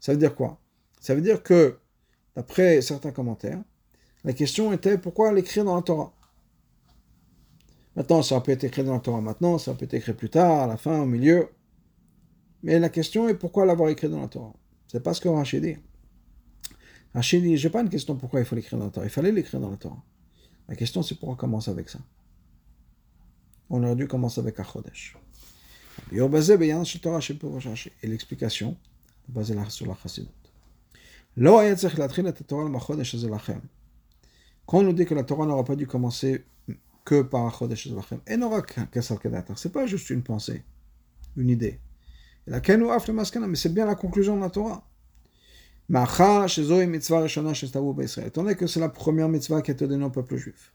Ça 0.00 0.12
veut 0.12 0.18
dire 0.18 0.34
quoi? 0.34 0.58
Ça 1.00 1.14
veut 1.14 1.20
dire 1.20 1.42
que, 1.42 1.78
d'après 2.34 2.82
certains 2.82 3.12
commentaires, 3.12 3.62
la 4.24 4.32
question 4.32 4.72
était 4.72 4.98
pourquoi 4.98 5.32
l'écrire 5.32 5.64
dans 5.64 5.76
la 5.76 5.82
Torah? 5.82 6.12
Maintenant, 7.96 8.22
ça 8.22 8.40
peut 8.40 8.52
être 8.52 8.64
écrit 8.64 8.84
dans 8.84 8.94
la 8.94 9.00
Torah 9.00 9.20
maintenant, 9.20 9.58
ça 9.58 9.74
peut 9.74 9.84
être 9.84 9.94
écrit 9.94 10.14
plus 10.14 10.30
tard, 10.30 10.60
à 10.60 10.66
la 10.66 10.76
fin, 10.76 11.00
au 11.00 11.06
milieu. 11.06 11.48
Mais 12.62 12.78
la 12.78 12.88
question 12.88 13.28
est 13.28 13.34
pourquoi 13.34 13.64
l'avoir 13.66 13.88
écrit 13.90 14.08
dans 14.08 14.20
la 14.20 14.28
Torah? 14.28 14.54
C'est 14.86 15.02
pas 15.02 15.14
ce 15.14 15.20
que 15.20 15.28
Rachid 15.28 15.62
dit. 15.62 15.76
Rachid 17.14 17.42
dit, 17.42 17.56
j'ai 17.56 17.70
pas 17.70 17.80
une 17.80 17.88
question 17.88 18.16
pourquoi 18.16 18.40
il 18.40 18.46
faut 18.46 18.54
l'écrire 18.54 18.78
dans 18.78 18.86
la 18.86 18.90
Torah. 18.90 19.06
Il 19.06 19.10
fallait 19.10 19.32
l'écrire 19.32 19.60
dans 19.60 19.70
la 19.70 19.76
Torah. 19.76 20.02
La 20.68 20.76
question, 20.76 21.02
c'est 21.02 21.16
pourquoi 21.16 21.36
commencer 21.36 21.70
avec 21.70 21.88
ça? 21.88 21.98
On 23.68 23.82
aurait 23.82 23.96
dû 23.96 24.06
commencer 24.06 24.40
avec 24.40 24.58
Achodesh. 24.60 25.16
Et 26.12 28.06
l'explication, 28.06 28.76
basée 29.30 29.56
sur 29.68 29.86
la 29.86 29.94
Chassidut. 29.94 30.28
Quand 34.66 34.78
on 34.78 34.82
nous 34.82 34.92
dit 34.92 35.06
que 35.06 35.14
la 35.14 35.22
Torah 35.22 35.46
n'aura 35.46 35.64
pas 35.64 35.76
dû 35.76 35.86
commencer 35.86 36.44
que 37.04 37.22
par 37.22 37.46
Achodesh 37.46 37.86
Lachem, 37.86 38.20
et 38.26 38.36
n'aura 38.36 38.62
qu'un 38.62 38.88
c'est 39.56 39.72
pas 39.72 39.86
juste 39.86 40.10
une 40.10 40.22
pensée, 40.22 40.64
une 41.36 41.48
idée. 41.48 41.80
Mais 42.46 42.60
c'est 43.54 43.72
bien 43.72 43.86
la 43.86 43.94
conclusion 43.94 44.36
de 44.36 44.42
la 44.42 44.50
Torah. 44.50 44.86
Étant 48.26 48.42
donné 48.42 48.54
que 48.54 48.66
c'est 48.66 48.80
la 48.80 48.88
première 48.88 49.28
mitzvah 49.28 49.62
qui 49.62 49.70
a 49.70 49.74
été 49.74 49.86
donnée 49.88 50.04
au 50.04 50.10
peuple 50.10 50.36
juif. 50.36 50.72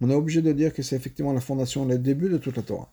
On 0.00 0.10
est 0.10 0.14
obligé 0.14 0.42
de 0.42 0.52
dire 0.52 0.74
que 0.74 0.82
c'est 0.82 0.96
effectivement 0.96 1.32
la 1.32 1.40
fondation, 1.40 1.86
le 1.86 1.98
début 1.98 2.28
de 2.28 2.36
toute 2.38 2.56
la 2.56 2.62
Torah. 2.62 2.92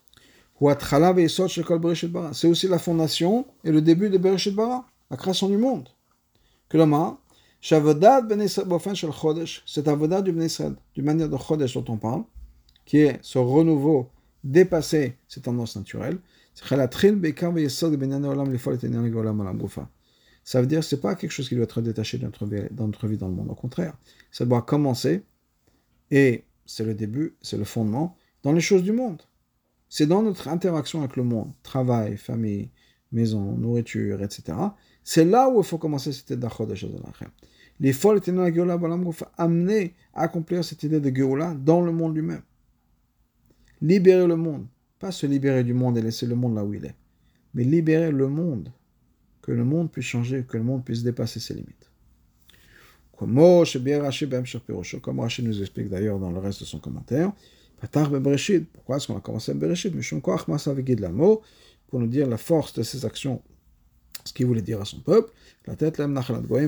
C'est 2.33 2.47
aussi 2.47 2.67
la 2.67 2.77
fondation 2.77 3.47
et 3.63 3.71
le 3.71 3.81
début 3.81 4.09
de 4.11 4.17
Bereshit 4.19 4.53
Bara, 4.53 4.85
la 5.09 5.17
création 5.17 5.49
du 5.49 5.57
monde. 5.57 5.89
Que 6.69 6.77
l'homme 6.77 6.91
ben 6.91 8.47
cette 8.47 8.65
du 10.23 10.31
Bnei 10.31 10.47
d'une 10.95 11.05
manière 11.05 11.29
de 11.29 11.37
Chodesh 11.37 11.73
dont 11.73 11.85
on 11.89 11.97
parle, 11.97 12.23
qui 12.85 12.99
est 12.99 13.19
ce 13.23 13.39
renouveau, 13.39 14.09
dépasser 14.43 15.17
ces 15.27 15.41
tendances 15.41 15.75
naturelles, 15.75 16.19
ça 16.55 16.75
veut 20.59 20.67
dire 20.67 20.79
que 20.79 20.85
ce 20.85 20.95
n'est 20.95 21.01
pas 21.01 21.15
quelque 21.15 21.31
chose 21.31 21.49
qui 21.49 21.55
doit 21.55 21.63
être 21.63 21.81
détaché 21.81 22.17
de 22.17 22.27
de 22.27 22.83
notre 22.83 23.07
vie 23.07 23.17
dans 23.17 23.27
le 23.27 23.33
monde. 23.33 23.49
Au 23.49 23.55
contraire, 23.55 23.93
ça 24.31 24.45
doit 24.45 24.61
commencer, 24.61 25.23
et 26.11 26.43
c'est 26.65 26.83
le 26.83 26.93
début, 26.93 27.35
c'est 27.41 27.57
le 27.57 27.63
fondement, 27.63 28.15
dans 28.43 28.51
les 28.51 28.61
choses 28.61 28.83
du 28.83 28.91
monde. 28.91 29.21
C'est 29.93 30.07
dans 30.07 30.23
notre 30.23 30.47
interaction 30.47 30.99
avec 30.99 31.17
le 31.17 31.23
monde, 31.23 31.51
travail, 31.63 32.15
famille, 32.15 32.69
maison, 33.11 33.57
nourriture, 33.57 34.23
etc. 34.23 34.57
C'est 35.03 35.25
là 35.25 35.49
où 35.49 35.59
il 35.59 35.65
faut 35.65 35.77
commencer 35.77 36.13
cette 36.13 36.29
idée 36.29 36.37
de 36.37 36.47
Les 37.77 37.91
folles 37.91 38.21
amener 39.37 39.93
à 40.13 40.21
accomplir 40.21 40.63
cette 40.63 40.83
idée 40.83 41.01
de 41.01 41.13
Géoula 41.13 41.55
dans 41.55 41.81
le 41.81 41.91
monde 41.91 42.15
lui-même. 42.15 42.41
Libérer 43.81 44.27
le 44.27 44.37
monde. 44.37 44.65
Pas 44.97 45.11
se 45.11 45.27
libérer 45.27 45.65
du 45.65 45.73
monde 45.73 45.97
et 45.97 46.01
laisser 46.01 46.25
le 46.25 46.35
monde 46.35 46.55
là 46.55 46.63
où 46.63 46.73
il 46.73 46.85
est, 46.85 46.95
mais 47.53 47.65
libérer 47.65 48.11
le 48.11 48.29
monde, 48.29 48.71
que 49.41 49.51
le 49.51 49.65
monde 49.65 49.91
puisse 49.91 50.05
changer, 50.05 50.45
que 50.47 50.55
le 50.55 50.63
monde 50.63 50.85
puisse 50.85 51.03
dépasser 51.03 51.41
ses 51.41 51.55
limites. 51.55 51.91
Comme 53.17 53.37
Rashi 53.37 53.77
nous 55.43 55.61
explique 55.61 55.89
d'ailleurs 55.89 56.17
dans 56.17 56.31
le 56.31 56.39
reste 56.39 56.61
de 56.61 56.65
son 56.65 56.79
commentaire, 56.79 57.33
pourquoi 57.81 58.97
est-ce 58.97 59.07
qu'on 59.07 59.17
a 59.17 59.21
commencé 59.21 59.53
Bereshit 59.53 59.93
Pour 61.87 61.99
nous 61.99 62.07
dire 62.07 62.27
la 62.27 62.37
force 62.37 62.73
de 62.73 62.83
ses 62.83 63.05
actions, 63.05 63.41
ce 64.23 64.33
qu'il 64.33 64.45
voulait 64.45 64.61
dire 64.61 64.79
à 64.79 64.85
son 64.85 64.99
peuple, 64.99 65.31
la 65.65 65.75
tête 65.75 66.01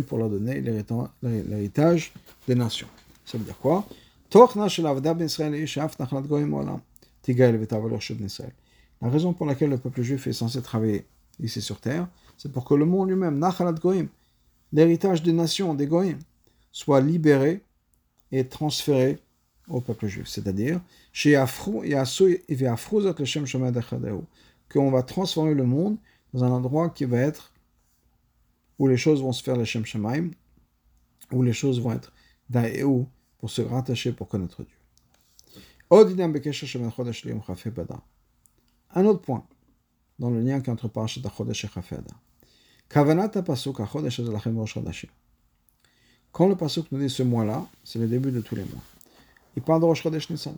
pour 0.07 0.18
leur 0.18 0.30
donner 0.30 0.61
l'héritage 0.61 2.14
des 2.47 2.55
nations. 2.55 2.88
Ça 3.26 3.38
veut 3.38 3.43
dire 3.43 3.57
quoi? 3.57 3.88
La 9.01 9.09
raison 9.09 9.34
pour 9.34 9.45
laquelle 9.45 9.70
le 9.70 9.78
peuple 9.78 10.01
juif 10.01 10.28
est 10.28 10.34
censé 10.34 10.61
travailler 10.61 11.05
ici 11.39 11.61
sur 11.61 11.80
terre, 11.80 12.07
c'est 12.38 12.51
pour 12.51 12.66
que 12.66 12.74
le 12.74 12.86
monde 12.86 13.09
lui-même, 13.09 13.39
l'héritage 14.72 15.22
des 15.22 15.34
nations, 15.34 15.76
des 15.76 15.86
Goïm, 15.86 16.18
soit 16.72 17.01
libéré 17.01 17.61
et 18.32 18.47
transféré 18.47 19.20
au 19.68 19.80
peuple 19.80 20.07
juif. 20.07 20.28
C'est-à-dire, 20.28 20.82
qu'on 24.70 24.91
va 24.91 25.03
transformer 25.03 25.53
le 25.53 25.64
monde 25.64 25.97
dans 26.34 26.43
un 26.43 26.51
endroit 26.51 26.89
qui 26.89 27.05
va 27.05 27.20
être 27.20 27.53
où 28.80 28.88
les 28.88 28.97
choses 28.97 29.22
vont 29.22 29.32
se 29.32 29.43
faire 29.43 29.55
les 29.55 29.66
Shem 29.66 29.86
Shemaim, 29.86 30.32
où 31.32 31.43
les 31.43 31.53
choses 31.53 31.80
vont 31.80 31.91
être 31.91 32.11
pour 33.38 33.49
se 33.49 33.61
rattacher, 33.61 34.11
pour 34.11 34.28
connaître 34.28 34.64
Dieu. 34.64 34.76
Un 38.95 39.05
autre 39.05 39.22
point 39.22 39.45
dans 40.18 40.30
le 40.32 40.41
lien 40.41 40.61
entre 40.68 40.88
Parashat 40.88 41.22
HaChodesh 41.24 41.66
et 41.66 41.68
Chafeda. 41.68 42.16
Kavanat 42.89 43.32
HaPasuk 43.36 43.80
HaChodesh 43.80 44.20
Lachem 44.20 44.57
Rosh. 44.57 44.78
Quand 46.32 46.47
le 46.47 46.55
Pasuk 46.55 46.91
nous 46.91 46.99
dit 46.99 47.09
ce 47.11 47.22
mois-là, 47.22 47.68
c'est 47.84 47.99
le 47.99 48.07
début 48.07 48.32
de 48.32 48.41
tous 48.41 48.55
les 48.55 48.64
mois. 48.64 48.82
Il 49.55 49.61
parle 49.61 49.82
de 49.82 49.86
Rosh 49.86 50.01
Chodesh 50.01 50.32
Nissan. 50.32 50.57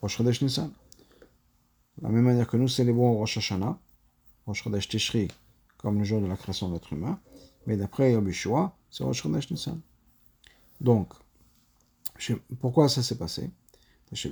Rosh 0.00 0.16
Chodesh 0.16 0.42
Nissan. 0.42 0.70
La 2.02 2.08
même 2.08 2.24
manière 2.24 2.48
que 2.48 2.56
nous 2.56 2.68
célébrons 2.68 3.18
Rosh 3.18 3.36
Hashanah, 3.38 3.78
Rosh 4.46 4.62
Chodesh 4.62 4.88
Tishri, 4.88 5.28
comme 5.78 5.98
le 5.98 6.04
jour 6.04 6.20
de 6.20 6.26
la 6.26 6.36
création 6.36 6.68
de 6.68 6.74
l'être 6.74 6.92
humain, 6.92 7.20
mais 7.66 7.76
d'après 7.76 8.12
Yom 8.12 8.26
Yeshua, 8.26 8.76
c'est 8.90 9.04
Rosh 9.04 9.22
Chodesh 9.22 9.50
Nissan. 9.50 9.80
Donc, 10.80 11.12
pourquoi 12.58 12.88
ça 12.88 13.02
s'est 13.02 13.18
passé? 13.18 13.50
Parce 14.10 14.22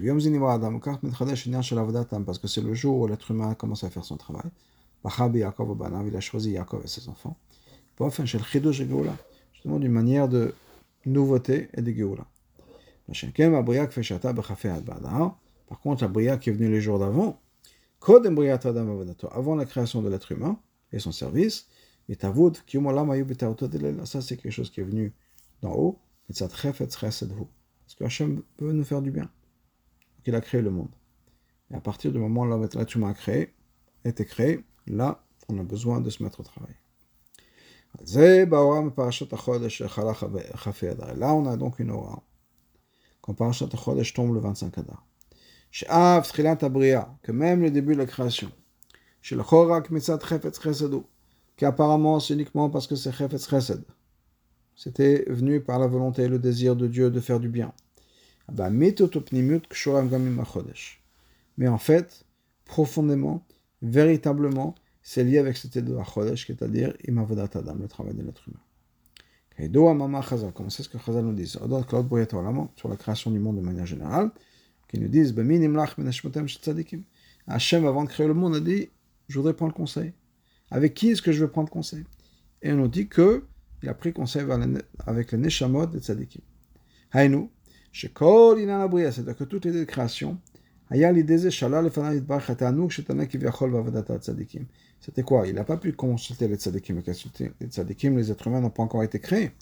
que 2.38 2.48
c'est 2.48 2.62
le 2.62 2.74
jour 2.74 2.98
où 2.98 3.06
l'être 3.06 3.30
humain 3.30 3.50
a 3.50 3.54
commencé 3.54 3.86
à 3.86 3.90
faire 3.90 4.04
son 4.04 4.16
travail. 4.16 4.50
Il 5.04 6.16
a 6.16 6.20
choisi 6.20 6.50
Yaakov 6.50 6.84
et 6.84 6.88
ses 6.88 7.08
enfants. 7.08 7.36
Justement, 9.52 9.78
d'une 9.78 9.92
manière 9.92 10.28
de 10.28 10.54
nouveauté 11.06 11.68
et 11.74 11.82
de 11.82 11.92
Géoula. 11.92 12.26
Par 15.68 15.80
contre, 15.80 16.02
la 16.02 16.08
Bria 16.08 16.36
qui 16.36 16.50
est 16.50 16.52
venue 16.52 16.70
les 16.70 16.80
jours 16.80 16.98
d'avant, 16.98 17.40
avant 19.30 19.56
la 19.56 19.64
création 19.64 20.02
de 20.02 20.08
l'être 20.08 20.32
humain 20.32 20.60
et 20.92 20.98
son 20.98 21.12
service, 21.12 21.68
ça 22.08 24.20
c'est 24.20 24.36
quelque 24.36 24.50
chose 24.50 24.70
qui 24.70 24.80
est 24.80 24.84
venu 24.84 25.14
d'en 25.62 25.72
haut, 25.72 25.98
parce 26.28 27.96
que 27.96 28.04
Hachem 28.04 28.42
peut 28.56 28.72
nous 28.72 28.84
faire 28.84 29.02
du 29.02 29.10
bien. 29.10 29.30
Il 30.26 30.34
a 30.34 30.42
créé 30.42 30.60
le 30.60 30.70
monde. 30.70 30.94
Et 31.70 31.74
à 31.74 31.80
partir 31.80 32.12
du 32.12 32.18
moment 32.18 32.42
où 32.42 32.60
l'être 32.60 32.94
humain 32.94 33.10
a 33.10 33.14
créé, 33.14 33.54
a 34.04 34.10
été 34.10 34.26
créé, 34.26 34.64
là, 34.86 35.24
on 35.48 35.58
a 35.58 35.62
besoin 35.62 36.02
de 36.02 36.10
se 36.10 36.22
mettre 36.22 36.40
au 36.40 36.42
travail. 36.42 36.74
Là, 41.16 41.34
on 41.34 41.46
a 41.46 41.56
donc 41.56 41.78
une 41.78 41.90
aura. 41.90 42.22
Quand 43.28 43.34
Parashat 43.34 43.66
HaChodesh 43.66 44.14
tombe 44.14 44.32
le 44.32 44.40
25 44.40 44.78
Adar. 44.78 45.06
Que 47.22 47.30
même 47.30 47.60
le 47.60 47.70
début 47.70 47.92
de 47.92 47.98
la 47.98 48.06
création. 48.06 48.50
Qu'apparemment, 51.58 52.20
c'est 52.20 52.32
uniquement 52.32 52.70
parce 52.70 52.86
que 52.86 52.96
c'est 52.96 53.12
Chefetz 53.12 53.46
c'était 54.76 55.24
venu 55.26 55.60
par 55.60 55.78
la 55.78 55.88
volonté 55.88 56.22
et 56.22 56.28
le 56.28 56.38
désir 56.38 56.74
de 56.74 56.86
Dieu 56.86 57.10
de 57.10 57.20
faire 57.20 57.38
du 57.38 57.50
bien. 57.50 57.74
Mais 61.58 61.68
en 61.68 61.78
fait, 61.78 62.24
profondément, 62.64 63.44
véritablement, 63.82 64.74
c'est 65.02 65.24
lié 65.24 65.36
avec 65.36 65.58
cette 65.58 65.76
idée 65.76 65.90
de 65.90 65.98
Chodesh, 66.02 66.46
c'est-à-dire 66.46 66.94
Imavodat 67.06 67.50
Adam, 67.54 67.74
le 67.74 67.88
travail 67.88 68.14
de 68.14 68.22
l'être 68.22 68.48
humain. 68.48 68.60
Comment 69.58 70.70
c'est 70.70 70.84
ce 70.84 70.88
que 70.88 70.98
Chazal 70.98 71.24
nous 71.24 71.32
dit? 71.32 71.46
Sur 71.46 71.66
la 72.88 72.96
création 72.96 73.30
du 73.32 73.40
monde 73.40 73.56
de 73.56 73.60
manière 73.60 73.86
générale, 73.86 74.30
qui 74.88 75.00
nous 75.00 75.08
disent 75.08 75.34
Hachem, 77.48 77.86
avant 77.86 78.04
de 78.04 78.08
créer 78.08 78.28
le 78.28 78.34
monde, 78.34 78.54
a 78.54 78.60
dit 78.60 78.90
Je 79.28 79.38
voudrais 79.38 79.54
prendre 79.54 79.74
conseil. 79.74 80.12
Avec 80.70 80.94
qui 80.94 81.10
est-ce 81.10 81.22
que 81.22 81.32
je 81.32 81.40
veux 81.40 81.50
prendre 81.50 81.70
conseil? 81.70 82.04
Et 82.62 82.72
on 82.72 82.76
nous 82.76 82.88
dit 82.88 83.08
que 83.08 83.44
il 83.82 83.88
a 83.88 83.94
pris 83.94 84.12
conseil 84.12 84.44
avec 85.06 85.32
le 85.32 85.38
Neshamot 85.38 85.86
de 85.86 85.98
Tzadikim. 85.98 86.42
Haïnou, 87.12 87.50
c'est-à-dire 87.92 89.36
que 89.36 89.44
toutes 89.44 89.64
les 89.64 89.86
créations, 89.86 90.38
c'était 95.00 95.22
quoi? 95.22 95.46
Il 95.46 95.54
n'a 95.54 95.64
pas 95.64 95.76
pu 95.76 95.92
consulter 95.92 96.48
les 96.48 96.56
tzadikim. 96.56 97.02
Les 97.60 97.66
tzadikim, 97.68 98.16
les 98.16 98.30
êtres 98.30 98.46
humains 98.46 98.60
n'ont 98.60 98.70
pas 98.70 98.82
encore 98.82 99.02
été 99.02 99.20
créés. 99.20 99.52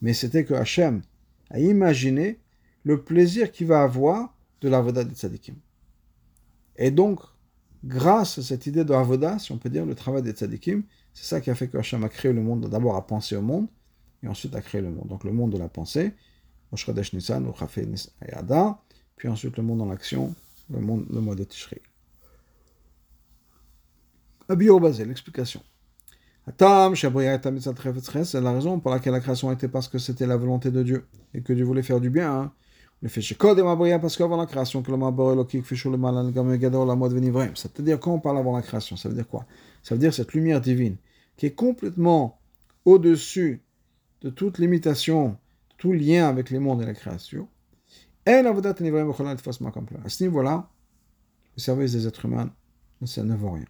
Mais 0.00 0.14
c'était 0.14 0.44
que 0.44 0.54
Hachem 0.54 1.02
a 1.50 1.58
imaginé 1.58 2.38
le 2.84 3.02
plaisir 3.02 3.52
qu'il 3.52 3.66
va 3.66 3.82
avoir 3.82 4.34
de 4.60 4.68
l'avoda 4.68 5.04
des 5.04 5.14
tzadikim. 5.14 5.56
Et 6.76 6.90
donc, 6.90 7.20
grâce 7.84 8.38
à 8.38 8.42
cette 8.42 8.66
idée 8.66 8.84
de 8.84 8.92
avoda, 8.92 9.38
si 9.38 9.52
on 9.52 9.58
peut 9.58 9.70
dire, 9.70 9.84
le 9.84 9.94
travail 9.94 10.22
des 10.22 10.32
tzadikim, 10.32 10.82
c'est 11.12 11.24
ça 11.24 11.40
qui 11.40 11.50
a 11.50 11.54
fait 11.54 11.68
que 11.68 11.76
Hachem 11.76 12.04
a 12.04 12.08
créé 12.08 12.32
le 12.32 12.42
monde, 12.42 12.68
d'abord 12.68 12.96
à 12.96 13.06
penser 13.06 13.36
au 13.36 13.42
monde, 13.42 13.66
et 14.22 14.28
ensuite 14.28 14.54
à 14.54 14.60
créer 14.60 14.80
le 14.80 14.90
monde. 14.90 15.08
Donc 15.08 15.24
le 15.24 15.32
monde 15.32 15.52
de 15.52 15.58
la 15.58 15.68
pensée, 15.68 16.12
Nissan, 16.72 17.52
puis 19.16 19.28
ensuite 19.28 19.56
le 19.56 19.62
monde 19.62 19.78
dans 19.78 19.86
l'action, 19.86 20.34
le, 20.70 20.80
monde, 20.80 21.36
de 21.36 21.44
Tishri. 21.44 21.78
Basé, 24.56 25.04
l'explication. 25.04 25.62
La 26.46 26.88
raison 28.52 28.80
pour 28.80 28.90
laquelle 28.90 29.12
la 29.12 29.20
création 29.20 29.52
était 29.52 29.68
parce 29.68 29.88
que 29.88 29.98
c'était 29.98 30.26
la 30.26 30.36
volonté 30.36 30.70
de 30.70 30.82
Dieu 30.82 31.06
et 31.34 31.42
que 31.42 31.52
Dieu 31.52 31.64
voulait 31.64 31.82
faire 31.82 32.00
du 32.00 32.10
bien. 32.10 32.32
Hein. 32.32 32.52
Le 33.02 33.08
fait 33.08 33.22
parce 34.00 34.16
qu'avant 34.16 34.36
la 34.36 34.46
création, 34.46 34.82
que 34.82 34.90
le 34.90 34.98
C'est-à-dire, 37.54 38.00
quand 38.00 38.12
on 38.12 38.18
parle 38.18 38.38
avant 38.38 38.56
la 38.56 38.62
création, 38.62 38.96
ça 38.96 39.08
veut 39.08 39.14
dire 39.14 39.28
quoi? 39.28 39.46
Ça 39.82 39.94
veut 39.94 40.00
dire 40.00 40.12
cette 40.12 40.34
lumière 40.34 40.60
divine 40.60 40.96
qui 41.36 41.46
est 41.46 41.54
complètement 41.54 42.38
au-dessus 42.84 43.62
de 44.20 44.28
toute 44.30 44.58
limitation, 44.58 45.38
tout 45.78 45.92
lien 45.92 46.28
avec 46.28 46.50
les 46.50 46.58
mondes 46.58 46.82
et 46.82 46.86
la 46.86 46.92
création. 46.94 47.48
À 48.26 48.42
ce 50.08 50.24
niveau-là, 50.24 50.68
le 51.56 51.62
service 51.62 51.92
des 51.92 52.06
êtres 52.06 52.26
humains, 52.26 52.50
ça 53.06 53.22
ne 53.22 53.34
vaut 53.34 53.52
rien. 53.52 53.64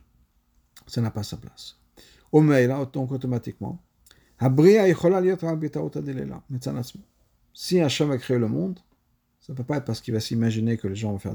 Ça 0.87 1.01
n'a 1.01 1.11
pas 1.11 1.22
sa 1.22 1.37
place. 1.37 1.76
Au 2.33 2.43
là, 2.43 2.85
donc 2.87 3.12
automatiquement, 3.12 3.81
si 7.53 7.81
Hachem 7.81 8.11
a 8.11 8.18
créé 8.18 8.39
le 8.39 8.49
monde, 8.49 8.78
ça 9.41 9.53
ne 9.53 9.57
peut 9.57 9.64
pas 9.64 9.76
être 9.78 9.85
parce 9.85 10.01
qu'il 10.01 10.14
va 10.14 10.20
s'imaginer 10.20 10.78
que 10.78 10.89
les 10.89 10.95
gens 10.95 11.12
vont, 11.12 11.18
faire 11.18 11.35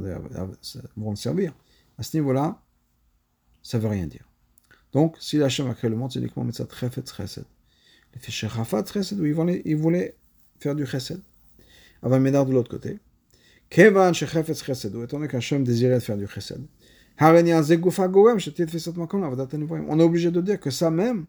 vont 0.95 1.09
le 1.11 1.15
servir. 1.15 1.53
À 1.97 2.03
ce 2.03 2.17
niveau-là, 2.17 2.61
ça 3.61 3.77
ne 3.77 3.83
veut 3.83 3.89
rien 3.89 4.07
dire. 4.07 4.27
Donc, 4.91 5.17
si 5.19 5.41
Hachem 5.41 5.69
a 5.69 5.73
créé 5.73 5.89
le 5.89 5.95
monde, 5.95 6.11
c'est 6.11 6.19
uniquement 6.19 6.43
Mitzat 6.43 6.67
Chefet 6.71 7.03
Chesed. 7.05 7.45
Les 8.13 8.19
fichiers 8.19 8.47
Rafat 8.47 8.85
Chesed, 8.85 9.19
où 9.19 9.25
il 9.25 9.33
voulait, 9.33 9.61
il 9.65 9.75
voulait 9.75 10.15
faire 10.59 10.75
du 10.75 10.85
Chesed. 10.85 11.21
Avant 12.01 12.19
Médard 12.19 12.45
de 12.45 12.53
l'autre 12.53 12.69
côté. 12.69 12.99
Kevan 13.69 14.13
Shechefet 14.13 14.53
Chesed, 14.53 14.95
étant 14.95 15.17
donné 15.17 15.27
qu'Hachem 15.27 15.63
désirait 15.63 15.99
faire 15.99 16.17
du 16.17 16.27
Chesed. 16.27 16.65
On 17.19 17.33
est 17.33 17.53
obligé 20.03 20.31
de 20.31 20.41
dire 20.41 20.59
que 20.59 20.69
ça 20.69 20.91
même 20.91 21.25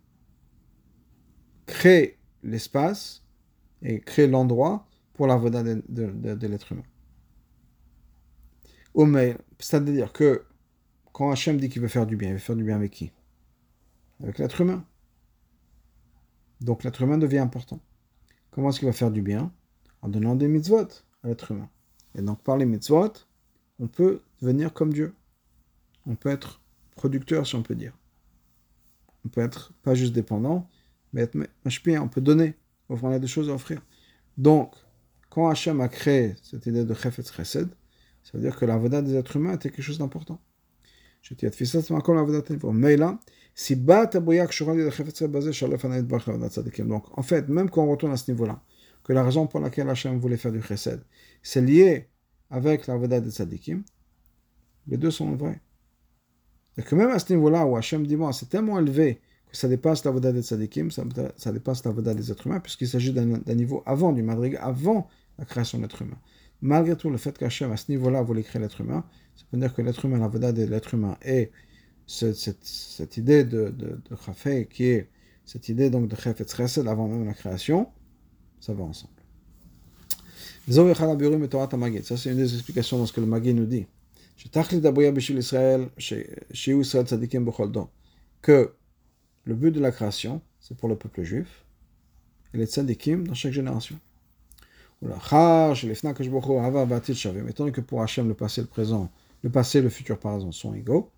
crée 1.67 2.19
l'espace 2.43 3.23
et 3.83 4.01
crée 4.01 4.27
l'endroit 4.27 4.87
pour 5.15 5.29
la 5.29 5.37
voda 5.37 5.63
de, 5.63 6.47
l'être 6.47 6.73
humain. 6.73 6.83
C'est-à-dire 9.59 10.13
que 10.13 10.45
quand 11.13 11.31
Hachem 11.31 11.59
dit 11.59 11.69
qu'il 11.69 11.83
veut 11.83 11.89
faire 11.89 12.07
du 12.07 12.17
bien, 12.17 12.31
il 12.31 12.35
veut 12.35 12.39
faire 12.39 12.57
du 12.57 12.65
bien 12.65 12.77
avec 12.77 12.91
qui? 12.91 13.13
Avec 14.23 14.39
l'être 14.39 14.61
humain. 14.61 14.85
Donc 16.61 16.85
l'être 16.85 17.03
humain 17.03 17.19
devient 17.19 17.39
important. 17.39 17.81
Comment 18.51 18.71
est-ce 18.71 18.81
qu'il 18.81 18.89
va 18.89 18.93
faire 18.93 19.11
du 19.11 19.23
bien? 19.23 19.53
En 20.03 20.09
donnant 20.09 20.35
des 20.35 20.49
mitzvot 20.49 20.89
à 21.23 21.29
l'être 21.29 21.53
humain. 21.53 21.69
Et 22.17 22.23
donc 22.23 22.43
par 22.43 22.57
les 22.57 22.67
mitzvot, 22.67 23.13
on 23.79 23.87
peut 23.87 24.23
devenir 24.41 24.73
comme 24.73 24.93
Dieu 24.93 25.15
on 26.07 26.15
peut 26.15 26.31
être 26.31 26.61
producteur, 26.95 27.47
si 27.47 27.55
on 27.55 27.63
peut 27.63 27.75
dire. 27.75 27.93
On 29.25 29.29
peut 29.29 29.41
être 29.41 29.73
pas 29.83 29.95
juste 29.95 30.13
dépendant, 30.13 30.69
mais 31.13 31.23
être 31.23 31.37
on 32.01 32.09
peut 32.09 32.21
donner, 32.21 32.55
on 32.89 33.11
a 33.11 33.19
des 33.19 33.27
choses 33.27 33.51
à 33.51 33.55
offrir. 33.55 33.83
Donc, 34.39 34.75
quand 35.31 35.49
Hachem 35.49 35.81
a 35.81 35.89
créé 35.89 36.37
cette 36.43 36.67
idée 36.67 36.85
de 36.85 36.95
Chefetz 36.95 37.33
Chesed, 37.33 37.69
ça 38.23 38.31
veut 38.35 38.41
dire 38.41 38.57
que 38.57 38.65
la 38.65 38.79
des 39.03 39.15
êtres 39.15 39.37
humains 39.37 39.55
était 39.55 39.71
quelque 39.71 39.83
chose 39.83 39.99
d'important. 39.99 40.41
Mais 42.73 42.97
là, 42.97 43.19
si 43.55 43.77
Donc, 46.89 47.19
en 47.19 47.23
fait, 47.23 47.49
même 47.49 47.71
quand 47.71 47.83
on 47.83 47.91
retourne 47.91 48.13
à 48.13 48.17
ce 48.17 48.31
niveau-là, 48.31 48.63
que 49.03 49.13
la 49.13 49.25
raison 49.25 49.47
pour 49.47 49.61
laquelle 49.61 49.89
Hachem 49.89 50.19
voulait 50.19 50.37
faire 50.37 50.53
du 50.53 50.63
chesed, 50.63 51.03
c'est 51.43 51.61
lié 51.61 52.09
avec 52.51 52.87
la 52.87 52.99
des 53.21 53.31
tzadikim, 53.31 53.83
les 54.87 54.97
deux 54.97 55.11
sont 55.11 55.35
vrais. 55.35 55.61
Et 56.79 56.83
que 56.83 56.95
même 56.95 57.11
à 57.11 57.19
ce 57.19 57.33
niveau-là 57.33 57.67
où 57.67 57.77
Hachem 57.77 58.07
dit, 58.07 58.17
bon, 58.17 58.31
c'est 58.33 58.49
tellement 58.49 58.79
élevé 58.79 59.21
que 59.51 59.57
ça 59.57 59.69
dépasse 59.69 60.05
la 60.05 60.11
voda 60.11 60.33
des 60.33 60.43
tzadikim, 60.43 60.91
ça, 60.91 61.53
dépasse 61.53 61.85
la 61.85 61.91
voda 61.91 62.15
des 62.15 62.31
êtres 62.31 62.47
humains, 62.47 62.61
puisqu'il 62.61 62.89
s'agit 62.89 63.13
d'un 63.13 63.55
niveau 63.55 63.83
avant, 63.87 64.13
du 64.13 64.23
madrig, 64.23 64.57
avant 64.61 65.09
la 65.39 65.45
création 65.45 65.79
de 65.79 65.85
l'être 65.85 66.03
humain. 66.03 66.19
Malgré 66.61 66.97
tout, 66.97 67.11
le 67.11 67.17
fait 67.17 67.37
qu'Hachem, 67.37 67.71
à 67.73 67.77
ce 67.77 67.91
niveau-là, 67.91 68.23
voulait 68.23 68.43
créer 68.43 68.61
l'être 68.61 68.81
humain, 68.81 69.05
ça 69.37 69.45
veut 69.53 69.59
dire 69.59 69.75
que 69.75 69.83
l'être 69.83 70.05
humain, 70.05 70.19
la 70.19 70.29
voda 70.29 70.53
de 70.53 70.65
l'être 70.65 70.95
humain, 70.95 71.17
et 71.25 71.51
cette, 72.07 73.17
idée 73.17 73.45
de, 73.45 73.69
de, 73.71 74.01
de 74.09 74.63
qui 74.65 74.85
est 74.85 75.09
cette 75.45 75.69
idée 75.69 75.91
donc 75.91 76.09
de 76.09 76.17
Chafet 76.17 76.47
Chesed 76.47 76.87
avant 76.87 77.09
même 77.09 77.25
la 77.25 77.35
création, 77.35 77.89
ça 78.61 78.75
va 78.75 78.85
ensemble. 78.85 79.13
Ça, 80.69 82.17
c'est 82.17 82.31
une 82.31 82.37
des 82.37 82.55
explications 82.55 82.99
dans 82.99 83.07
ce 83.07 83.13
que 83.13 83.21
le 83.21 83.27
Magui 83.27 83.55
nous 83.55 83.67
dit 83.67 83.87
que 88.43 88.75
le 89.45 89.55
but 89.55 89.73
de 89.73 89.81
la 89.81 89.91
création, 89.91 90.43
c'est 90.61 90.77
pour 90.77 90.89
le 90.89 90.97
peuple 90.97 91.23
juif, 91.23 91.65
et 92.53 92.59
les 92.59 92.67
tzadikim 92.67 93.27
dans 93.27 93.35
chaque 93.35 93.53
génération. 93.53 93.99
Étant 95.03 95.73
que 97.71 97.81
pour 97.81 98.03
Hachem, 98.03 98.29
le 98.29 98.35
passé, 98.35 98.61
le 98.61 98.67
présent, 98.67 99.11
le 99.43 99.51
passé 99.51 99.81
le 99.81 99.89
futur, 99.89 100.19
par 100.19 100.35
exemple, 100.35 100.55
sont 100.55 100.75
égaux, 100.75 101.11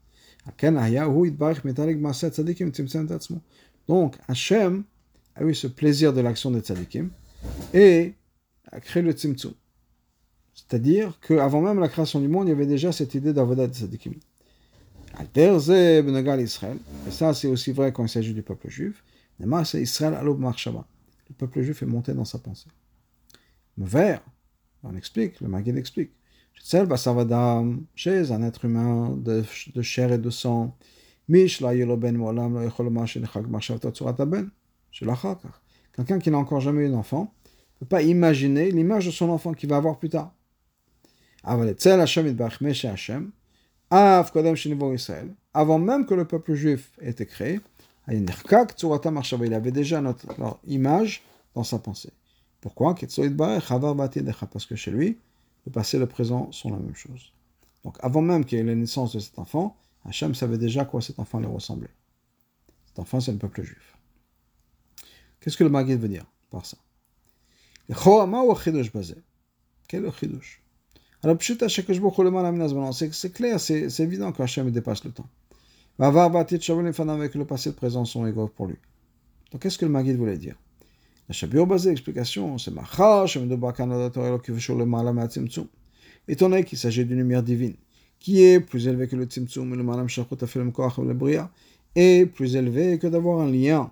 donc 3.89 4.17
Hachem 4.29 4.85
a 5.35 5.45
eu 5.45 5.55
ce 5.55 5.67
plaisir 5.67 6.13
de 6.13 6.21
l'action 6.21 6.51
des 6.51 6.61
tzadikim 6.61 7.11
et 7.75 8.15
a 8.71 8.81
créé 8.81 9.03
le 9.03 9.13
tzimtzum. 9.13 9.55
C'est-à-dire 10.59 11.21
qu'avant 11.21 11.61
même 11.61 11.79
la 11.79 11.87
création 11.89 12.21
du 12.21 12.27
monde, 12.27 12.49
il 12.49 12.51
y 12.51 12.53
avait 12.53 12.67
déjà 12.67 12.91
cette 12.91 13.15
idée 13.15 13.33
d'Avodat 13.33 13.69
Tzadikim. 13.69 14.15
Israël, 16.41 16.79
et 17.07 17.11
ça 17.13 17.33
c'est 17.33 17.47
aussi 17.47 17.71
vrai 17.71 17.93
quand 17.93 18.05
il 18.05 18.09
s'agit 18.09 18.35
du 18.35 18.43
peuple 18.43 18.69
juif, 18.69 19.05
c'est 19.65 19.81
Israël. 19.81 20.19
Le 20.21 21.35
peuple 21.37 21.63
juif 21.63 21.83
est 21.83 21.87
monté 21.87 22.13
dans 22.13 22.25
sa 22.25 22.39
pensée. 22.39 22.67
Le 23.77 23.85
vert, 23.85 24.21
on 24.83 24.97
explique, 24.97 25.41
le 25.41 25.47
Maguil 25.47 25.79
explique. 25.79 26.11
Chez 26.55 28.33
un 28.33 28.43
être 28.43 28.65
humain 28.65 29.17
de, 29.17 29.45
chair 29.81 30.13
et 30.13 30.19
de 30.19 30.31
sang, 30.31 30.77
Quelqu'un 35.95 36.19
qui 36.19 36.31
n'a 36.33 36.39
encore 36.39 36.61
jamais 36.61 36.87
eu 36.87 36.91
d'enfant 36.91 37.33
ne 37.45 37.79
peut 37.81 37.87
pas 37.87 38.03
imaginer 38.03 38.73
l'image 38.73 39.07
de 39.07 39.13
son 39.13 39.29
enfant 39.29 39.53
qu'il 39.53 39.69
va 39.69 39.77
avoir 39.77 40.01
plus 40.01 40.09
tard. 40.09 40.35
Avant 45.55 45.79
même 45.79 46.07
que 46.07 46.15
le 46.15 46.25
peuple 46.27 46.55
juif 46.55 46.93
ait 47.01 47.11
été 47.11 47.27
créé, 47.27 47.61
il 48.11 49.55
avait 49.55 49.71
déjà 49.73 50.01
notre, 50.01 50.27
image 50.67 51.23
dans 51.55 51.65
sa 51.65 51.79
pensée. 51.79 52.13
Pourquoi? 52.61 52.95
Parce 52.95 54.67
que 54.67 54.77
chez 54.77 54.91
lui, 54.91 55.19
le 55.67 55.73
passé 55.73 55.97
et 55.97 56.01
le 56.01 56.07
présent 56.07 56.51
sont 56.53 56.71
la 56.71 56.79
même 56.79 56.95
chose. 56.95 57.33
Donc 57.85 57.97
avant 58.01 58.23
même 58.23 58.45
qu'il 58.45 58.59
y 58.59 58.61
ait 58.61 58.65
la 58.65 58.75
naissance 58.75 59.15
de 59.15 59.21
cet 59.21 59.39
enfant, 59.39 59.77
Hachem 60.05 60.35
savait 60.35 60.59
déjà 60.59 60.85
quoi 60.85 61.01
cet 61.01 61.19
enfant 61.19 61.39
allait 61.39 61.47
ressembler. 61.47 61.89
Cet 62.87 62.99
enfant, 62.99 63.21
c'est 63.21 63.33
le 63.33 63.39
peuple 63.39 63.63
juif. 63.63 63.97
Qu'est-ce 65.41 65.57
que 65.57 65.65
le 65.65 65.71
Maguid 65.71 66.01
veut 66.01 66.09
dire 66.09 66.25
par 66.51 66.67
ça? 66.67 66.79
Quel 69.89 70.03
est 70.03 70.07
le 70.07 70.11
chidush 70.11 70.63
alors, 71.23 71.37
c'est 72.93 73.33
clair, 73.33 73.59
c'est 73.59 74.01
évident 74.01 74.31
que 74.31 74.43
Hachem 74.43 74.71
dépasse 74.71 75.05
le 75.05 75.11
temps. 75.11 75.29
avec 75.99 77.35
le 77.35 77.45
passé 77.45 77.71
le 77.71 77.75
présent 77.75 78.05
sont 78.05 78.25
égaux 78.27 78.47
pour 78.47 78.67
lui. 78.67 78.77
Donc 79.51 79.63
qu'est-ce 79.63 79.79
que 79.79 79.85
le 79.85 79.91
Maguid 79.91 80.17
voulait 80.17 80.39
dire? 80.39 80.55
La 81.29 81.35
Shabir 81.35 81.67
basée 81.67 81.91
l'explication, 81.91 82.57
c'est 82.59 82.71
Étant 86.29 86.49
donné 86.49 86.65
qu'il 86.65 86.79
s'agit 86.79 87.05
d'une 87.05 87.19
lumière 87.19 87.43
divine, 87.43 87.75
qui 88.21 88.45
est 88.45 88.61
plus 88.61 88.87
élevée 88.87 89.09
que 89.09 89.17
le 89.17 89.25
Tzimtzum, 89.25 89.75
le 89.75 89.83
Malam 89.83 90.07
le 91.05 91.15
Bria, 91.15 91.51
est 91.97 92.27
plus 92.27 92.55
élevé 92.55 92.99
que 92.99 93.09
d'avoir 93.09 93.41
un 93.41 93.51
lien, 93.51 93.91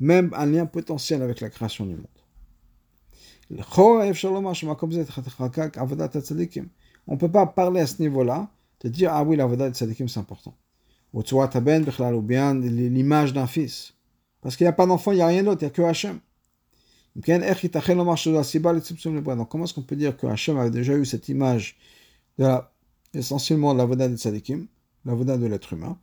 même 0.00 0.30
un 0.34 0.46
lien 0.46 0.66
potentiel 0.66 1.22
avec 1.22 1.40
la 1.40 1.50
création 1.50 1.86
du 1.86 1.94
monde. 1.94 2.17
On 3.50 3.54
ne 7.12 7.16
peut 7.16 7.30
pas 7.30 7.46
parler 7.46 7.80
à 7.80 7.86
ce 7.86 8.02
niveau-là, 8.02 8.50
de 8.80 8.88
dire, 8.88 9.10
ah 9.12 9.24
oui, 9.24 9.36
la 9.36 9.46
de 9.46 9.74
tzadikim 9.74 10.06
c'est 10.08 10.20
important. 10.20 10.54
Ou 11.14 11.22
bien 12.20 12.54
l'image 12.54 13.32
d'un 13.32 13.46
fils. 13.46 13.94
Parce 14.42 14.56
qu'il 14.56 14.64
n'y 14.64 14.68
a 14.68 14.72
pas 14.72 14.86
d'enfant, 14.86 15.12
il 15.12 15.16
n'y 15.16 15.22
a 15.22 15.26
rien 15.26 15.42
d'autre, 15.42 15.62
il 15.62 15.64
n'y 15.64 15.68
a 15.68 15.70
que 15.70 15.82
Hachem. 15.82 16.20
Donc, 17.16 17.24
comment 19.48 19.64
est-ce 19.64 19.74
qu'on 19.74 19.82
peut 19.82 19.96
dire 19.96 20.16
que 20.16 20.26
Hachem 20.26 20.58
avait 20.58 20.70
déjà 20.70 20.94
eu 20.94 21.04
cette 21.06 21.28
image 21.28 21.76
de 22.38 22.44
la, 22.44 22.70
essentiellement 23.14 23.72
de 23.72 23.78
la 23.78 23.86
Voda 23.86 24.08
de 24.08 24.16
Tzadikim, 24.16 24.66
la 25.06 25.14
Voda 25.14 25.38
de 25.38 25.46
l'être 25.46 25.72
humain? 25.72 25.98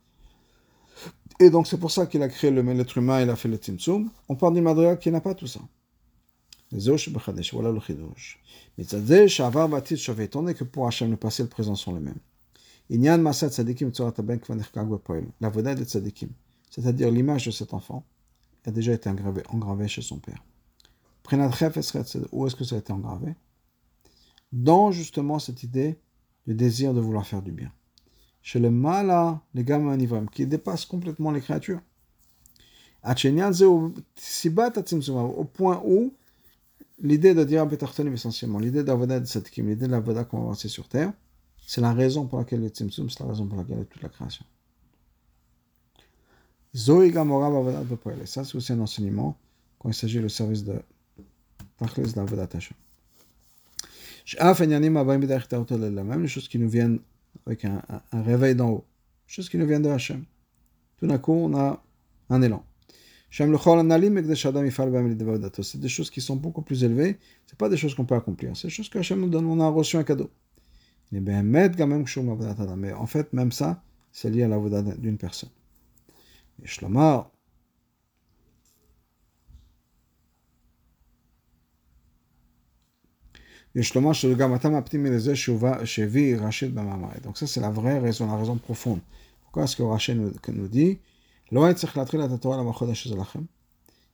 Et 1.38 1.48
donc, 1.48 1.68
c'est 1.68 1.78
pour 1.78 1.92
ça 1.92 2.06
qu'il 2.06 2.22
a 2.22 2.28
créé 2.28 2.50
l'être 2.50 2.98
humain, 2.98 3.22
il 3.22 3.30
a 3.30 3.36
fait 3.36 3.48
le 3.48 3.56
Tzimtzum. 3.56 4.10
On 4.28 4.34
parle 4.34 4.54
d'une 4.54 4.64
Madrigal 4.64 4.98
qui 4.98 5.10
n'a 5.10 5.20
pas 5.20 5.34
tout 5.34 5.46
ça. 5.46 5.60
C'est-à-dire 16.70 17.10
l'image 17.10 17.46
de 17.46 17.50
cet 17.50 17.74
enfant, 17.74 18.04
a 18.64 18.70
déjà 18.72 18.92
été 18.92 19.08
engravé, 19.08 19.42
engravé 19.48 19.88
chez 19.88 20.02
son 20.02 20.18
père. 20.18 20.44
Où 22.32 22.46
est-ce 22.46 22.56
que 22.56 22.64
ça 22.64 22.74
a 22.74 22.78
été 22.78 22.92
engravé? 22.92 23.34
Dans 24.52 24.90
justement 24.90 25.38
cette 25.38 25.62
idée 25.62 25.98
du 26.46 26.54
désir 26.54 26.92
de 26.94 27.00
vouloir 27.00 27.26
faire 27.26 27.42
du 27.42 27.52
bien. 27.52 27.70
Chez 28.42 28.60
le 28.60 28.70
mala, 28.70 29.40
les 29.54 29.64
gamins 29.64 29.96
qui 30.26 30.46
dépasse 30.46 30.84
complètement 30.84 31.30
les 31.30 31.40
créatures. 31.40 31.80
Au 33.04 33.14
point 35.44 35.80
où 35.84 36.12
l'idée 36.98 37.34
de 37.34 37.44
dire 37.44 37.66
essentiellement, 38.12 38.58
l'idée 38.58 38.84
d'avoda 38.84 39.20
de 39.20 39.26
cette 39.26 39.54
l'idée 39.56 39.86
de 39.86 39.92
l'avoda 39.92 40.24
qu'on 40.24 40.38
va 40.38 40.44
avancer 40.44 40.68
sur 40.68 40.88
terre, 40.88 41.12
c'est 41.66 41.80
la 41.80 41.92
raison 41.92 42.26
pour 42.26 42.38
laquelle 42.38 42.60
le 42.60 42.68
tzimtzum, 42.68 43.10
c'est 43.10 43.20
la 43.20 43.26
raison 43.26 43.46
pour 43.46 43.58
laquelle 43.58 43.84
toute 43.86 44.02
la 44.02 44.08
création. 44.08 44.44
Zoï 46.74 47.10
Gamora 47.10 47.50
Ça, 48.26 48.44
c'est 48.44 48.54
aussi 48.54 48.72
un 48.72 48.80
enseignement 48.80 49.36
quand 49.78 49.88
il 49.88 49.94
s'agit 49.94 50.20
du 50.20 50.28
service 50.28 50.62
de 50.62 50.80
Tachlis 51.78 52.12
d'Avodat 52.12 52.48
Hashem. 52.54 52.76
Même 56.04 56.22
les 56.22 56.28
choses 56.28 56.48
qui 56.48 56.58
nous 56.58 56.68
viennent 56.68 56.98
avec 57.46 57.64
un, 57.64 57.82
un, 58.12 58.22
réveil 58.22 58.54
d'en 58.54 58.70
haut, 58.70 58.84
les 59.26 59.32
choses 59.32 59.48
qui 59.48 59.56
nous 59.56 59.66
viennent 59.66 59.82
de 59.82 59.88
Hachem. 59.88 60.24
Tout 60.98 61.06
d'un 61.06 61.18
coup, 61.18 61.32
on 61.32 61.56
a 61.56 61.82
un 62.30 62.42
élan. 62.42 62.64
C'est 63.30 63.46
des 65.80 65.88
choses 65.88 66.10
qui 66.10 66.20
sont 66.20 66.36
beaucoup 66.36 66.62
plus 66.62 66.84
élevées. 66.84 67.18
C'est 67.46 67.58
pas 67.58 67.68
des 67.68 67.76
choses 67.76 67.94
qu'on 67.94 68.04
peut 68.04 68.14
accomplir. 68.14 68.56
C'est 68.56 68.68
des 68.68 68.72
choses 68.72 68.88
qu'Hachem 68.88 69.20
nous 69.20 69.28
donne. 69.28 69.46
On 69.46 69.60
a 69.60 69.68
reçu 69.68 69.96
un 69.96 70.04
cadeau. 70.04 70.30
Mais 71.12 71.20
en 72.92 73.06
fait, 73.06 73.32
même 73.32 73.52
ça, 73.52 73.82
c'est 74.12 74.30
lié 74.30 74.44
à 74.44 74.48
la 74.48 74.58
voda 74.58 74.82
d'une 74.82 75.18
personne. 75.18 75.50
Et 76.62 76.66
Donc 87.22 87.36
ça 87.36 87.46
c'est 87.46 87.60
la 87.60 87.70
vraie 87.70 87.98
raison, 87.98 88.26
la 88.26 88.38
raison 88.38 88.56
profonde. 88.56 89.00
Pourquoi 89.42 89.64
est-ce 89.64 89.76
que 89.76 89.82
Rachel 89.82 90.32
nous 90.48 90.68
dit 90.68 90.98
לא 91.51 91.65
היה 91.65 91.73
צריך 91.73 91.97
להתחיל 91.97 92.25
את 92.25 92.31
התורה 92.31 92.57
למה 92.57 92.73
חודש 92.73 93.07
הזה 93.07 93.15
לכם? 93.15 93.41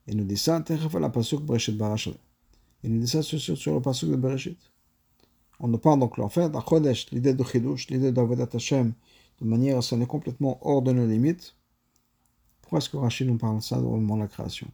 Il 0.10 0.16
nous 0.16 0.26
dit 0.26 0.46
ça 0.46 0.60
תכף 0.66 0.96
על 0.96 1.04
הפסוק 1.04 1.42
בראשית 1.44 1.78
ברא 1.78 1.98
שלו. 1.98 2.14
Il 2.84 2.94
nous 2.94 3.02
dit 3.02 3.08
ça 3.08 3.22
sur, 3.22 3.40
sur 3.40 3.74
le 3.74 3.82
pasuk 3.82 4.10
de 4.12 4.16
Bereshit. 4.16 4.60
On 5.60 5.68
nous 5.68 5.80
parle 5.80 6.00
donc 6.00 6.18
en 6.20 6.30
fait, 6.30 6.56
à 6.56 6.64
Chodesh, 6.68 7.10
l'idée 7.12 7.34
de 7.34 7.44
Chidush, 7.44 7.90
l'idée 7.90 8.12
d'Avodat 8.12 8.48
Hashem, 8.54 8.94
de 9.42 9.46
manière 9.46 9.80
à 9.80 9.82
ce 9.82 9.96
n'est 9.96 10.06
complètement 10.06 10.60
hors 10.62 10.82
de 10.84 10.92
nos 10.92 11.08
limites. 11.08 11.56
Pourquoi 12.62 12.80
est-ce 12.80 12.90
que 12.90 12.98
Rachid 12.98 13.28
nous 13.28 13.38
parle 13.38 13.62
ça 13.62 13.80
au 13.80 13.96
moment 13.96 14.18
de 14.18 14.22
la 14.22 14.28
création 14.28 14.68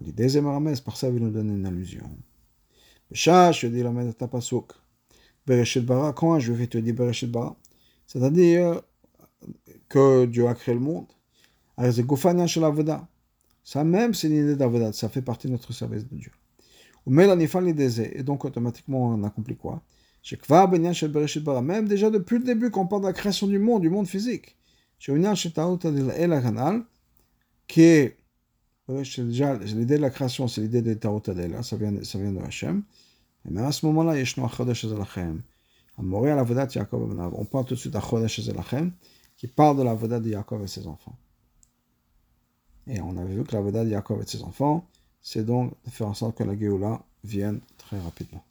L'idée 0.00 0.28
c'est 0.28 0.42
par 0.84 0.96
ça 0.96 1.08
il 1.08 1.16
nous 1.16 1.30
donne 1.30 1.50
une 1.50 1.66
allusion. 1.66 2.08
je 3.10 3.66
dis 3.66 3.82
la 3.82 4.12
tapasuk. 4.12 4.72
Bereshit 5.46 5.84
bara, 5.84 6.12
quand 6.12 6.38
je 6.38 6.52
vais 6.52 6.66
te 6.66 6.78
dire 6.78 6.94
Bereshit 6.94 7.30
bara 7.30 7.56
C'est-à-dire 8.06 8.80
que 9.88 10.26
Dieu 10.26 10.46
a 10.48 10.54
créé 10.54 10.74
le 10.74 10.80
monde. 10.80 11.06
ça 13.63 13.83
même, 13.83 14.13
c'est 14.13 14.29
l'idée 14.29 14.55
d'Avoda, 14.55 14.93
ça 14.93 15.09
fait 15.09 15.21
partie 15.21 15.47
de 15.47 15.53
notre 15.53 15.73
service 15.73 16.07
de 16.07 16.15
Dieu. 16.15 16.31
Et 17.07 18.23
donc 18.23 18.45
automatiquement 18.45 19.09
on 19.09 19.23
accomplit 19.23 19.55
quoi? 19.55 19.81
Même 21.61 21.87
déjà 21.87 22.09
depuis 22.09 22.39
le 22.39 22.43
début, 22.43 22.69
quand 22.71 22.81
on 22.81 22.87
parle 22.87 23.03
de 23.03 23.07
la 23.07 23.13
création 23.13 23.47
du 23.47 23.57
monde, 23.57 23.81
du 23.81 23.89
monde 23.89 24.07
physique. 24.07 24.57
Est 25.01 25.13
déjà 29.19 29.55
l'idée 29.57 29.95
de 29.95 30.01
la 30.01 30.09
création, 30.09 30.47
c'est 30.49 30.61
l'idée 30.61 30.81
de 30.81 30.93
Tarot 30.95 31.21
Adela, 31.27 31.63
ça 31.63 31.77
vient, 31.77 31.93
ça 32.03 32.17
vient 32.19 32.33
de 32.33 32.39
Hachem. 32.39 32.83
Et 33.47 33.51
même 33.51 33.63
à 33.65 33.71
ce 33.71 33.85
moment-là, 33.85 34.15
On 37.33 37.45
parle 37.45 37.65
tout 37.65 37.75
de 37.75 37.79
suite 37.79 37.95
à 37.95 38.01
Chodesh 38.01 38.41
qui 39.37 39.47
parle 39.47 39.77
de 39.77 39.83
la 39.83 39.93
Vodat 39.93 40.19
de 40.19 40.29
Yaakov 40.29 40.63
et 40.63 40.67
ses 40.67 40.85
enfants. 40.85 41.17
Et 42.89 43.01
on 43.01 43.17
avait 43.17 43.35
vu 43.35 43.43
que 43.43 43.55
la 43.55 43.61
Vodat 43.61 43.85
de 43.85 43.89
Yaakov 43.89 44.21
et 44.21 44.25
ses 44.25 44.43
enfants, 44.43 44.85
c'est 45.21 45.45
donc 45.45 45.73
de 45.85 45.91
faire 45.91 46.07
en 46.07 46.13
sorte 46.13 46.35
que 46.35 46.43
la 46.43 46.57
Géoula 46.57 47.01
vienne 47.23 47.59
très 47.77 47.99
rapidement. 47.99 48.43